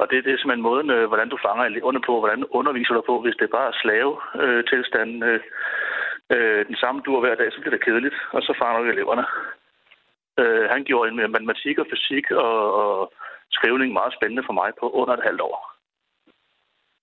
Og 0.00 0.10
det, 0.10 0.24
det 0.24 0.32
er 0.32 0.38
simpelthen 0.38 0.68
måden, 0.68 0.90
øh, 0.90 1.06
hvordan 1.08 1.28
du 1.28 1.38
fanger 1.46 1.64
eleverne 1.64 2.00
på, 2.08 2.18
hvordan 2.18 2.44
underviser 2.58 2.94
du 2.94 3.02
på. 3.06 3.20
Hvis 3.20 3.36
det 3.40 3.50
bare 3.50 3.68
er 3.68 3.80
slave-tilstanden, 3.82 5.22
øh, 5.22 5.40
øh, 6.30 6.58
øh, 6.58 6.66
den 6.66 6.76
samme 6.76 7.00
dur 7.06 7.20
hver 7.20 7.34
dag, 7.34 7.52
så 7.52 7.60
bliver 7.60 7.76
det 7.76 7.84
kedeligt, 7.84 8.16
og 8.32 8.42
så 8.42 8.52
fanger 8.58 8.80
du 8.82 8.88
eleverne. 8.88 9.24
Øh, 10.40 10.64
han 10.70 10.84
gjorde 10.84 11.10
en 11.10 11.16
matematik 11.16 11.78
og 11.78 11.86
fysik 11.90 12.30
og, 12.30 12.74
og 12.82 13.12
skrivning 13.50 13.92
meget 13.92 14.14
spændende 14.14 14.46
for 14.46 14.52
mig 14.52 14.70
på 14.80 14.90
under 14.90 15.14
et 15.14 15.26
halvt 15.28 15.40
år. 15.40 15.56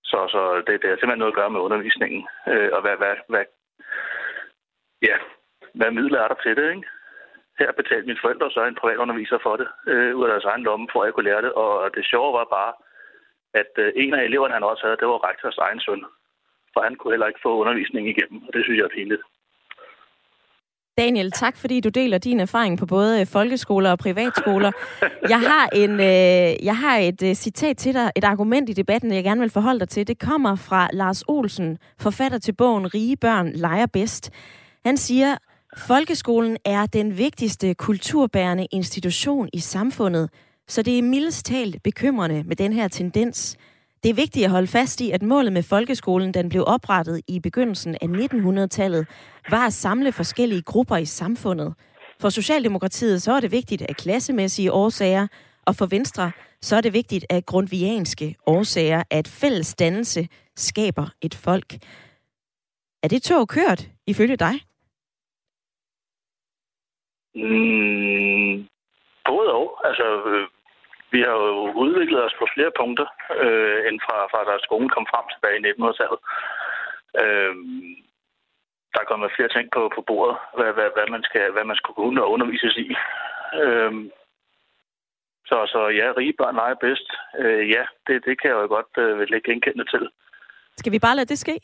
Så, 0.03 0.19
så 0.33 0.41
det, 0.67 0.81
det 0.81 0.89
har 0.89 0.97
simpelthen 0.97 1.19
noget 1.19 1.33
at 1.33 1.39
gøre 1.39 1.49
med 1.49 1.59
undervisningen, 1.59 2.27
øh, 2.47 2.69
og 2.73 2.81
hvad, 2.81 2.95
hvad, 2.97 3.15
hvad, 3.29 3.45
ja, 5.01 5.17
hvad 5.73 5.91
midler 5.91 6.19
er 6.21 6.27
der 6.27 6.39
til 6.43 6.55
det, 6.55 6.69
ikke? 6.75 6.87
Her 7.59 7.71
betalte 7.71 8.07
mine 8.07 8.23
forældre 8.23 8.51
så 8.51 8.61
en 8.63 8.81
privatunderviser 8.81 9.39
for 9.43 9.55
det, 9.55 9.67
øh, 9.87 10.15
ud 10.15 10.23
af 10.25 10.29
deres 10.29 10.49
egen 10.51 10.63
lomme, 10.63 10.87
for 10.91 10.99
at 11.01 11.05
jeg 11.05 11.13
kunne 11.13 11.29
lære 11.29 11.41
det. 11.41 11.53
Og 11.53 11.95
det 11.95 12.05
sjove 12.05 12.33
var 12.33 12.45
bare, 12.57 12.73
at 13.61 13.71
øh, 13.83 13.87
en 14.03 14.13
af 14.13 14.23
eleverne, 14.23 14.53
han 14.53 14.69
også 14.71 14.83
havde, 14.85 14.97
det 15.01 15.07
var 15.07 15.27
rektors 15.29 15.57
egen 15.57 15.79
søn. 15.85 16.01
For 16.73 16.81
han 16.87 16.95
kunne 16.95 17.13
heller 17.13 17.27
ikke 17.27 17.45
få 17.47 17.51
undervisning 17.61 18.03
igennem, 18.13 18.39
og 18.47 18.51
det 18.53 18.61
synes 18.63 18.77
jeg 18.77 18.85
er 18.89 18.97
pinligt. 18.97 19.23
Daniel, 20.97 21.31
tak 21.31 21.57
fordi 21.57 21.79
du 21.79 21.89
deler 21.89 22.17
din 22.17 22.39
erfaring 22.39 22.79
på 22.79 22.85
både 22.85 23.21
øh, 23.21 23.27
folkeskoler 23.27 23.91
og 23.91 23.99
privatskoler. 23.99 24.71
Jeg 25.29 25.39
har, 25.39 25.69
en, 25.75 25.91
øh, 25.91 26.65
jeg 26.65 26.77
har 26.77 26.97
et 26.97 27.23
øh, 27.23 27.33
citat 27.33 27.77
til 27.77 27.93
dig, 27.93 28.11
et 28.15 28.23
argument 28.23 28.69
i 28.69 28.73
debatten, 28.73 29.13
jeg 29.13 29.23
gerne 29.23 29.41
vil 29.41 29.49
forholde 29.49 29.79
dig 29.79 29.89
til. 29.89 30.07
Det 30.07 30.19
kommer 30.19 30.55
fra 30.55 30.87
Lars 30.93 31.23
Olsen, 31.27 31.77
forfatter 32.01 32.37
til 32.39 32.55
bogen 32.55 32.93
Rige 32.93 33.17
børn 33.17 33.51
leger 33.51 33.85
bedst. 33.93 34.31
Han 34.85 34.97
siger, 34.97 35.37
folkeskolen 35.87 36.57
er 36.65 36.85
den 36.85 37.17
vigtigste 37.17 37.73
kulturbærende 37.73 38.67
institution 38.71 39.49
i 39.53 39.59
samfundet, 39.59 40.29
så 40.67 40.81
det 40.81 40.97
er 40.97 41.01
mildest 41.01 41.45
talt 41.45 41.83
bekymrende 41.83 42.43
med 42.43 42.55
den 42.55 42.73
her 42.73 42.87
tendens. 42.87 43.57
Det 44.03 44.09
er 44.09 44.13
vigtigt 44.13 44.45
at 44.45 44.51
holde 44.51 44.67
fast 44.67 45.01
i, 45.01 45.11
at 45.11 45.21
målet 45.21 45.53
med 45.53 45.63
folkeskolen, 45.63 46.33
den 46.33 46.49
blev 46.49 46.63
oprettet 46.67 47.21
i 47.27 47.39
begyndelsen 47.39 47.95
af 48.01 48.07
1900-tallet, 48.07 49.07
var 49.49 49.65
at 49.65 49.73
samle 49.73 50.11
forskellige 50.11 50.61
grupper 50.61 50.97
i 50.97 51.05
samfundet. 51.05 51.73
For 52.19 52.29
Socialdemokratiet 52.29 53.21
så 53.21 53.31
er 53.31 53.39
det 53.39 53.51
vigtigt 53.51 53.81
af 53.81 53.95
klassemæssige 53.95 54.71
årsager, 54.71 55.27
og 55.65 55.75
for 55.75 55.85
Venstre 55.85 56.31
så 56.61 56.75
er 56.75 56.81
det 56.81 56.93
vigtigt 56.93 57.25
af 57.29 57.45
grundvianske 57.45 58.35
årsager, 58.45 59.03
at 59.11 59.27
fælles 59.27 59.75
dannelse 59.75 60.27
skaber 60.55 61.07
et 61.21 61.35
folk. 61.35 61.73
Er 63.03 63.07
det 63.07 63.23
tog 63.23 63.47
kørt, 63.47 63.89
ifølge 64.07 64.37
dig? 64.37 64.53
Mm, 67.35 68.67
både 69.25 69.51
og. 69.53 69.87
Altså, 69.87 70.05
øh, 70.25 70.47
vi 71.11 71.19
har 71.27 71.35
jo 71.47 71.71
udviklet 71.83 72.23
os 72.23 72.35
på 72.39 72.45
flere 72.53 72.71
punkter, 72.79 73.07
øh, 73.43 73.79
end 73.87 73.97
fra, 74.05 74.17
fra 74.31 74.39
da 74.47 74.57
skolen 74.67 74.89
kom 74.89 75.05
frem 75.11 75.25
tilbage 75.33 75.57
i 75.57 75.65
1900-tallet. 75.71 76.19
Øh, 77.21 77.53
der 78.91 78.99
er 79.01 79.11
kommet 79.11 79.35
flere 79.35 79.53
ting 79.55 79.67
på, 79.75 79.81
på 79.95 80.01
bordet, 80.09 80.37
hvad, 80.57 80.71
hvad, 80.77 80.89
hvad, 80.95 81.07
man 81.15 81.23
skal, 81.27 81.51
hvad 81.51 81.65
man 81.71 81.79
skal 81.79 81.93
kunne 81.93 82.23
og 82.23 82.31
undervises 82.31 82.75
i. 82.85 82.87
Øh, 83.63 83.93
så, 85.49 85.57
så 85.73 85.81
ja, 85.99 86.07
rige 86.17 86.37
børn 86.39 86.55
leger 86.55 86.75
bedst. 86.85 87.07
Øh, 87.41 87.69
ja, 87.69 87.83
det, 88.07 88.25
det 88.25 88.41
kan 88.41 88.49
jeg 88.49 88.57
jo 88.61 88.67
godt 88.77 88.91
øh, 88.97 89.19
lægge 89.31 89.51
genkendende 89.51 89.91
til. 89.91 90.09
Skal 90.77 90.91
vi 90.91 90.99
bare 90.99 91.15
lade 91.15 91.31
det 91.33 91.39
ske? 91.39 91.59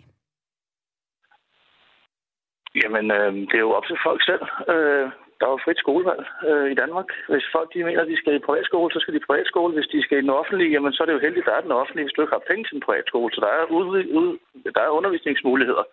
Jamen, 2.84 3.12
øh, 3.12 3.34
det 3.34 3.56
er 3.56 3.66
jo 3.68 3.72
op 3.72 3.86
til 3.88 3.98
folk 4.06 4.22
selv. 4.26 4.44
Øh, 4.74 5.12
der 5.44 5.50
er 5.50 5.56
jo 5.58 5.66
frit 5.66 5.84
skolevalg 5.86 6.24
øh, 6.50 6.68
i 6.74 6.76
Danmark. 6.82 7.08
Hvis 7.32 7.46
folk 7.56 7.68
de 7.74 7.84
mener, 7.84 8.02
at 8.02 8.12
de 8.12 8.18
skal 8.22 8.36
i 8.36 8.48
privatskole, 8.48 8.90
så 8.94 9.00
skal 9.00 9.14
de 9.14 9.22
i 9.22 9.28
privatskole. 9.30 9.74
Hvis 9.74 9.92
de 9.94 10.04
skal 10.04 10.18
i 10.18 10.26
den 10.26 10.38
offentlige, 10.42 10.72
jamen, 10.72 10.94
så 10.94 11.00
er 11.04 11.08
det 11.08 11.18
jo 11.18 11.26
heldigt, 11.26 11.46
at 11.46 11.50
der 11.50 11.58
er 11.58 11.66
den 11.68 11.80
offentlige, 11.82 12.06
hvis 12.06 12.16
du 12.16 12.22
ikke 12.22 12.38
har 12.38 12.50
penge 12.50 12.64
til 12.66 12.76
en 12.76 12.88
privatskole. 12.88 13.30
Så 13.34 13.40
der 13.46 13.52
er, 13.58 13.64
ud, 13.78 13.86
ud, 14.20 14.30
der 14.76 14.82
er 14.84 14.98
undervisningsmuligheder 14.98 15.86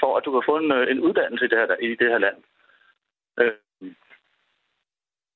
for, 0.00 0.10
at 0.16 0.24
du 0.24 0.30
kan 0.32 0.48
få 0.50 0.54
en, 0.62 0.70
øh, 0.78 0.84
en 0.92 1.00
uddannelse 1.06 1.44
i 1.44 1.48
det 1.48 1.58
her, 1.58 1.76
i 1.88 1.90
det 2.00 2.08
her 2.12 2.20
land. 2.26 2.38
Øh, 3.40 3.52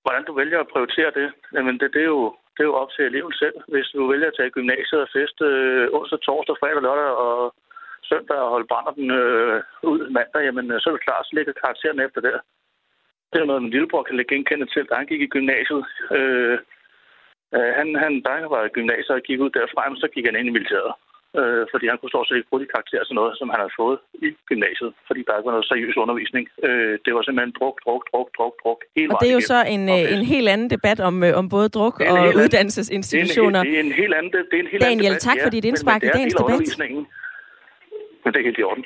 hvordan 0.05 0.25
du 0.25 0.33
vælger 0.41 0.59
at 0.61 0.73
prioritere 0.73 1.11
det, 1.19 1.29
jamen 1.55 1.75
det, 1.81 1.89
det, 1.95 2.03
er 2.03 2.13
jo, 2.17 2.25
det 2.55 2.61
er 2.63 2.71
jo 2.71 2.81
op 2.83 2.91
til 2.93 3.05
eleven 3.05 3.33
selv. 3.43 3.57
Hvis 3.73 3.89
du 3.95 4.11
vælger 4.13 4.29
at 4.29 4.37
tage 4.37 4.55
gymnasiet 4.57 5.01
og 5.05 5.09
feste 5.19 5.45
øh, 5.45 5.89
onsdag, 5.97 6.21
torsdag, 6.21 6.57
fredag, 6.61 6.83
lørdag 6.83 7.11
og 7.27 7.55
søndag 8.11 8.39
og 8.45 8.51
holde 8.55 8.71
brænder 8.71 8.93
den 9.01 9.11
øh, 9.11 9.63
ud 9.83 10.01
mandag, 10.17 10.43
jamen 10.49 10.67
øh, 10.73 10.81
så 10.81 10.87
er 10.89 10.95
det 10.95 11.07
klart, 11.09 11.27
så 11.27 11.33
ligger 11.37 11.61
karakteren 11.63 12.01
efter 12.07 12.21
der. 12.21 12.39
Det 13.33 13.41
er 13.41 13.45
noget, 13.45 13.63
min 13.63 13.75
lillebror 13.75 14.03
kan 14.03 14.17
lægge 14.17 14.35
genkende 14.35 14.67
til, 14.67 14.85
da 14.89 14.95
han 14.95 15.07
gik 15.07 15.23
i 15.23 15.33
gymnasiet. 15.37 15.85
Øh, 16.17 16.59
øh, 17.57 17.71
han, 17.79 17.87
han, 18.03 18.13
han 18.27 18.51
var 18.55 18.63
i 18.65 18.75
gymnasiet 18.77 19.19
og 19.19 19.23
gik 19.29 19.41
ud 19.41 19.51
derfra, 19.51 19.83
så 19.97 20.09
gik 20.15 20.25
han 20.27 20.37
ind 20.37 20.49
i 20.49 20.57
militæret. 20.57 20.95
Øh, 21.41 21.65
fordi 21.73 21.85
han 21.89 21.99
kunne 21.99 22.13
stort 22.13 22.29
set 22.29 22.37
ikke 22.37 22.51
bruge 22.51 22.63
de 22.65 22.73
karakterer 22.75 23.05
til 23.05 23.15
noget, 23.21 23.33
som 23.39 23.49
han 23.53 23.61
havde 23.63 23.79
fået 23.83 23.99
i 24.27 24.29
gymnasiet, 24.51 24.91
fordi 25.07 25.21
der 25.27 25.37
ikke 25.37 25.49
var 25.49 25.57
noget 25.57 25.71
seriøs 25.73 25.97
undervisning. 26.03 26.45
Øh, 26.67 26.95
det 27.05 27.11
var 27.15 27.23
simpelthen 27.23 27.55
druk, 27.59 27.77
druk, 27.85 28.03
druk, 28.11 28.29
druk, 28.37 28.55
druk. 28.63 28.81
Hele 28.97 29.11
og 29.15 29.19
det 29.21 29.29
er 29.31 29.37
jo 29.39 29.45
så 29.55 29.59
en. 29.75 29.83
Øh, 29.97 30.17
en 30.17 30.25
helt 30.35 30.49
anden 30.55 30.71
debat 30.71 31.01
om, 31.01 31.15
øh, 31.27 31.41
om 31.41 31.47
både 31.49 31.69
druk 31.77 31.97
og 32.01 32.19
uddannelsesinstitutioner. 32.43 33.63
Det 33.63 33.77
er 33.77 33.81
en, 33.81 33.87
det 33.87 33.93
er 33.93 33.93
en 33.93 33.99
helt 34.03 34.15
anden, 34.19 34.33
det 34.51 34.57
er 34.59 34.63
en 34.67 34.73
helt 34.75 34.83
Daniel, 34.83 35.07
anden 35.07 35.21
tak 35.29 35.37
for 35.43 35.51
dit 35.51 35.65
indspark 35.65 36.03
i 36.03 36.11
dagens 36.17 36.35
debat. 36.35 36.61
Men 38.23 38.29
det 38.33 38.39
er 38.41 38.45
helt 38.49 38.59
i 38.59 38.63
orden. 38.63 38.85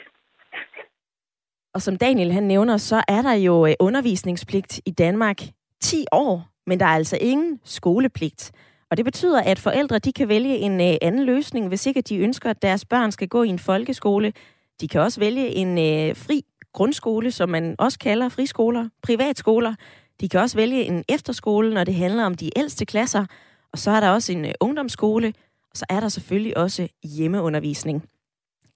Og 1.77 1.83
som 1.83 1.97
Daniel 1.97 2.33
han 2.33 2.43
nævner, 2.43 2.77
så 2.77 3.03
er 3.09 3.23
der 3.23 3.33
jo 3.33 3.67
øh, 3.67 3.75
undervisningspligt 3.81 4.81
i 4.87 4.91
Danmark 4.91 5.43
10 5.81 6.05
år, 6.13 6.49
men 6.67 6.81
der 6.81 6.87
er 6.87 6.91
altså 6.91 7.19
ingen 7.21 7.61
skolepligt. 7.65 8.53
Og 8.91 8.97
det 8.97 9.05
betyder, 9.05 9.43
at 9.43 9.59
forældre 9.59 9.99
de 9.99 10.13
kan 10.13 10.29
vælge 10.29 10.57
en 10.57 10.81
øh, 10.81 10.97
anden 11.03 11.25
løsning, 11.25 11.69
hvis 11.69 11.87
ikke 11.87 12.01
de 12.01 12.17
ønsker, 12.17 12.51
at 12.51 12.63
deres 12.63 12.85
børn 12.85 13.13
skal 13.13 13.29
gå 13.29 13.43
i 13.43 13.49
en 13.49 13.59
folkeskole. 13.59 14.33
De 14.81 14.89
kan 14.89 15.01
også 15.01 15.21
vælge 15.21 15.49
en 15.49 15.79
øh, 15.79 16.17
fri 16.17 16.43
grundskole, 16.73 17.31
som 17.31 17.49
man 17.49 17.77
også 17.79 17.99
kalder 17.99 18.29
friskoler, 18.29 18.89
privatskoler. 19.03 19.75
De 20.21 20.29
kan 20.29 20.41
også 20.41 20.57
vælge 20.57 20.85
en 20.85 21.05
efterskole, 21.09 21.75
når 21.75 21.85
det 21.85 21.95
handler 21.95 22.25
om 22.25 22.35
de 22.35 22.51
ældste 22.57 22.87
klasser. 22.87 23.27
Og 23.73 23.79
så 23.79 23.91
er 23.91 24.01
der 24.01 24.11
også 24.11 24.33
en 24.33 24.45
øh, 24.45 24.53
ungdomsskole, 24.61 25.33
og 25.71 25.77
så 25.77 25.87
er 25.89 26.01
der 26.01 26.09
selvfølgelig 26.09 26.57
også 26.57 26.89
hjemmeundervisning. 27.05 28.05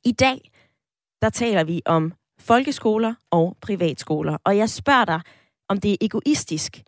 I 0.04 0.12
dag 0.12 0.50
der 1.22 1.30
taler 1.30 1.64
vi 1.64 1.82
om 1.84 2.12
folkeskoler 2.40 3.14
og 3.30 3.56
privatskoler. 3.60 4.36
Og 4.44 4.56
jeg 4.56 4.70
spørger 4.70 5.04
dig, 5.04 5.20
om 5.68 5.80
det 5.80 5.92
er 5.92 5.96
egoistisk, 6.00 6.82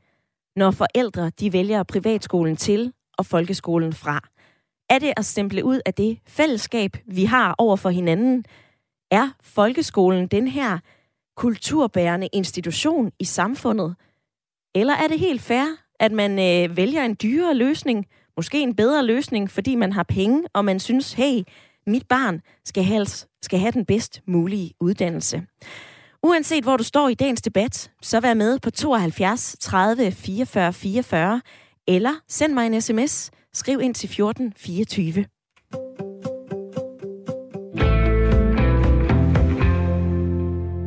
når 0.56 0.70
forældre 0.70 1.30
de 1.30 1.52
vælger 1.52 1.82
privatskolen 1.82 2.56
til 2.56 2.92
og 3.18 3.26
folkeskolen 3.26 3.92
fra. 3.92 4.20
Er 4.90 4.98
det 4.98 5.12
at 5.16 5.24
stemple 5.24 5.64
ud 5.64 5.80
af 5.86 5.94
det 5.94 6.18
fællesskab, 6.26 6.96
vi 7.06 7.24
har 7.24 7.54
over 7.58 7.76
for 7.76 7.90
hinanden? 7.90 8.44
Er 9.10 9.28
folkeskolen 9.40 10.26
den 10.26 10.48
her 10.48 10.78
kulturbærende 11.36 12.28
institution 12.32 13.12
i 13.18 13.24
samfundet? 13.24 13.94
Eller 14.74 14.94
er 14.94 15.08
det 15.08 15.18
helt 15.18 15.42
fair, 15.42 15.66
at 16.00 16.12
man 16.12 16.30
øh, 16.32 16.76
vælger 16.76 17.04
en 17.04 17.16
dyrere 17.22 17.54
løsning, 17.54 18.06
måske 18.36 18.60
en 18.60 18.76
bedre 18.76 19.06
løsning, 19.06 19.50
fordi 19.50 19.74
man 19.74 19.92
har 19.92 20.02
penge, 20.02 20.42
og 20.54 20.64
man 20.64 20.80
synes, 20.80 21.12
hey, 21.12 21.42
mit 21.86 22.08
barn 22.08 22.40
skal 22.64 22.84
helst 22.84 23.28
skal 23.42 23.58
have 23.58 23.72
den 23.72 23.84
bedst 23.84 24.22
mulige 24.26 24.74
uddannelse. 24.80 25.42
Uanset 26.22 26.64
hvor 26.64 26.76
du 26.76 26.84
står 26.84 27.08
i 27.08 27.14
dagens 27.14 27.42
debat, 27.42 27.90
så 28.02 28.20
vær 28.20 28.34
med 28.34 28.58
på 28.58 28.70
72 28.70 29.56
30 29.60 30.12
44 30.12 30.72
44, 30.72 31.40
eller 31.88 32.12
send 32.28 32.52
mig 32.52 32.66
en 32.66 32.80
sms. 32.80 33.30
Skriv 33.54 33.80
ind 33.80 33.94
til 33.94 34.08
14 34.08 34.52
24. 34.56 35.24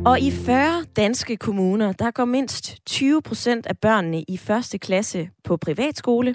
Og 0.06 0.20
i 0.20 0.30
40 0.30 0.84
danske 0.96 1.36
kommuner, 1.36 1.92
der 1.92 2.10
går 2.10 2.24
mindst 2.24 2.86
20 2.86 3.22
procent 3.22 3.66
af 3.66 3.78
børnene 3.78 4.24
i 4.28 4.36
første 4.36 4.78
klasse 4.78 5.30
på 5.44 5.56
privatskole. 5.56 6.34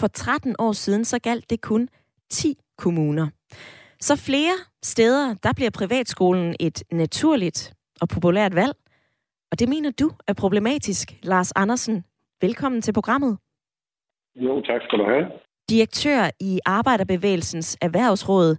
For 0.00 0.06
13 0.06 0.56
år 0.58 0.72
siden, 0.72 1.04
så 1.04 1.18
galt 1.18 1.50
det 1.50 1.60
kun 1.60 1.88
10 2.30 2.58
kommuner. 2.78 3.28
Så 4.00 4.16
flere 4.16 4.56
steder, 4.82 5.34
der 5.42 5.52
bliver 5.52 5.70
privatskolen 5.70 6.54
et 6.60 6.82
naturligt 6.92 7.74
og 8.00 8.08
populært 8.08 8.54
valg. 8.54 8.76
Og 9.50 9.58
det 9.58 9.68
mener 9.68 9.90
du 9.90 10.10
er 10.28 10.32
problematisk, 10.32 11.12
Lars 11.22 11.52
Andersen. 11.52 12.04
Velkommen 12.40 12.82
til 12.82 12.92
programmet. 12.92 13.38
Jo, 14.36 14.60
tak 14.60 14.80
skal 14.82 14.98
du 14.98 15.04
have. 15.04 15.24
Direktør 15.70 16.30
i 16.40 16.60
Arbejderbevægelsens 16.66 17.76
Erhvervsråd, 17.80 18.56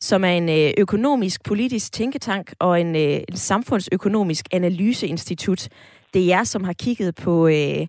som 0.00 0.24
er 0.24 0.28
en 0.28 0.48
øh, 0.48 0.74
økonomisk 0.78 1.44
politisk 1.44 1.92
tænketank 1.92 2.54
og 2.58 2.80
en, 2.80 2.96
øh, 2.96 3.20
en 3.28 3.36
samfundsøkonomisk 3.36 4.46
analyseinstitut. 4.52 5.68
Det 6.14 6.22
er 6.22 6.26
jer, 6.26 6.44
som 6.44 6.64
har 6.64 6.72
kigget 6.72 7.14
på 7.14 7.46
øh, 7.46 7.86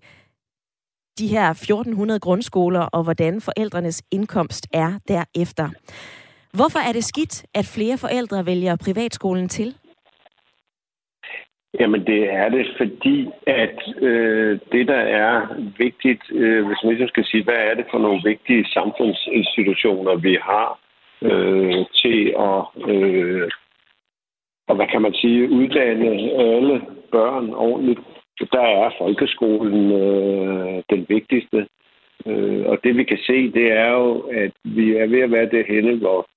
de 1.19 1.27
her 1.27 1.49
1400 1.49 2.19
grundskoler 2.19 2.81
og 2.81 3.03
hvordan 3.03 3.41
forældrenes 3.41 4.03
indkomst 4.11 4.67
er 4.73 4.99
derefter. 5.07 5.69
Hvorfor 6.57 6.79
er 6.89 6.93
det 6.93 7.03
skidt, 7.03 7.45
at 7.53 7.65
flere 7.75 7.97
forældre 7.97 8.45
vælger 8.45 8.75
privatskolen 8.85 9.49
til? 9.49 9.75
Jamen 11.79 12.05
det 12.05 12.33
er 12.33 12.49
det, 12.49 12.65
fordi 12.77 13.27
at 13.47 13.77
øh, 13.97 14.59
det, 14.71 14.87
der 14.87 15.03
er 15.23 15.33
vigtigt, 15.77 16.21
øh, 16.31 16.65
hvis 16.67 16.77
man 16.83 16.89
ligesom 16.93 17.07
skal 17.07 17.25
sige, 17.25 17.43
hvad 17.43 17.59
er 17.69 17.73
det 17.73 17.85
for 17.91 17.99
nogle 17.99 18.21
vigtige 18.23 18.65
samfundsinstitutioner, 18.65 20.15
vi 20.15 20.37
har 20.41 20.79
øh, 21.21 21.85
til 22.01 22.19
at, 22.49 22.61
øh, 22.93 23.49
og 24.67 24.75
hvad 24.75 24.87
kan 24.87 25.01
man 25.01 25.13
sige, 25.13 25.49
uddanne 25.49 26.11
alle 26.47 26.81
børn 27.11 27.53
ordentligt. 27.53 27.99
Der 28.51 28.61
er 28.61 28.89
folkeskolen 28.97 29.91
øh, 29.91 30.83
den 30.89 31.05
vigtigste. 31.09 31.67
Øh, 32.25 32.65
og 32.65 32.77
det 32.83 32.97
vi 32.97 33.03
kan 33.03 33.19
se, 33.27 33.51
det 33.51 33.71
er 33.71 33.91
jo, 33.91 34.19
at 34.19 34.51
vi 34.63 34.95
er 34.95 35.07
ved 35.07 35.21
at 35.21 35.31
være 35.31 35.49
derhenne, 35.49 35.95
hvor 35.95 36.27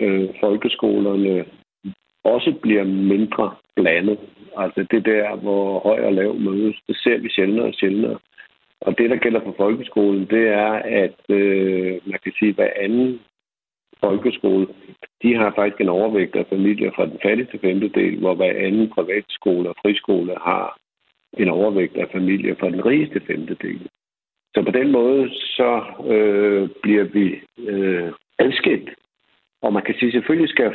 øh, 0.00 0.28
folkeskolerne 0.40 1.44
også 2.24 2.54
bliver 2.62 2.84
mindre 2.84 3.54
blandet. 3.76 4.18
Altså 4.56 4.86
det 4.90 5.04
der, 5.04 5.36
hvor 5.36 5.80
høj 5.80 6.00
og 6.06 6.12
lav 6.12 6.34
mødes, 6.34 6.76
det 6.86 6.96
ser 6.96 7.18
vi 7.18 7.28
sjældnere 7.30 7.66
og 7.66 7.74
sjældnere. 7.74 8.18
Og 8.80 8.98
det, 8.98 9.10
der 9.10 9.16
gælder 9.16 9.40
for 9.40 9.54
folkeskolen, 9.56 10.26
det 10.26 10.48
er, 10.48 10.72
at 11.02 11.20
øh, 11.28 11.98
man 12.04 12.18
kan 12.24 12.32
sige, 12.38 12.52
hver 12.52 12.70
anden 12.76 13.20
folkeskole, 14.00 14.66
de 15.22 15.34
har 15.34 15.52
faktisk 15.56 15.80
en 15.80 15.88
overvægt 15.88 16.36
af 16.36 16.46
familier 16.46 16.90
fra 16.96 17.06
den 17.06 17.18
fattigste 17.22 17.58
femtedel, 17.58 18.18
hvor 18.18 18.34
hver 18.34 18.52
anden 18.66 18.90
privatskole 18.90 19.68
og 19.68 19.76
friskole 19.82 20.34
har 20.40 20.78
en 21.38 21.48
overvægt 21.48 21.96
af 21.96 22.08
familier 22.12 22.54
fra 22.54 22.70
den 22.70 22.86
rigeste 22.86 23.20
femtedel. 23.26 23.88
Så 24.54 24.62
på 24.62 24.70
den 24.70 24.92
måde, 24.92 25.30
så 25.30 25.82
øh, 26.06 26.68
bliver 26.82 27.04
vi 27.04 27.40
øh, 27.58 28.12
adskilt. 28.38 28.90
Og 29.62 29.72
man 29.72 29.82
kan 29.82 29.94
sige, 29.94 30.06
at 30.06 30.12
selvfølgelig 30.12 30.50
skal 30.50 30.74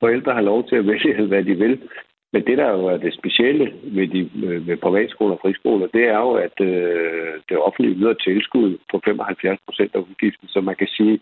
forældre 0.00 0.32
have 0.32 0.44
lov 0.44 0.68
til 0.68 0.76
at 0.76 0.86
vælge, 0.86 1.26
hvad 1.30 1.44
de 1.44 1.54
vil. 1.54 1.88
Men 2.32 2.46
det, 2.46 2.58
der 2.58 2.70
jo 2.70 2.86
er 2.86 2.96
det 2.96 3.14
specielle 3.14 3.66
ved, 3.96 4.06
de, 4.14 4.20
øh, 4.46 4.66
ved 4.66 4.76
privatskoler 4.76 5.34
og 5.34 5.40
friskoler, 5.42 5.86
det 5.86 6.04
er 6.14 6.18
jo, 6.26 6.32
at 6.46 6.56
øh, 6.60 7.32
det 7.48 7.56
offentlige 7.58 7.96
yder 8.00 8.14
tilskud 8.14 8.78
på 8.90 9.00
75 9.04 9.60
procent 9.66 9.94
af 9.94 9.98
udgiften. 9.98 10.48
Så 10.48 10.60
man 10.60 10.76
kan 10.76 10.88
sige, 10.96 11.20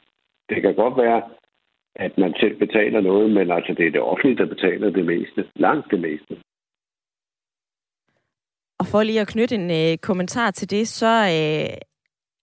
det 0.48 0.62
kan 0.62 0.74
godt 0.74 0.96
være, 0.96 1.22
at 1.94 2.18
man 2.18 2.34
selv 2.40 2.56
betaler 2.58 3.00
noget, 3.00 3.30
men 3.30 3.50
altså 3.50 3.74
det 3.78 3.86
er 3.86 3.90
det 3.90 4.00
offentlige, 4.00 4.36
der 4.36 4.54
betaler 4.54 4.90
det 4.90 5.04
meste. 5.06 5.44
Langt 5.56 5.90
det 5.90 6.00
meste. 6.00 6.36
Og 8.80 8.86
for 8.86 9.02
lige 9.02 9.20
at 9.20 9.28
knytte 9.28 9.54
en 9.54 9.70
øh, 9.70 9.98
kommentar 9.98 10.50
til 10.50 10.70
det, 10.70 10.88
så 10.88 11.12
øh, 11.36 11.76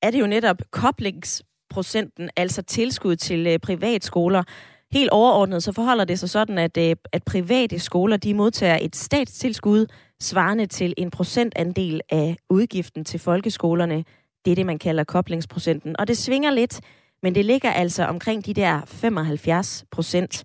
er 0.02 0.12
det 0.12 0.22
jo 0.22 0.28
netop 0.28 0.58
koblings 0.72 1.44
procenten, 1.70 2.30
altså 2.36 2.62
tilskud 2.62 3.16
til 3.16 3.48
øh, 3.48 3.60
privatskoler, 3.60 4.44
Helt 4.92 5.10
overordnet 5.10 5.64
så 5.64 5.72
forholder 5.72 6.06
det 6.06 6.20
sig 6.20 6.30
sådan, 6.30 6.58
at, 6.58 6.78
øh, 6.78 6.96
at 7.12 7.24
private 7.24 7.80
skoler 7.80 8.18
de 8.18 8.34
modtager 8.34 8.78
et 8.82 8.96
statstilskud 8.96 9.86
svarende 10.22 10.66
til 10.66 10.94
en 10.98 11.12
procentandel 11.12 12.02
af 12.10 12.38
udgiften 12.50 13.06
til 13.06 13.20
folkeskolerne. 13.20 14.04
Det 14.46 14.52
er 14.52 14.56
det, 14.56 14.66
man 14.66 14.80
kalder 14.80 15.04
koblingsprocenten. 15.04 16.00
Og 16.00 16.08
det 16.08 16.18
svinger 16.18 16.52
lidt, 16.52 16.82
men 17.24 17.36
det 17.36 17.46
ligger 17.46 17.72
altså 17.72 18.04
omkring 18.04 18.46
de 18.46 18.54
der 18.54 18.82
75 18.86 19.86
procent. 19.92 20.44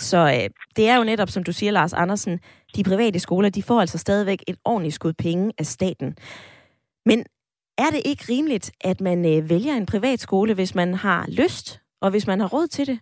Så 0.00 0.18
øh, 0.18 0.50
det 0.76 0.88
er 0.88 0.96
jo 0.96 1.04
netop, 1.04 1.30
som 1.30 1.44
du 1.44 1.52
siger, 1.52 1.72
Lars 1.72 1.92
Andersen, 1.92 2.40
de 2.76 2.84
private 2.84 3.18
skoler, 3.18 3.48
de 3.48 3.62
får 3.62 3.80
altså 3.80 3.98
stadigvæk 3.98 4.44
et 4.46 4.56
ordentligt 4.64 4.94
skud 4.94 5.12
penge 5.12 5.52
af 5.58 5.66
staten. 5.66 6.16
Men 7.06 7.24
er 7.84 7.90
det 7.94 8.02
ikke 8.10 8.24
rimeligt, 8.32 8.66
at 8.80 9.00
man 9.00 9.18
øh, 9.18 9.50
vælger 9.50 9.74
en 9.76 9.86
privat 9.92 10.20
skole, 10.20 10.54
hvis 10.54 10.74
man 10.74 10.94
har 10.94 11.20
lyst, 11.42 11.66
og 12.00 12.10
hvis 12.10 12.26
man 12.26 12.40
har 12.40 12.48
råd 12.48 12.66
til 12.66 12.86
det? 12.86 12.98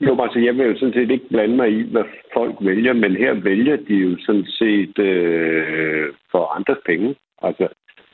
Jo, 0.00 0.22
altså 0.22 0.38
jeg 0.38 0.54
vil 0.54 0.66
jo 0.66 0.78
sådan 0.78 0.94
set 0.94 1.10
ikke 1.10 1.28
blande 1.28 1.56
mig 1.56 1.70
i, 1.78 1.82
hvad 1.92 2.04
folk 2.34 2.56
vælger, 2.60 2.92
men 2.92 3.16
her 3.16 3.32
vælger 3.34 3.76
de 3.76 3.94
jo 3.94 4.16
sådan 4.26 4.46
set 4.46 4.98
øh, 4.98 6.14
for 6.30 6.56
andres 6.56 6.78
penge. 6.86 7.14
Altså, 7.42 7.68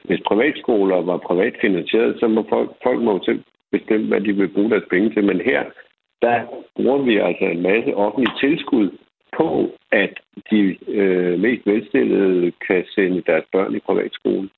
hvis 0.04 0.20
privatskoler 0.26 0.96
var 0.96 1.16
privat 1.16 1.54
finansieret, 1.60 2.20
så 2.20 2.28
må 2.28 2.46
folk, 2.48 2.70
folk 2.82 3.02
må 3.02 3.20
selv 3.24 3.42
bestemme, 3.72 4.06
hvad 4.06 4.20
de 4.20 4.32
vil 4.32 4.48
bruge 4.48 4.70
deres 4.70 4.88
penge 4.90 5.10
til. 5.10 5.24
Men 5.24 5.40
her, 5.40 5.62
der 6.22 6.36
bruger 6.76 7.02
vi 7.02 7.16
altså 7.16 7.44
en 7.44 7.62
masse 7.62 7.94
offentlige 7.94 8.38
tilskud 8.40 8.90
på, 9.36 9.70
at 9.92 10.20
de 10.50 10.76
øh, 10.88 11.40
mest 11.40 11.66
velstillede 11.66 12.52
kan 12.66 12.84
sende 12.94 13.22
deres 13.26 13.44
børn 13.52 13.74
i 13.74 13.78
privatskole. 13.78 14.48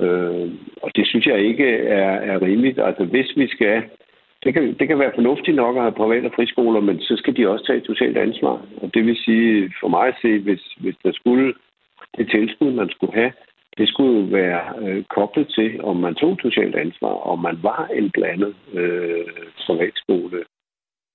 Øh, 0.00 0.50
og 0.82 0.90
det 0.96 1.06
synes 1.06 1.26
jeg 1.26 1.40
ikke 1.40 1.68
er, 1.78 2.10
er 2.10 2.42
rimeligt. 2.42 2.78
Altså, 2.78 3.04
hvis 3.04 3.36
vi 3.36 3.48
skal 3.48 3.82
det 4.44 4.54
kan, 4.54 4.74
det 4.78 4.88
kan 4.88 4.98
være 4.98 5.12
fornuftigt 5.14 5.56
nok 5.56 5.76
at 5.76 5.82
have 5.82 6.00
private 6.02 6.30
friskoler, 6.36 6.80
men 6.80 7.00
så 7.00 7.16
skal 7.16 7.36
de 7.36 7.48
også 7.48 7.64
tage 7.66 7.78
et 7.78 7.86
socialt 7.86 8.18
ansvar. 8.18 8.66
Og 8.82 8.94
det 8.94 9.06
vil 9.06 9.16
sige, 9.16 9.72
for 9.80 9.88
mig 9.88 10.08
at 10.08 10.18
se, 10.22 10.38
hvis, 10.38 10.62
hvis 10.80 10.96
der 11.04 11.12
skulle 11.12 11.54
det 12.18 12.30
tilskud, 12.30 12.72
man 12.72 12.90
skulle 12.90 13.14
have, 13.14 13.32
det 13.78 13.88
skulle 13.88 14.32
være 14.32 14.62
øh, 14.82 15.04
koblet 15.04 15.48
til, 15.48 15.84
om 15.84 15.96
man 15.96 16.14
tog 16.14 16.38
socialt 16.42 16.76
ansvar, 16.76 17.14
om 17.32 17.38
man 17.38 17.58
var 17.62 17.90
en 17.94 18.10
blandet 18.10 18.54
øh, 18.72 19.26
privatskole. 19.66 20.44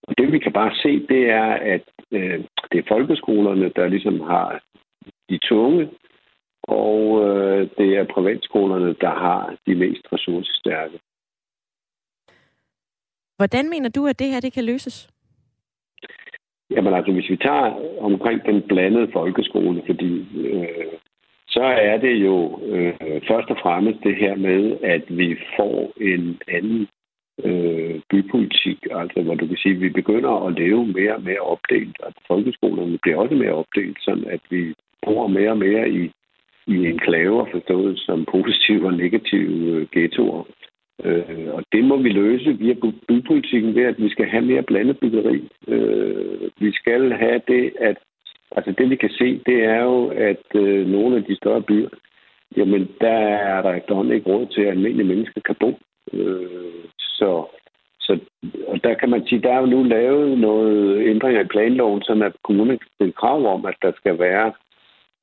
Og 0.08 0.18
det 0.18 0.32
vi 0.32 0.39
kan 0.39 0.54
bare 0.54 0.76
se, 0.76 1.08
det 1.08 1.30
er, 1.30 1.54
at 1.74 1.84
øh, 2.12 2.39
det 2.72 2.80
er 2.80 2.88
folkeskolerne, 2.88 3.72
der 3.76 3.88
ligesom 3.88 4.20
har 4.22 4.64
de 5.30 5.38
tunge, 5.38 5.89
og 6.64 7.26
øh, 7.26 7.70
det 7.78 7.97
er 7.97 8.14
privatskolerne, 8.14 8.95
der 9.01 9.10
har 9.10 9.56
de 9.68 9.76
mest 9.76 10.14
ressourcestærke. 10.14 10.99
Hvordan 13.38 13.70
mener 13.70 13.89
du, 13.89 14.08
at 14.08 14.20
det 14.20 14.28
her 14.28 14.39
det 14.39 14.54
kan 14.54 14.66
løses? 14.66 15.10
Jamen 16.70 16.93
altså, 16.93 17.12
hvis 17.12 17.30
vi 17.30 17.38
tager 17.38 17.99
omkring 18.01 18.45
den 18.45 18.62
blandede 18.62 19.12
folkeskole, 19.14 19.84
fordi 19.86 20.14
øh, 20.47 20.93
så 21.47 21.64
er 21.64 21.97
det 21.97 22.16
jo 22.16 22.60
øh, 22.66 23.22
først 23.28 23.49
og 23.49 23.58
fremmest 23.64 23.99
det 24.04 24.16
her 24.16 24.36
med, 24.36 24.78
at 24.84 25.04
vi 25.18 25.38
får 25.58 25.93
en 26.01 26.41
anden 26.47 26.88
øh, 27.44 28.00
bypolitik, 28.10 28.80
altså 28.92 29.22
hvor 29.22 29.36
du 29.36 29.48
kan 29.48 29.58
sige, 29.58 29.76
at 29.76 29.82
vi 29.82 29.90
begynder 29.90 30.48
at 30.48 30.54
leve 30.60 30.88
mere 30.88 31.16
og 31.16 31.24
mere 31.24 31.40
opdelt. 31.40 31.98
Altså 32.06 32.22
folkeskolerne 32.28 32.98
bliver 33.02 33.18
også 33.18 33.36
mere 33.36 33.54
opdelt, 33.54 33.98
sådan 34.02 34.26
at 34.26 34.42
vi 34.50 34.74
bor 35.06 35.28
mere 35.28 35.50
og 35.50 35.58
mere 35.58 35.90
i, 35.90 36.12
i 36.68 36.76
enklaver 36.88 37.46
forstået 37.52 38.00
som 38.00 38.26
positive 38.32 38.86
og 38.86 38.94
negative 38.94 39.72
øh, 39.72 39.88
ghettoer. 39.92 40.44
Øh, 41.04 41.48
og 41.54 41.64
det 41.72 41.84
må 41.84 41.98
vi 41.98 42.10
løse 42.10 42.58
via 42.58 42.76
bypolitikken 43.08 43.76
ved, 43.76 43.84
at 43.84 43.96
vi 43.98 44.10
skal 44.10 44.26
have 44.26 44.46
mere 44.46 44.64
blandet 44.64 45.00
byggeri. 45.00 45.50
Øh, 45.68 46.50
vi 46.60 46.72
skal 46.72 47.12
have 47.12 47.42
det, 47.48 47.74
at 47.80 47.98
altså 48.52 48.72
det 48.78 48.90
vi 48.90 48.96
kan 48.96 49.10
se, 49.10 49.42
det 49.46 49.64
er 49.64 49.82
jo, 49.84 50.08
at 50.08 50.46
øh, 50.56 50.88
nogle 50.88 51.18
af 51.18 51.24
de 51.24 51.36
større 51.36 51.62
byer, 51.62 51.90
jamen 52.58 52.90
der 53.02 53.18
er 53.48 53.62
der 53.62 53.74
efterhånden 53.74 54.14
ikke 54.14 54.30
råd 54.30 54.46
til, 54.48 54.62
at 54.62 54.68
almindelige 54.68 55.08
mennesker 55.08 55.42
kan 55.42 55.56
bo. 55.60 55.80
Øh, 56.14 56.86
så, 56.99 57.45
så 57.99 58.20
og 58.68 58.84
der 58.84 58.93
kan 58.93 59.10
man 59.10 59.28
sige, 59.28 59.41
der 59.41 59.54
er 59.54 59.60
jo 59.60 59.66
nu 59.66 59.84
lavet 59.84 60.38
noget 60.38 61.08
ændringer 61.08 61.41
i 61.41 61.47
planloven, 61.47 62.01
sådan 62.01 62.24
at 62.24 62.34
kommunen 62.43 62.78
kan 62.78 62.89
stille 62.95 63.14
krav 63.14 63.45
om, 63.54 63.66
at 63.66 63.76
der 63.82 63.91
skal 63.95 64.20
være 64.20 64.54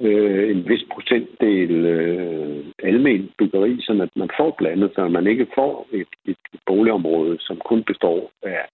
øh, 0.01 0.51
en 0.51 0.68
vis 0.68 0.85
procentdel 0.93 1.87
øh, 1.87 2.64
almen 2.83 3.31
byggeri, 3.39 3.76
så 3.81 3.93
at 4.03 4.16
man 4.16 4.31
får 4.37 4.55
blandet, 4.59 4.91
så 4.95 5.09
man 5.09 5.26
ikke 5.26 5.47
får 5.55 5.89
et, 5.93 6.12
et 6.26 6.37
boligområde, 6.66 7.37
som 7.41 7.57
kun 7.57 7.85
består 7.85 8.31
af 8.43 8.68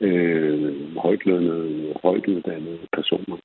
øh, 0.00 0.96
højtlønnede, 0.96 1.94
højtuddannede 2.02 2.78
personer. 2.92 3.36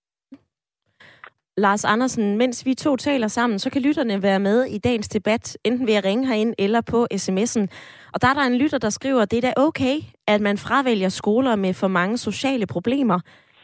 Lars 1.59 1.85
Andersen, 1.85 2.37
mens 2.37 2.65
vi 2.65 2.73
to 2.73 2.95
taler 2.95 3.27
sammen, 3.27 3.59
så 3.59 3.69
kan 3.69 3.81
lytterne 3.81 4.23
være 4.23 4.39
med 4.39 4.65
i 4.65 4.77
dagens 4.77 5.09
debat, 5.09 5.57
enten 5.63 5.87
ved 5.87 5.93
at 5.93 6.05
ringe 6.05 6.27
herind 6.27 6.53
eller 6.57 6.81
på 6.81 7.07
sms'en. 7.13 7.65
Og 8.13 8.21
der 8.21 8.27
er 8.27 8.33
der 8.33 8.41
en 8.41 8.57
lytter, 8.57 8.77
der 8.77 8.89
skriver, 8.89 9.21
at 9.21 9.31
det 9.31 9.37
er 9.37 9.41
da 9.41 9.53
okay, 9.57 9.95
at 10.27 10.41
man 10.41 10.57
fravælger 10.57 11.09
skoler 11.09 11.55
med 11.55 11.73
for 11.73 11.87
mange 11.87 12.17
sociale 12.17 12.67
problemer. 12.67 13.19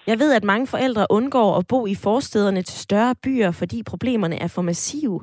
Jeg 0.07 0.19
ved, 0.19 0.33
at 0.33 0.43
mange 0.43 0.67
forældre 0.67 1.05
undgår 1.09 1.57
at 1.57 1.65
bo 1.69 1.87
i 1.87 1.95
forstederne 2.03 2.61
til 2.61 2.79
større 2.79 3.15
byer, 3.23 3.51
fordi 3.51 3.83
problemerne 3.83 4.35
er 4.41 4.47
for 4.55 4.61
massive. 4.61 5.19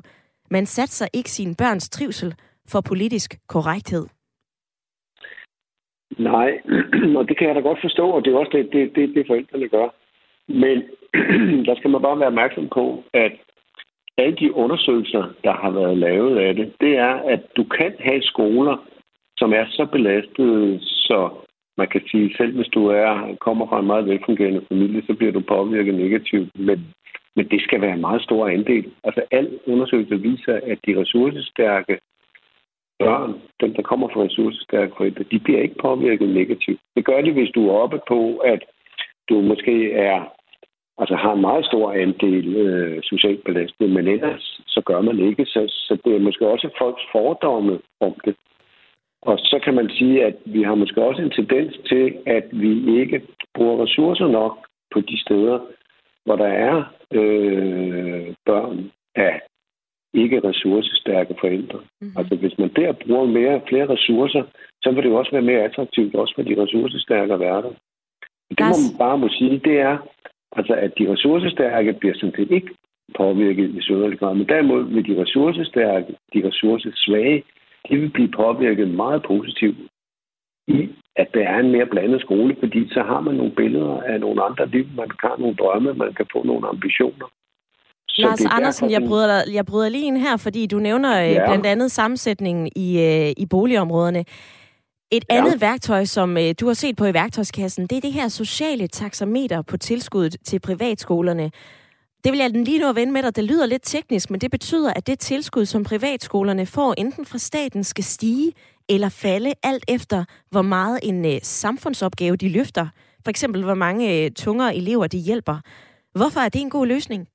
Man 0.51 0.65
satser 0.65 1.07
ikke 1.13 1.31
sin 1.31 1.55
børns 1.55 1.89
trivsel 1.89 2.33
for 2.71 2.81
politisk 2.81 3.35
korrekthed. 3.47 4.05
Nej, 6.17 6.49
og 7.17 7.27
det 7.27 7.37
kan 7.37 7.47
jeg 7.47 7.55
da 7.55 7.61
godt 7.61 7.81
forstå, 7.81 8.09
og 8.09 8.25
det 8.25 8.33
er 8.33 8.37
også 8.37 8.51
det, 8.57 8.69
det, 8.73 8.95
det, 8.95 9.15
det 9.15 9.27
forældrene 9.27 9.67
gør. 9.67 9.87
Men 10.47 10.83
der 11.67 11.75
skal 11.75 11.89
man 11.89 12.01
bare 12.01 12.19
være 12.19 12.27
opmærksom 12.27 12.67
på, 12.69 13.03
at 13.13 13.31
alle 14.17 14.35
de 14.35 14.53
undersøgelser, 14.53 15.23
der 15.43 15.53
har 15.53 15.71
været 15.71 15.97
lavet 15.97 16.37
af 16.37 16.55
det, 16.55 16.73
det 16.81 16.97
er, 16.97 17.13
at 17.13 17.41
du 17.57 17.63
kan 17.63 17.93
have 17.99 18.21
skoler, 18.21 18.77
som 19.37 19.53
er 19.53 19.65
så 19.69 19.85
belastede, 19.85 20.79
så 20.81 21.29
man 21.77 21.87
kan 21.87 22.01
sige, 22.11 22.35
selv 22.37 22.55
hvis 22.55 22.67
du 22.67 22.87
er 22.87 23.35
kommer 23.39 23.67
fra 23.67 23.79
en 23.79 23.87
meget 23.87 24.05
velfungerende 24.05 24.65
familie, 24.71 25.03
så 25.07 25.13
bliver 25.13 25.31
du 25.31 25.39
påvirket 25.39 25.95
negativt. 25.95 26.59
Men, 26.59 26.79
men 27.35 27.45
det 27.51 27.61
skal 27.61 27.81
være 27.81 27.93
en 27.93 28.01
meget 28.01 28.21
stor 28.21 28.47
andel. 28.47 28.91
Altså 29.03 29.21
al 29.31 29.59
undersøgelse 29.67 30.21
viser, 30.21 30.59
at 30.71 30.79
de 30.85 30.99
ressourcestærke 31.01 31.99
børn, 32.99 33.41
dem 33.61 33.73
der 33.73 33.81
kommer 33.81 34.07
fra 34.09 34.23
ressourcestærke 34.23 34.93
forældre, 34.97 35.23
de 35.31 35.39
bliver 35.39 35.61
ikke 35.61 35.81
påvirket 35.81 36.29
negativt. 36.29 36.79
Det 36.95 37.05
gør 37.05 37.21
de, 37.21 37.31
hvis 37.31 37.51
du 37.55 37.69
er 37.69 37.73
oppe 37.73 37.99
på, 38.07 38.37
at 38.37 38.61
du 39.29 39.41
måske 39.41 39.93
er 39.93 40.17
altså 41.01 41.15
har 41.15 41.33
en 41.33 41.41
meget 41.41 41.65
stor 41.65 41.91
andel 41.91 42.55
øh, 42.55 43.03
socialt 43.03 43.43
belastet, 43.43 43.89
men 43.89 44.07
ellers 44.07 44.61
så 44.67 44.81
gør 44.85 45.01
man 45.01 45.19
ikke. 45.19 45.45
Så, 45.45 45.61
så 45.67 45.97
det 46.05 46.15
er 46.15 46.19
måske 46.19 46.47
også 46.47 46.69
folks 46.77 47.03
fordomme 47.11 47.79
om 47.99 48.13
det. 48.25 48.35
Og 49.21 49.37
så 49.37 49.59
kan 49.63 49.73
man 49.73 49.89
sige, 49.89 50.25
at 50.25 50.35
vi 50.45 50.63
har 50.63 50.75
måske 50.75 51.01
også 51.03 51.21
en 51.21 51.31
tendens 51.31 51.73
til, 51.89 52.17
at 52.25 52.45
vi 52.51 52.99
ikke 53.01 53.21
bruger 53.55 53.83
ressourcer 53.83 54.27
nok 54.27 54.53
på 54.93 54.99
de 55.01 55.21
steder, 55.21 55.59
hvor 56.25 56.35
der 56.35 56.51
er 56.69 56.75
øh, 57.13 58.33
børn 58.45 58.91
af 59.15 59.41
ikke 60.13 60.47
ressourcestærke 60.49 61.35
forældre. 61.39 61.79
Mm-hmm. 61.79 62.17
Altså 62.17 62.35
hvis 62.35 62.57
man 62.57 62.71
der 62.75 62.91
bruger 62.91 63.25
mere, 63.25 63.61
flere 63.69 63.89
ressourcer, 63.89 64.43
så 64.83 64.91
vil 64.91 65.03
det 65.03 65.09
jo 65.09 65.15
også 65.15 65.31
være 65.31 65.49
mere 65.51 65.63
attraktivt 65.63 66.15
også 66.15 66.33
for 66.35 66.43
de 66.43 66.63
ressourcestærke 66.63 67.33
der. 67.33 67.61
Det 68.49 68.59
må 68.59 68.75
man 68.85 68.97
bare 68.97 69.17
må 69.17 69.29
sige, 69.29 69.59
det 69.59 69.79
er, 69.79 69.97
altså 70.57 70.73
at 70.73 70.91
de 70.99 71.11
ressourcestærke 71.13 71.93
bliver 71.93 72.15
sådan 72.15 72.35
set 72.35 72.51
ikke 72.51 72.71
påvirket 73.17 73.69
i 73.69 73.81
søderlig 73.81 74.19
grad, 74.19 74.35
men 74.35 74.47
derimod 74.47 74.83
vil 74.83 75.07
de 75.07 75.21
ressourcestærke, 75.21 76.15
de 76.33 76.47
ressourcesvage, 76.47 77.43
de 77.89 77.97
vil 77.97 78.09
blive 78.09 78.31
påvirket 78.31 78.87
meget 78.87 79.23
positivt 79.23 79.77
i, 80.67 80.89
at 81.15 81.27
der 81.33 81.43
er 81.47 81.59
en 81.59 81.71
mere 81.71 81.85
blandet 81.85 82.21
skole, 82.21 82.55
fordi 82.59 82.89
så 82.89 83.03
har 83.03 83.19
man 83.21 83.35
nogle 83.35 83.51
billeder 83.51 84.01
af 84.01 84.19
nogle 84.19 84.43
andre 84.43 84.67
liv, 84.67 84.85
man 84.97 85.09
kan 85.09 85.29
nogle 85.39 85.55
drømme, 85.55 85.93
man 85.93 86.13
kan 86.13 86.25
få 86.33 86.43
nogle 86.43 86.67
ambitioner. 86.67 87.27
Så 88.09 88.21
Lars 88.21 88.45
Andersen, 88.45 88.91
jeg 88.91 89.01
bryder, 89.07 89.41
jeg 89.53 89.65
bryder 89.65 89.89
lige 89.89 90.05
ind 90.05 90.17
her, 90.17 90.37
fordi 90.37 90.67
du 90.67 90.77
nævner 90.79 91.23
øh, 91.23 91.31
ja. 91.31 91.45
blandt 91.47 91.65
andet 91.65 91.91
sammensætningen 91.91 92.69
i, 92.75 92.87
øh, 93.07 93.29
i 93.37 93.45
boligområderne. 93.49 94.25
Et 95.11 95.25
ja. 95.29 95.37
andet 95.37 95.61
værktøj, 95.61 96.05
som 96.05 96.37
øh, 96.37 96.53
du 96.59 96.67
har 96.67 96.73
set 96.73 96.95
på 96.95 97.05
i 97.05 97.13
værktøjskassen, 97.13 97.87
det 97.87 97.97
er 97.97 98.01
det 98.01 98.13
her 98.13 98.27
sociale 98.27 98.87
taxameter 98.87 99.61
på 99.61 99.77
tilskuddet 99.77 100.35
til 100.43 100.59
privatskolerne. 100.59 101.51
Det 102.23 102.31
vil 102.31 102.39
jeg 102.39 102.49
lige 102.49 102.79
nu 102.79 102.93
vende 102.93 103.13
med 103.13 103.23
dig. 103.23 103.35
Det 103.35 103.43
lyder 103.43 103.65
lidt 103.65 103.81
teknisk, 103.85 104.29
men 104.31 104.41
det 104.41 104.51
betyder, 104.51 104.93
at 104.93 105.07
det 105.07 105.19
tilskud, 105.19 105.65
som 105.65 105.83
privatskolerne 105.83 106.65
får, 106.65 106.93
enten 106.97 107.25
fra 107.25 107.37
staten 107.37 107.83
skal 107.83 108.03
stige 108.03 108.53
eller 108.89 109.09
falde, 109.09 109.53
alt 109.63 109.85
efter 109.87 110.25
hvor 110.51 110.61
meget 110.61 110.99
en 111.03 111.25
øh, 111.25 111.39
samfundsopgave 111.41 112.35
de 112.35 112.49
løfter. 112.49 112.87
For 113.23 113.29
eksempel, 113.29 113.63
hvor 113.63 113.73
mange 113.73 114.25
øh, 114.25 114.31
tungere 114.31 114.75
elever 114.75 115.07
de 115.07 115.17
hjælper. 115.17 115.57
Hvorfor 116.15 116.39
er 116.39 116.49
det 116.49 116.61
en 116.61 116.69
god 116.69 116.87
løsning? 116.87 117.27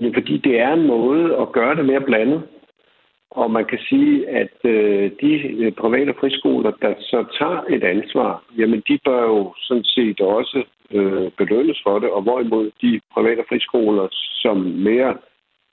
Ja, 0.00 0.08
fordi 0.14 0.38
det 0.38 0.60
er 0.60 0.72
en 0.72 0.86
måde 0.86 1.36
at 1.42 1.52
gøre 1.52 1.76
det 1.76 1.84
mere 1.84 2.00
blandet. 2.00 2.42
Og 3.40 3.50
man 3.50 3.64
kan 3.64 3.78
sige, 3.88 4.28
at 4.28 4.56
øh, 4.64 5.10
de 5.22 5.32
øh, 5.62 5.72
private 5.72 6.14
friskoler, 6.20 6.70
der 6.70 6.94
så 7.00 7.24
tager 7.38 7.62
et 7.74 7.84
ansvar, 7.84 8.44
jamen 8.58 8.82
de 8.88 8.98
bør 9.04 9.22
jo 9.22 9.54
sådan 9.56 9.84
set 9.84 10.20
også 10.20 10.64
øh, 10.90 11.30
belønnes 11.38 11.80
for 11.86 11.98
det, 11.98 12.10
og 12.10 12.22
hvorimod 12.22 12.70
de 12.82 13.00
private 13.14 13.44
friskoler, 13.48 14.06
som 14.42 14.56
mere 14.88 15.16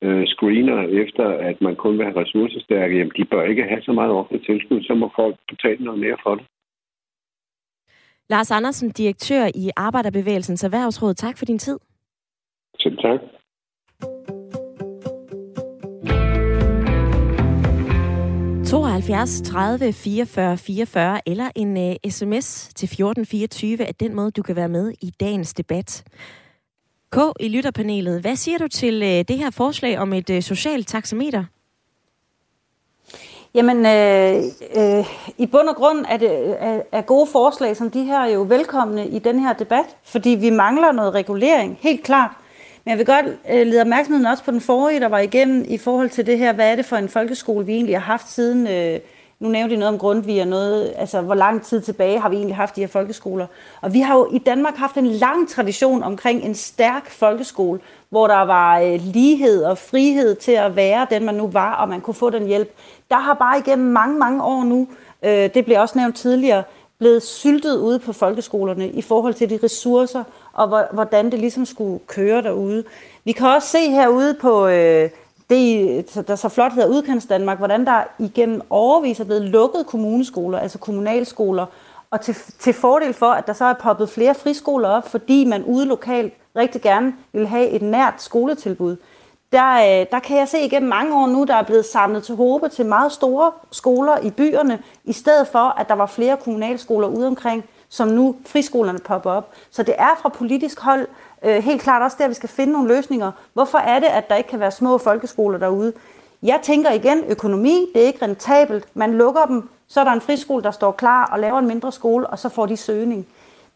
øh, 0.01 0.27
screener 0.27 0.79
efter, 1.03 1.25
at 1.49 1.61
man 1.61 1.75
kun 1.75 1.97
vil 1.97 2.05
have 2.05 2.21
ressourcestærke, 2.21 2.97
jamen 2.97 3.13
de 3.17 3.25
bør 3.25 3.43
ikke 3.43 3.63
have 3.63 3.81
så 3.81 3.91
meget 3.91 4.11
offentligt 4.11 4.45
tilskud, 4.45 4.83
så 4.83 4.93
må 4.93 5.11
folk 5.15 5.35
betale 5.49 5.83
noget 5.83 5.99
mere 5.99 6.17
for 6.23 6.35
det. 6.35 6.45
Lars 8.29 8.51
Andersen, 8.51 8.89
direktør 8.89 9.45
i 9.55 9.69
Arbejderbevægelsens 9.77 10.63
Erhvervsråd. 10.63 11.13
Tak 11.13 11.37
for 11.37 11.45
din 11.45 11.59
tid. 11.59 11.79
Selv 12.79 12.97
tak. 12.97 13.19
72 19.01 19.41
30 19.41 19.93
44 19.93 20.57
44 20.57 21.21
eller 21.25 21.49
en 21.55 21.77
øh, 21.77 21.95
uh, 22.05 22.11
sms 22.11 22.69
til 22.75 22.85
1424 22.85 23.83
er 23.83 23.91
den 23.91 24.15
måde, 24.15 24.31
du 24.31 24.41
kan 24.41 24.55
være 24.55 24.69
med 24.69 24.93
i 25.01 25.13
dagens 25.19 25.53
debat. 25.53 26.03
K 27.11 27.17
i 27.39 27.47
lytterpanelet, 27.47 28.21
hvad 28.21 28.35
siger 28.35 28.57
du 28.57 28.67
til 28.67 29.01
uh, 29.01 29.07
det 29.07 29.37
her 29.37 29.49
forslag 29.49 29.99
om 29.99 30.13
et 30.13 30.29
uh, 30.29 30.39
socialt 30.39 30.87
taxameter? 30.87 31.43
Jamen, 33.53 33.85
øh, 33.85 34.43
øh, 34.75 35.05
i 35.37 35.45
bund 35.45 35.67
og 35.69 35.75
grund 35.75 36.05
er, 36.09 36.17
det, 36.17 36.55
er, 36.59 36.81
er 36.91 37.01
gode 37.01 37.27
forslag 37.31 37.77
som 37.77 37.91
de 37.91 38.03
her 38.03 38.25
jo 38.25 38.41
velkomne 38.41 39.07
i 39.07 39.19
den 39.19 39.39
her 39.39 39.53
debat, 39.53 39.85
fordi 40.03 40.29
vi 40.29 40.49
mangler 40.49 40.91
noget 40.91 41.13
regulering, 41.13 41.77
helt 41.81 42.03
klart. 42.03 42.31
Men 42.85 42.89
jeg 42.89 42.97
vil 42.97 43.05
godt 43.05 43.25
øh, 43.25 43.67
lede 43.67 43.81
opmærksomheden 43.81 44.25
også 44.25 44.43
på 44.43 44.51
den 44.51 44.61
forrige, 44.61 44.99
der 44.99 45.07
var 45.07 45.19
igennem 45.19 45.65
i 45.67 45.77
forhold 45.77 46.09
til 46.09 46.25
det 46.25 46.37
her, 46.37 46.53
hvad 46.53 46.71
er 46.71 46.75
det 46.75 46.85
for 46.85 46.95
en 46.95 47.09
folkeskole, 47.09 47.65
vi 47.65 47.73
egentlig 47.73 47.95
har 47.95 48.11
haft 48.11 48.31
siden, 48.31 48.67
øh, 48.67 48.99
nu 49.39 49.49
nævnte 49.49 49.75
I 49.75 49.77
noget 49.77 49.93
om 49.93 49.99
Grundtvig 49.99 50.41
og 50.41 50.47
noget, 50.47 50.93
altså 50.97 51.21
hvor 51.21 51.35
lang 51.35 51.63
tid 51.63 51.81
tilbage 51.81 52.19
har 52.19 52.29
vi 52.29 52.35
egentlig 52.35 52.55
haft 52.55 52.75
de 52.75 52.81
her 52.81 52.87
folkeskoler. 52.87 53.47
Og 53.81 53.93
vi 53.93 53.99
har 53.99 54.17
jo 54.17 54.29
i 54.33 54.37
Danmark 54.37 54.75
haft 54.75 54.97
en 54.97 55.07
lang 55.07 55.49
tradition 55.49 56.03
omkring 56.03 56.43
en 56.43 56.55
stærk 56.55 57.09
folkeskole, 57.09 57.79
hvor 58.09 58.27
der 58.27 58.41
var 58.41 58.79
øh, 58.79 58.99
lighed 59.03 59.63
og 59.63 59.77
frihed 59.77 60.35
til 60.35 60.51
at 60.51 60.75
være 60.75 61.07
den, 61.09 61.25
man 61.25 61.35
nu 61.35 61.47
var, 61.47 61.73
og 61.73 61.89
man 61.89 62.01
kunne 62.01 62.13
få 62.13 62.29
den 62.29 62.47
hjælp. 62.47 62.75
Der 63.09 63.17
har 63.17 63.33
bare 63.33 63.59
igennem 63.59 63.91
mange, 63.91 64.19
mange 64.19 64.43
år 64.43 64.63
nu, 64.63 64.87
øh, 65.23 65.53
det 65.53 65.65
blev 65.65 65.79
også 65.79 65.97
nævnt 65.97 66.15
tidligere, 66.15 66.63
blevet 66.99 67.23
syltet 67.23 67.77
ude 67.77 67.99
på 67.99 68.13
folkeskolerne 68.13 68.89
i 68.89 69.01
forhold 69.01 69.33
til 69.33 69.49
de 69.49 69.59
ressourcer 69.63 70.23
og 70.53 70.85
hvordan 70.91 71.31
det 71.31 71.39
ligesom 71.39 71.65
skulle 71.65 71.99
køre 72.07 72.41
derude. 72.41 72.83
Vi 73.23 73.31
kan 73.31 73.47
også 73.47 73.67
se 73.67 73.89
herude 73.89 74.33
på 74.41 74.67
øh, 74.67 75.09
det, 75.49 76.23
der 76.27 76.35
så 76.35 76.49
flot 76.49 76.73
hedder 76.73 76.89
Udkants 76.89 77.25
Danmark, 77.25 77.57
hvordan 77.57 77.85
der 77.85 78.03
igennem 78.19 78.61
overvis 78.69 79.19
er 79.19 79.23
blevet 79.23 79.41
lukket 79.41 79.85
kommuneskoler, 79.85 80.59
altså 80.59 80.77
kommunalskoler, 80.77 81.65
og 82.11 82.21
til, 82.21 82.35
til 82.59 82.73
fordel 82.73 83.13
for, 83.13 83.31
at 83.31 83.47
der 83.47 83.53
så 83.53 83.65
er 83.65 83.73
poppet 83.73 84.09
flere 84.09 84.35
friskoler 84.35 84.89
op, 84.89 85.09
fordi 85.09 85.45
man 85.45 85.63
ude 85.63 85.85
lokalt 85.85 86.33
rigtig 86.55 86.81
gerne 86.81 87.13
vil 87.33 87.47
have 87.47 87.69
et 87.69 87.81
nært 87.81 88.21
skoletilbud. 88.21 88.95
Der, 89.51 89.73
øh, 89.73 90.05
der 90.11 90.19
kan 90.19 90.37
jeg 90.37 90.47
se 90.47 90.59
igennem 90.59 90.89
mange 90.89 91.15
år 91.15 91.27
nu, 91.27 91.43
der 91.43 91.55
er 91.55 91.63
blevet 91.63 91.85
samlet 91.85 92.23
til 92.23 92.35
håbe 92.35 92.69
til 92.69 92.85
meget 92.85 93.11
store 93.11 93.51
skoler 93.71 94.17
i 94.19 94.29
byerne, 94.29 94.79
i 95.03 95.13
stedet 95.13 95.47
for, 95.47 95.79
at 95.79 95.87
der 95.87 95.95
var 95.95 96.05
flere 96.05 96.37
kommunalskoler 96.37 97.07
ude 97.07 97.27
omkring, 97.27 97.63
som 97.91 98.07
nu 98.07 98.35
friskolerne 98.45 98.99
popper 98.99 99.31
op. 99.31 99.51
Så 99.71 99.83
det 99.83 99.95
er 99.97 100.19
fra 100.21 100.29
politisk 100.29 100.79
hold 100.79 101.07
øh, 101.43 101.63
helt 101.63 101.81
klart 101.81 102.01
også 102.01 102.17
der, 102.19 102.27
vi 102.27 102.33
skal 102.33 102.49
finde 102.49 102.73
nogle 102.73 102.95
løsninger. 102.95 103.31
Hvorfor 103.53 103.77
er 103.77 103.99
det, 103.99 104.07
at 104.07 104.29
der 104.29 104.35
ikke 104.35 104.49
kan 104.49 104.59
være 104.59 104.71
små 104.71 104.97
folkeskoler 104.97 105.57
derude? 105.57 105.93
Jeg 106.43 106.59
tænker 106.63 106.91
igen, 106.91 107.23
økonomi, 107.27 107.85
det 107.93 108.01
er 108.01 108.07
ikke 108.07 108.25
rentabelt. 108.25 108.87
Man 108.93 109.13
lukker 109.13 109.45
dem 109.45 109.69
Så 109.87 109.99
er 109.99 110.03
der 110.03 110.11
en 110.11 110.21
friskole, 110.21 110.63
der 110.63 110.71
står 110.71 110.91
klar 110.91 111.25
og 111.25 111.39
laver 111.39 111.59
en 111.59 111.67
mindre 111.67 111.91
skole, 111.91 112.27
og 112.27 112.39
så 112.39 112.49
får 112.49 112.65
de 112.65 112.77
søgning. 112.77 113.27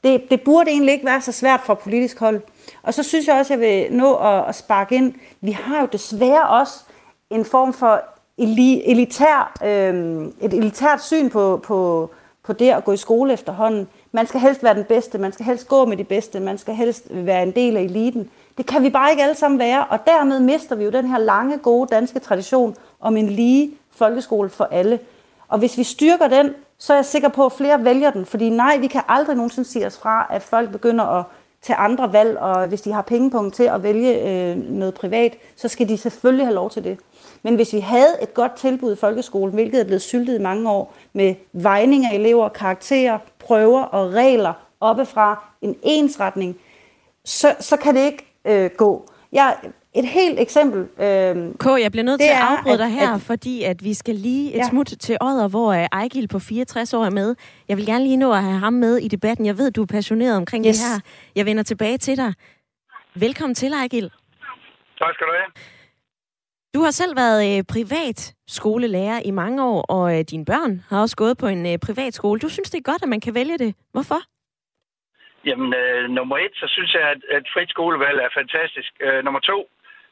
Det, 0.03 0.31
det 0.31 0.41
burde 0.41 0.69
egentlig 0.69 0.93
ikke 0.93 1.05
være 1.05 1.21
så 1.21 1.31
svært 1.31 1.61
fra 1.61 1.73
politisk 1.73 2.19
hold. 2.19 2.41
Og 2.83 2.93
så 2.93 3.03
synes 3.03 3.27
jeg 3.27 3.35
også, 3.35 3.53
at 3.53 3.59
jeg 3.59 3.69
vil 3.69 3.97
nå 3.97 4.15
at, 4.15 4.45
at 4.47 4.55
sparke 4.55 4.95
ind. 4.95 5.13
Vi 5.41 5.51
har 5.51 5.81
jo 5.81 5.87
desværre 5.91 6.47
også 6.49 6.79
en 7.29 7.45
form 7.45 7.73
for 7.73 8.01
elitær, 8.37 9.57
øh, 9.63 10.25
et 10.41 10.53
elitært 10.53 11.03
syn 11.03 11.29
på, 11.29 11.61
på, 11.63 12.09
på 12.43 12.53
det 12.53 12.69
at 12.69 12.85
gå 12.85 12.91
i 12.91 12.97
skole 12.97 13.33
efterhånden. 13.33 13.87
Man 14.15 14.27
skal 14.27 14.39
helst 14.39 14.63
være 14.63 14.73
den 14.73 14.83
bedste, 14.83 15.17
man 15.17 15.33
skal 15.33 15.45
helst 15.45 15.67
gå 15.67 15.85
med 15.85 15.97
de 15.97 16.03
bedste, 16.03 16.39
man 16.39 16.57
skal 16.57 16.75
helst 16.75 17.07
være 17.09 17.43
en 17.43 17.51
del 17.51 17.77
af 17.77 17.81
eliten. 17.81 18.29
Det 18.57 18.65
kan 18.65 18.83
vi 18.83 18.89
bare 18.89 19.11
ikke 19.11 19.23
alle 19.23 19.35
sammen 19.35 19.59
være, 19.59 19.85
og 19.85 19.99
dermed 20.07 20.39
mister 20.39 20.75
vi 20.75 20.83
jo 20.83 20.89
den 20.89 21.07
her 21.07 21.17
lange, 21.17 21.57
gode 21.57 21.87
danske 21.95 22.19
tradition 22.19 22.75
om 22.99 23.17
en 23.17 23.29
lige 23.29 23.71
folkeskole 23.91 24.49
for 24.49 24.67
alle. 24.71 24.99
Og 25.47 25.59
hvis 25.59 25.77
vi 25.77 25.83
styrker 25.83 26.27
den, 26.27 26.49
så 26.77 26.93
er 26.93 26.97
jeg 26.97 27.05
sikker 27.05 27.29
på, 27.29 27.45
at 27.45 27.51
flere 27.51 27.83
vælger 27.83 28.09
den. 28.09 28.25
Fordi 28.25 28.49
nej, 28.49 28.77
vi 28.77 28.87
kan 28.87 29.01
aldrig 29.07 29.35
nogensinde 29.35 29.69
sige 29.69 29.87
os 29.87 29.97
fra, 29.97 30.27
at 30.29 30.41
folk 30.43 30.71
begynder 30.71 31.03
at 31.05 31.23
tage 31.61 31.77
andre 31.77 32.13
valg, 32.13 32.37
og 32.37 32.67
hvis 32.67 32.81
de 32.81 32.91
har 32.91 33.01
pengepunkt 33.01 33.55
til 33.55 33.63
at 33.63 33.83
vælge 33.83 34.29
øh, 34.29 34.57
noget 34.57 34.93
privat, 34.93 35.37
så 35.55 35.67
skal 35.67 35.89
de 35.89 35.97
selvfølgelig 35.97 36.45
have 36.45 36.55
lov 36.55 36.69
til 36.69 36.83
det. 36.83 36.97
Men 37.43 37.55
hvis 37.55 37.73
vi 37.73 37.79
havde 37.79 38.15
et 38.21 38.33
godt 38.33 38.55
tilbud 38.55 38.93
i 38.93 38.99
folkeskolen, 38.99 39.53
hvilket 39.53 39.79
er 39.79 39.85
blevet 39.85 40.01
syltet 40.01 40.39
i 40.39 40.41
mange 40.41 40.69
år, 40.71 40.93
med 41.13 41.35
vejning 41.53 42.05
af 42.05 42.15
elever, 42.15 42.49
karakterer, 42.49 43.17
prøver 43.45 43.81
og 43.81 44.13
regler 44.13 44.53
oppefra, 44.79 45.43
en 45.61 45.75
ensretning, 45.83 46.57
så, 47.25 47.55
så 47.59 47.77
kan 47.77 47.95
det 47.95 48.05
ikke 48.05 48.25
øh, 48.45 48.69
gå. 48.77 49.09
Jeg, 49.31 49.55
et 49.95 50.07
helt 50.07 50.39
eksempel. 50.39 50.79
Øh, 50.79 51.53
K, 51.59 51.65
jeg 51.81 51.91
bliver 51.91 52.03
nødt 52.03 52.21
til 52.21 52.27
at 52.27 52.41
afbryde 52.41 52.77
dig 52.77 52.89
her, 52.89 53.13
at, 53.15 53.21
fordi 53.21 53.63
at 53.63 53.83
vi 53.83 53.93
skal 53.93 54.15
lige 54.15 54.53
et 54.53 54.57
ja. 54.57 54.69
smut 54.69 54.93
til 54.99 55.17
Odder, 55.21 55.47
hvor 55.47 55.69
uh, 55.69 55.77
Ejgil 55.91 56.27
på 56.27 56.39
64 56.39 56.93
år 56.93 57.05
er 57.05 57.09
med. 57.09 57.35
Jeg 57.67 57.77
vil 57.77 57.85
gerne 57.85 58.03
lige 58.03 58.17
nå 58.17 58.33
at 58.33 58.43
have 58.43 58.59
ham 58.59 58.73
med 58.73 58.97
i 58.97 59.07
debatten. 59.07 59.45
Jeg 59.45 59.57
ved, 59.57 59.71
du 59.71 59.81
er 59.81 59.85
passioneret 59.85 60.37
omkring 60.37 60.65
yes. 60.65 60.77
det 60.77 60.85
her. 60.85 60.99
Jeg 61.35 61.45
vender 61.45 61.63
tilbage 61.63 61.97
til 61.97 62.17
dig. 62.17 62.33
Velkommen 63.15 63.55
til, 63.55 63.73
Ejgil. 63.73 64.11
Tak 64.99 65.13
skal 65.13 65.27
du 65.27 65.31
have. 65.31 65.74
Du 66.75 66.81
har 66.87 66.93
selv 67.01 67.13
været 67.23 67.41
øh, 67.49 67.59
privat 67.75 68.19
skolelærer 68.57 69.19
i 69.29 69.31
mange 69.41 69.59
år, 69.71 69.81
og 69.95 70.05
øh, 70.13 70.21
dine 70.31 70.45
børn 70.51 70.73
har 70.89 70.99
også 71.03 71.17
gået 71.23 71.35
på 71.43 71.47
en 71.55 71.63
øh, 71.71 71.77
privat 71.87 72.13
skole. 72.19 72.37
Du 72.45 72.49
synes, 72.55 72.69
det 72.71 72.79
er 72.79 72.89
godt, 72.91 73.03
at 73.05 73.13
man 73.13 73.21
kan 73.25 73.33
vælge 73.39 73.57
det. 73.63 73.71
Hvorfor? 73.93 74.19
Jamen, 75.47 75.69
øh, 75.81 76.03
nummer 76.17 76.37
et, 76.45 76.53
så 76.61 76.67
synes 76.75 76.91
jeg, 76.97 77.05
at, 77.13 77.21
at 77.37 77.43
frit 77.53 77.69
skolevalg 77.75 78.17
er 78.27 78.37
fantastisk. 78.39 78.91
Øh, 79.05 79.19
nummer 79.25 79.41
to, 79.51 79.57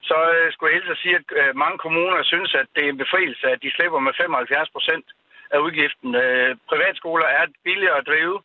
så 0.10 0.18
øh, 0.36 0.46
skulle 0.52 0.70
jeg 0.70 0.78
helst 0.78 1.02
sige, 1.04 1.16
at 1.22 1.28
øh, 1.42 1.52
mange 1.64 1.78
kommuner 1.86 2.20
synes, 2.34 2.52
at 2.62 2.68
det 2.76 2.84
er 2.84 2.90
en 2.92 3.04
befrielse, 3.04 3.46
at 3.54 3.64
de 3.64 3.76
slipper 3.76 4.00
med 4.00 4.14
75 4.22 4.70
procent 4.76 5.08
af 5.54 5.60
udgiften. 5.66 6.10
Øh, 6.24 6.52
privatskoler 6.72 7.28
er 7.40 7.46
billigere 7.68 7.98
at 8.02 8.08
drive. 8.12 8.36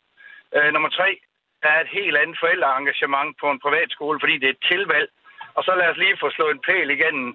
Øh, 0.55 0.69
nummer 0.75 0.89
tre, 0.97 1.09
der 1.61 1.69
er 1.75 1.81
et 1.81 1.95
helt 1.99 2.17
andet 2.21 2.37
forældreengagement 2.43 3.31
på 3.41 3.47
en 3.51 3.63
privatskole, 3.65 4.17
fordi 4.23 4.35
det 4.37 4.47
er 4.47 4.55
et 4.57 4.67
tilvalg. 4.71 5.09
Og 5.57 5.61
så 5.67 5.71
lad 5.79 5.87
os 5.91 6.01
lige 6.03 6.21
få 6.23 6.27
slået 6.29 6.53
en 6.55 6.65
pæl 6.69 6.89
igennem 6.97 7.29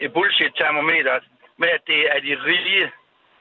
et 0.00 0.12
bullshit-termometer 0.12 1.20
med, 1.56 1.68
at 1.68 1.82
det 1.86 2.00
er 2.14 2.20
de 2.20 2.34
rige. 2.48 2.90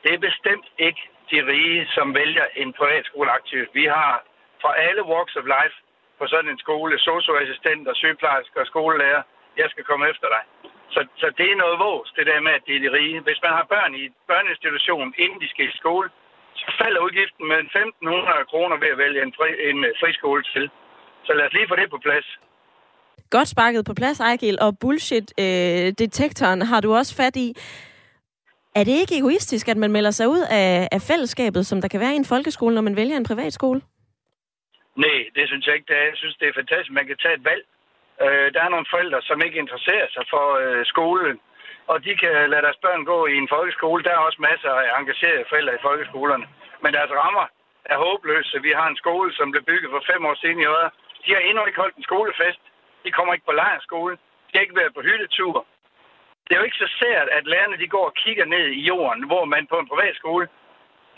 Det 0.03 0.13
er 0.13 0.27
bestemt 0.29 0.67
ikke 0.77 1.01
de 1.31 1.39
rige, 1.51 1.87
som 1.95 2.15
vælger 2.15 2.45
en 2.55 2.73
privatskole 2.73 3.31
aktivt. 3.31 3.69
Vi 3.73 3.85
har 3.85 4.23
fra 4.61 4.71
alle 4.87 5.03
walks 5.11 5.35
of 5.35 5.45
life 5.45 5.75
på 6.19 6.27
sådan 6.27 6.51
en 6.51 6.59
skole, 6.59 6.99
socioassistenter, 6.99 7.93
sygeplejersker 7.93 8.59
og 8.61 8.67
skolelærer, 8.67 9.21
jeg 9.57 9.69
skal 9.69 9.83
komme 9.83 10.09
efter 10.09 10.27
dig. 10.35 10.43
Så, 10.93 11.01
så 11.21 11.27
det 11.37 11.47
er 11.51 11.61
noget 11.63 11.79
vås, 11.79 12.13
det 12.17 12.25
der 12.27 12.39
med, 12.39 12.51
at 12.51 12.65
det 12.67 12.75
er 12.75 12.83
de 12.85 12.95
rige. 12.97 13.19
Hvis 13.19 13.41
man 13.45 13.53
har 13.57 13.65
børn 13.73 13.95
i 13.95 14.03
børneinstitution, 14.27 15.13
inden 15.17 15.39
de 15.41 15.49
skal 15.49 15.65
i 15.65 15.77
skole, 15.81 16.09
så 16.61 16.67
falder 16.81 16.99
udgiften 17.07 17.47
med 17.47 17.57
1.500 17.57 18.43
kroner 18.51 18.77
ved 18.77 18.87
at 18.87 18.97
vælge 18.97 19.21
en, 19.23 19.33
fri, 19.37 19.49
en 19.69 19.83
øh, 19.85 19.91
friskole 20.01 20.43
til. 20.53 20.69
Så 21.25 21.33
lad 21.33 21.45
os 21.45 21.53
lige 21.53 21.67
få 21.67 21.75
det 21.75 21.89
på 21.89 21.97
plads. 21.97 22.27
Godt 23.30 23.47
sparket 23.47 23.86
på 23.86 23.93
plads, 23.93 24.19
Ejgil, 24.19 24.57
og 24.61 24.80
bullshit-detektoren 24.82 26.61
øh, 26.61 26.67
har 26.67 26.82
du 26.82 26.89
også 26.95 27.15
fat 27.15 27.36
i. 27.36 27.47
Er 28.75 28.84
det 28.84 28.95
ikke 29.01 29.17
egoistisk, 29.17 29.65
at 29.67 29.78
man 29.78 29.91
melder 29.91 30.11
sig 30.11 30.28
ud 30.36 30.43
af, 30.61 30.88
af 30.91 31.01
fællesskabet, 31.09 31.65
som 31.65 31.82
der 31.82 31.88
kan 31.88 31.99
være 31.99 32.13
i 32.13 32.21
en 32.23 32.32
folkeskole, 32.34 32.75
når 32.75 32.82
man 32.82 32.95
vælger 32.95 33.17
en 33.17 33.30
privatskole? 33.32 33.82
Nej, 34.95 35.19
det 35.36 35.43
synes 35.47 35.65
jeg 35.67 35.75
ikke. 35.75 35.89
Det 35.91 35.97
er. 36.01 36.07
Jeg 36.11 36.17
synes, 36.21 36.36
det 36.39 36.47
er 36.47 36.59
fantastisk, 36.61 36.91
man 36.99 37.07
kan 37.07 37.17
tage 37.23 37.36
et 37.39 37.45
valg. 37.51 37.63
Øh, 38.23 38.47
der 38.53 38.61
er 38.63 38.69
nogle 38.73 38.91
forældre, 38.93 39.19
som 39.30 39.41
ikke 39.45 39.61
interesserer 39.63 40.07
sig 40.15 40.25
for 40.34 40.45
øh, 40.63 40.86
skolen, 40.93 41.36
og 41.91 41.97
de 42.05 42.11
kan 42.21 42.34
lade 42.51 42.65
deres 42.67 42.84
børn 42.86 43.03
gå 43.11 43.19
i 43.34 43.36
en 43.41 43.51
folkeskole. 43.55 44.03
Der 44.03 44.13
er 44.13 44.25
også 44.28 44.39
masser 44.49 44.71
af 44.82 44.99
engagerede 44.99 45.49
forældre 45.51 45.73
i 45.75 45.86
folkeskolerne. 45.88 46.45
Men 46.84 46.93
deres 46.97 47.11
rammer 47.21 47.45
er 47.91 47.97
håbløse. 48.03 48.61
Vi 48.67 48.71
har 48.80 48.88
en 48.89 49.01
skole, 49.03 49.30
som 49.38 49.51
blev 49.51 49.63
bygget 49.71 49.89
for 49.93 50.03
fem 50.11 50.21
år 50.30 50.36
siden 50.41 50.59
i 50.59 50.67
år. 50.78 50.86
De 51.23 51.34
har 51.36 51.41
endnu 51.49 51.61
ikke 51.65 51.82
holdt 51.84 51.97
en 51.97 52.09
skolefest. 52.09 52.61
De 53.03 53.11
kommer 53.11 53.33
ikke 53.33 53.49
på 53.49 53.55
lejrskole. 53.63 54.13
De 54.47 54.53
har 54.53 54.63
ikke 54.65 54.79
været 54.81 54.93
på 54.93 55.01
hyttetur. 55.01 55.65
Det 56.45 56.51
er 56.53 56.59
jo 56.59 56.67
ikke 56.67 56.83
så 56.83 56.89
sært, 56.99 57.27
at 57.37 57.43
lærerne 57.53 57.77
de 57.81 57.87
går 57.95 58.05
og 58.09 58.17
kigger 58.23 58.45
ned 58.45 58.65
i 58.79 58.81
jorden, 58.91 59.23
hvor 59.31 59.45
man 59.45 59.67
på 59.71 59.77
en 59.79 59.87
privatskole 59.91 60.47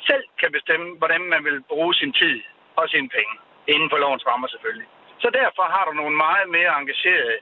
selv 0.09 0.25
kan 0.41 0.51
bestemme, 0.57 0.87
hvordan 0.97 1.21
man 1.33 1.41
vil 1.47 1.57
bruge 1.71 1.93
sin 2.01 2.13
tid 2.21 2.37
og 2.79 2.85
sine 2.93 3.09
penge. 3.17 3.33
Inden 3.73 3.89
for 3.91 3.97
lovens 3.97 4.27
rammer 4.29 4.47
selvfølgelig. 4.47 4.87
Så 5.23 5.29
derfor 5.41 5.65
har 5.75 5.83
du 5.85 5.93
nogle 6.01 6.15
meget 6.25 6.47
mere 6.57 6.71
engagerede 6.79 7.37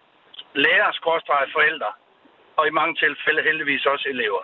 lærere, 0.65 0.93
forældre, 1.55 1.91
og 2.57 2.67
i 2.67 2.71
mange 2.79 2.95
tilfælde 3.03 3.41
heldigvis 3.43 3.85
også 3.85 4.05
elever. 4.09 4.41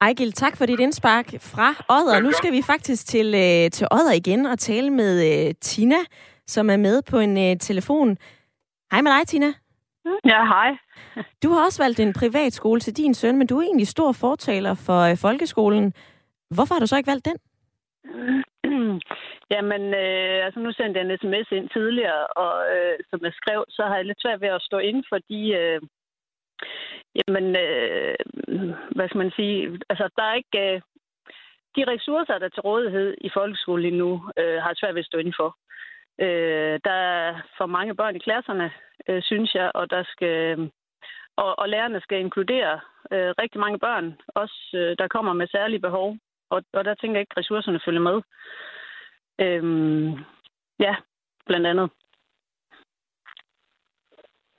Ejgil, 0.00 0.32
tak 0.32 0.56
for 0.58 0.66
dit 0.66 0.80
indspark 0.80 1.26
fra 1.52 1.68
Odder. 1.96 2.20
Nu 2.20 2.32
skal 2.32 2.52
vi 2.52 2.62
faktisk 2.66 3.06
til, 3.06 3.26
øh, 3.26 3.70
til 3.70 3.86
Odder 3.90 4.12
igen 4.12 4.46
og 4.46 4.58
tale 4.58 4.90
med 4.90 5.12
øh, 5.30 5.54
Tina, 5.60 6.00
som 6.46 6.70
er 6.70 6.76
med 6.76 7.02
på 7.10 7.18
en 7.18 7.38
øh, 7.38 7.56
telefon. 7.56 8.16
Hej 8.92 9.00
med 9.02 9.12
dig, 9.12 9.26
Tina. 9.26 9.50
Ja, 10.24 10.40
hej. 10.54 10.70
Du 11.42 11.48
har 11.50 11.64
også 11.64 11.82
valgt 11.82 12.00
en 12.00 12.12
privat 12.12 12.52
skole 12.52 12.80
til 12.80 12.96
din 12.96 13.14
søn, 13.14 13.36
men 13.38 13.46
du 13.46 13.58
er 13.58 13.62
egentlig 13.62 13.88
stor 13.88 14.12
fortaler 14.12 14.74
for 14.86 15.00
øh, 15.10 15.16
folkeskolen. 15.16 15.92
Hvorfor 16.54 16.74
har 16.74 16.80
du 16.80 16.86
så 16.86 16.96
ikke 16.96 17.12
valgt 17.12 17.28
den? 17.30 17.38
Jamen, 19.54 19.82
øh, 20.02 20.44
altså 20.46 20.60
nu 20.60 20.72
sendte 20.72 21.00
jeg 21.00 21.06
en 21.06 21.18
sms 21.18 21.52
ind 21.52 21.68
tidligere, 21.68 22.26
og 22.26 22.54
øh, 22.74 22.98
som 23.10 23.20
jeg 23.22 23.32
skrev, 23.32 23.64
så 23.68 23.82
har 23.82 23.96
jeg 23.96 24.04
lidt 24.04 24.22
svært 24.22 24.40
ved 24.40 24.48
at 24.48 24.62
stå 24.62 24.78
inden 24.78 25.04
for 25.08 25.18
de... 25.30 25.40
Øh, 25.60 25.80
jamen, 27.18 27.46
øh, 27.64 28.16
hvad 28.96 29.08
skal 29.08 29.18
man 29.24 29.32
sige? 29.36 29.78
Altså, 29.90 30.08
der 30.16 30.22
er 30.22 30.34
ikke... 30.34 30.58
Øh, 30.74 30.80
de 31.76 31.84
ressourcer, 31.92 32.38
der 32.38 32.46
er 32.46 32.54
til 32.54 32.66
rådighed 32.70 33.14
i 33.20 33.30
folkeskolen 33.34 33.82
lige 33.82 34.00
nu, 34.02 34.12
øh, 34.38 34.56
har 34.62 34.70
jeg 34.70 34.76
svært 34.80 34.94
ved 34.94 35.04
at 35.04 35.10
stå 35.10 35.18
inden 35.18 35.38
for. 35.40 35.56
Øh, 36.20 36.80
der 36.84 36.98
er 37.16 37.40
for 37.58 37.66
mange 37.66 37.94
børn 37.94 38.16
i 38.16 38.18
klasserne, 38.18 38.70
øh, 39.08 39.22
synes 39.22 39.54
jeg, 39.54 39.70
og 39.74 39.90
der 39.90 40.02
skal... 40.12 40.70
Og, 41.36 41.58
og 41.58 41.68
lærerne 41.68 42.00
skal 42.00 42.18
inkludere 42.20 42.80
øh, 43.12 43.30
rigtig 43.42 43.60
mange 43.60 43.78
børn, 43.78 44.20
også 44.28 44.70
øh, 44.74 44.96
der 44.98 45.08
kommer 45.08 45.32
med 45.32 45.46
særlige 45.48 45.80
behov. 45.80 46.16
Og, 46.50 46.62
og 46.72 46.84
der 46.84 46.94
tænker 46.94 47.16
jeg 47.16 47.20
ikke, 47.20 47.32
at 47.36 47.38
ressourcerne 47.38 47.80
følger 47.84 48.00
med. 48.00 48.16
Øhm, 49.40 50.10
ja, 50.80 50.94
blandt 51.46 51.66
andet. 51.66 51.90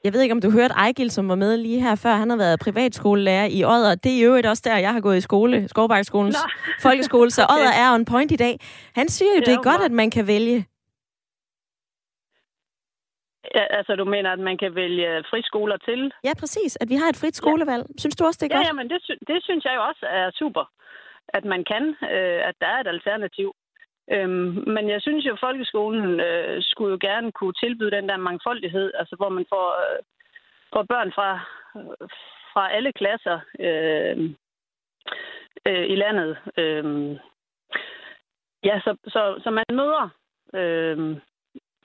Jeg 0.04 0.14
ved 0.14 0.22
ikke, 0.22 0.34
om 0.34 0.42
du 0.42 0.52
hørte 0.52 0.74
Ejgil, 0.74 1.12
som 1.12 1.30
var 1.30 1.36
med 1.36 1.58
lige 1.58 1.82
her 1.82 1.96
før. 1.96 2.16
Han 2.16 2.30
har 2.30 2.38
været 2.38 2.60
privatskolelærer 2.60 3.48
i 3.52 3.64
Odder. 3.64 3.96
Det 3.96 4.12
er 4.20 4.26
jo 4.26 4.50
også 4.50 4.64
der, 4.66 4.78
jeg 4.78 4.94
har 4.94 5.02
gået 5.02 5.18
i 5.18 5.22
skole, 5.22 5.68
Skovbakkeskolens 5.68 6.38
folkeskole, 6.82 7.32
så 7.32 7.44
okay. 7.50 7.54
Odder 7.54 7.72
er 7.72 7.94
on 7.94 8.06
point 8.06 8.32
i 8.32 8.36
dag. 8.36 8.60
Han 8.96 9.08
siger 9.08 9.32
jo, 9.36 9.40
det 9.40 9.54
er 9.54 9.64
godt, 9.64 9.82
at 9.82 9.92
man 9.92 10.12
kan 10.12 10.28
vælge. 10.28 10.66
Ja, 13.56 13.64
altså, 13.78 13.96
du 13.96 14.06
mener, 14.06 14.32
at 14.32 14.40
man 14.40 14.58
kan 14.58 14.76
vælge 14.76 15.24
friskoler 15.30 15.78
til? 15.78 16.14
Ja, 16.24 16.34
præcis. 16.40 16.78
At 16.82 16.90
vi 16.90 16.96
har 16.96 17.10
et 17.10 17.20
frit 17.22 17.36
skolevalg. 17.36 17.86
Ja. 17.90 17.94
Synes 17.98 18.16
du 18.16 18.26
også, 18.26 18.40
det 18.42 18.46
er 18.46 18.56
ja, 18.56 18.58
godt? 18.58 18.68
Ja, 18.68 18.74
men 18.74 18.90
det, 18.90 19.00
det 19.28 19.44
synes 19.44 19.66
jeg 19.66 19.74
jo 19.76 19.84
også 19.84 20.06
er 20.06 20.32
super. 20.32 20.72
At 21.28 21.46
man 21.46 21.64
kan, 21.64 21.84
øh, 22.14 22.40
at 22.50 22.56
der 22.62 22.68
er 22.68 22.80
et 22.80 22.88
alternativ. 22.88 23.56
Øhm, 24.12 24.64
men 24.76 24.90
jeg 24.90 25.02
synes 25.02 25.26
jo, 25.26 25.34
at 25.34 25.40
folkeskolen 25.40 26.20
øh, 26.20 26.58
skulle 26.62 26.92
jo 26.92 26.98
gerne 27.02 27.32
kunne 27.32 27.54
tilbyde 27.54 27.92
den 27.92 28.10
der 28.10 28.18
mangfoldighed, 28.18 28.92
altså 29.00 29.16
hvor 29.16 29.30
man 29.30 29.46
får, 29.50 29.68
øh, 29.84 30.00
får 30.74 30.84
børn 30.84 31.12
fra, 31.12 31.30
øh, 31.76 32.10
fra 32.54 32.72
alle 32.72 32.92
klasser 32.94 33.40
øh, 33.60 34.18
øh, 35.68 35.86
i 35.94 35.96
landet. 35.96 36.38
Øh, 36.58 36.86
ja, 38.64 38.80
så, 38.86 38.98
så, 39.08 39.40
så 39.44 39.50
man 39.50 39.66
møder 39.72 40.10
øh, 40.54 41.18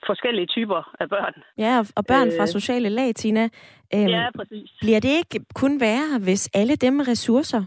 forskellige 0.05 0.45
typer 0.45 0.95
af 0.99 1.09
børn. 1.09 1.33
Ja, 1.57 1.83
og 1.95 2.05
børn 2.05 2.29
fra 2.37 2.43
øh, 2.43 2.47
sociale 2.47 2.89
lag, 2.89 3.15
Tina. 3.15 3.43
Øhm, 3.93 4.07
ja, 4.07 4.27
præcis. 4.35 4.71
Bliver 4.81 4.99
det 4.99 5.09
ikke 5.09 5.45
kun 5.55 5.79
værre, 5.79 6.19
hvis 6.19 6.49
alle 6.53 6.75
dem 6.75 6.99
ressourcer 6.99 7.63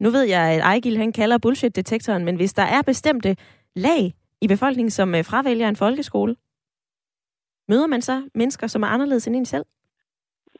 nu 0.00 0.10
ved 0.10 0.22
jeg, 0.22 0.42
at 0.54 0.60
Ejgil 0.60 0.96
han 0.96 1.12
kalder 1.12 1.38
bullshit-detektoren, 1.38 2.24
men 2.24 2.36
hvis 2.36 2.52
der 2.52 2.62
er 2.62 2.82
bestemte 2.82 3.36
lag 3.76 4.14
i 4.40 4.48
befolkningen, 4.48 4.90
som 4.90 5.14
øh, 5.14 5.24
fravælger 5.24 5.68
en 5.68 5.76
folkeskole? 5.76 6.36
Møder 7.68 7.86
man 7.86 8.02
så 8.02 8.28
mennesker, 8.34 8.66
som 8.66 8.82
er 8.82 8.86
anderledes 8.86 9.26
end 9.26 9.36
en 9.36 9.44
selv? 9.44 9.64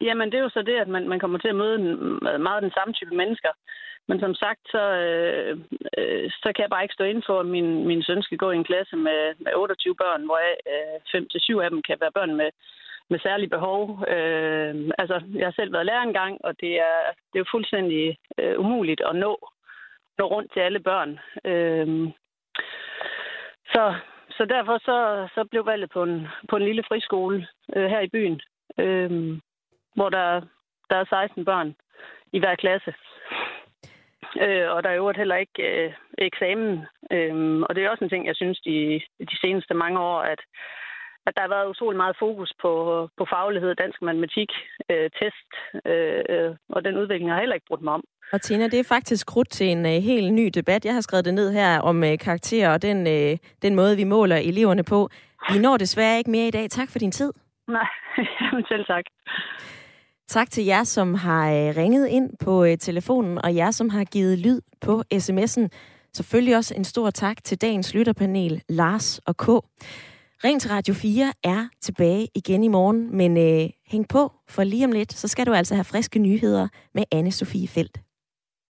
Jamen, 0.01 0.31
det 0.31 0.37
er 0.37 0.43
jo 0.43 0.49
så 0.49 0.61
det, 0.61 0.75
at 0.75 0.87
man, 0.87 1.09
man 1.09 1.19
kommer 1.19 1.37
til 1.37 1.47
at 1.47 1.55
møde 1.55 1.77
meget 2.39 2.63
den 2.63 2.71
samme 2.71 2.93
type 2.93 3.15
mennesker. 3.15 3.49
Men 4.07 4.19
som 4.19 4.35
sagt, 4.35 4.59
så, 4.65 4.83
øh, 5.05 5.57
øh, 5.97 6.31
så 6.31 6.51
kan 6.55 6.63
jeg 6.63 6.69
bare 6.69 6.83
ikke 6.83 6.93
stå 6.93 7.03
inden 7.03 7.23
for, 7.27 7.39
at 7.39 7.45
min, 7.45 7.87
min 7.87 8.03
søn 8.03 8.21
skal 8.23 8.37
gå 8.37 8.51
i 8.51 8.55
en 8.55 8.63
klasse 8.63 8.95
med, 8.95 9.21
med 9.39 9.51
28 9.55 9.95
børn, 9.95 10.25
hvor 10.25 10.39
øh, 10.73 11.59
5-7 11.59 11.63
af 11.63 11.69
dem 11.69 11.81
kan 11.81 11.97
være 12.01 12.11
børn 12.11 12.35
med, 12.35 12.49
med 13.09 13.19
særlige 13.19 13.49
behov. 13.49 13.81
Øh, 14.07 14.75
altså, 14.97 15.21
jeg 15.35 15.47
har 15.47 15.51
selv 15.51 15.73
været 15.73 15.85
lærer 15.85 16.01
engang, 16.01 16.37
og 16.43 16.59
det 16.59 16.73
er, 16.79 16.99
det 17.29 17.35
er 17.35 17.45
jo 17.45 17.51
fuldstændig 17.51 18.17
øh, 18.37 18.59
umuligt 18.59 19.01
at 19.09 19.15
nå, 19.15 19.49
nå 20.17 20.25
rundt 20.25 20.53
til 20.53 20.59
alle 20.59 20.79
børn. 20.79 21.19
Øh, 21.45 21.87
så, 23.73 23.95
så 24.37 24.45
derfor 24.45 24.77
så, 24.77 25.27
så 25.35 25.45
blev 25.51 25.65
valget 25.65 25.89
på 25.89 26.03
en, 26.03 26.27
på 26.49 26.55
en 26.55 26.63
lille 26.63 26.83
friskole 26.87 27.47
øh, 27.75 27.85
her 27.85 27.99
i 27.99 28.07
byen, 28.07 28.41
øh, 28.79 29.39
hvor 29.95 30.09
der, 30.09 30.41
der 30.89 30.95
er 30.95 31.05
16 31.09 31.45
børn 31.45 31.75
i 32.33 32.39
hver 32.39 32.55
klasse. 32.55 32.93
Øh, 34.45 34.67
og 34.73 34.83
der 34.83 34.89
er 34.89 34.97
jo 35.01 35.13
heller 35.21 35.35
ikke 35.35 35.61
øh, 35.69 35.93
eksamen. 36.17 36.85
Øh, 37.11 37.61
og 37.67 37.75
det 37.75 37.81
er 37.83 37.89
også 37.89 38.03
en 38.03 38.09
ting, 38.09 38.27
jeg 38.27 38.35
synes 38.35 38.59
de, 38.59 39.01
de 39.31 39.37
seneste 39.41 39.73
mange 39.73 39.99
år, 39.99 40.19
at, 40.33 40.41
at 41.27 41.33
der 41.35 41.41
har 41.41 41.53
været 41.55 41.69
utrolig 41.69 41.97
meget 41.97 42.15
fokus 42.19 42.53
på, 42.61 42.71
på 43.17 43.25
faglighed, 43.33 43.75
dansk 43.75 44.01
matematik, 44.01 44.49
øh, 44.91 45.09
test, 45.19 45.49
øh, 45.85 46.23
øh, 46.29 46.55
og 46.69 46.85
den 46.85 46.97
udvikling 46.97 47.29
har 47.29 47.35
jeg 47.35 47.41
heller 47.43 47.59
ikke 47.59 47.69
brugt 47.71 47.81
mig 47.81 47.93
om. 47.93 48.03
Og 48.33 48.41
Tina, 48.41 48.63
det 48.63 48.79
er 48.79 48.83
faktisk 48.83 49.27
krudt 49.27 49.49
til 49.49 49.67
en 49.67 49.85
uh, 49.85 49.91
helt 49.91 50.33
ny 50.33 50.45
debat. 50.53 50.85
Jeg 50.85 50.93
har 50.93 51.01
skrevet 51.01 51.25
det 51.25 51.33
ned 51.33 51.51
her 51.51 51.79
om 51.79 51.97
uh, 52.03 52.17
karakterer 52.19 52.73
og 52.73 52.81
den, 52.81 52.97
uh, 53.07 53.37
den 53.61 53.75
måde, 53.75 53.95
vi 53.95 54.03
måler 54.03 54.35
eleverne 54.35 54.83
på. 54.83 55.09
Vi 55.53 55.59
når 55.59 55.77
desværre 55.77 56.17
ikke 56.17 56.31
mere 56.31 56.47
i 56.47 56.51
dag. 56.51 56.69
Tak 56.69 56.89
for 56.91 56.99
din 56.99 57.11
tid. 57.11 57.33
Nej, 57.67 57.87
selv 58.69 58.85
tak. 58.85 59.03
Tak 60.27 60.51
til 60.51 60.65
jer, 60.65 60.83
som 60.83 61.13
har 61.13 61.51
øh, 61.51 61.77
ringet 61.77 62.07
ind 62.07 62.29
på 62.39 62.63
øh, 62.63 62.77
telefonen, 62.77 63.37
og 63.37 63.55
jer, 63.55 63.71
som 63.71 63.89
har 63.89 64.03
givet 64.03 64.39
lyd 64.39 64.61
på 64.81 65.03
sms'en. 65.13 65.67
Selvfølgelig 66.13 66.55
også 66.57 66.73
en 66.75 66.83
stor 66.83 67.09
tak 67.09 67.43
til 67.43 67.61
dagens 67.61 67.93
lytterpanel, 67.93 68.61
Lars 68.69 69.19
og 69.25 69.37
K. 69.37 69.47
Ring 70.43 70.61
til 70.61 70.69
Radio 70.69 70.93
4 70.93 71.33
er 71.43 71.67
tilbage 71.81 72.27
igen 72.35 72.63
i 72.63 72.67
morgen, 72.67 73.17
men 73.17 73.37
øh, 73.37 73.69
hæng 73.87 74.07
på, 74.07 74.31
for 74.47 74.63
lige 74.63 74.85
om 74.85 74.91
lidt, 74.91 75.13
så 75.13 75.27
skal 75.27 75.45
du 75.45 75.53
altså 75.53 75.75
have 75.75 75.83
friske 75.83 76.19
nyheder 76.19 76.67
med 76.93 77.03
anne 77.11 77.31
Sofie 77.31 77.67
Felt. 77.67 78.06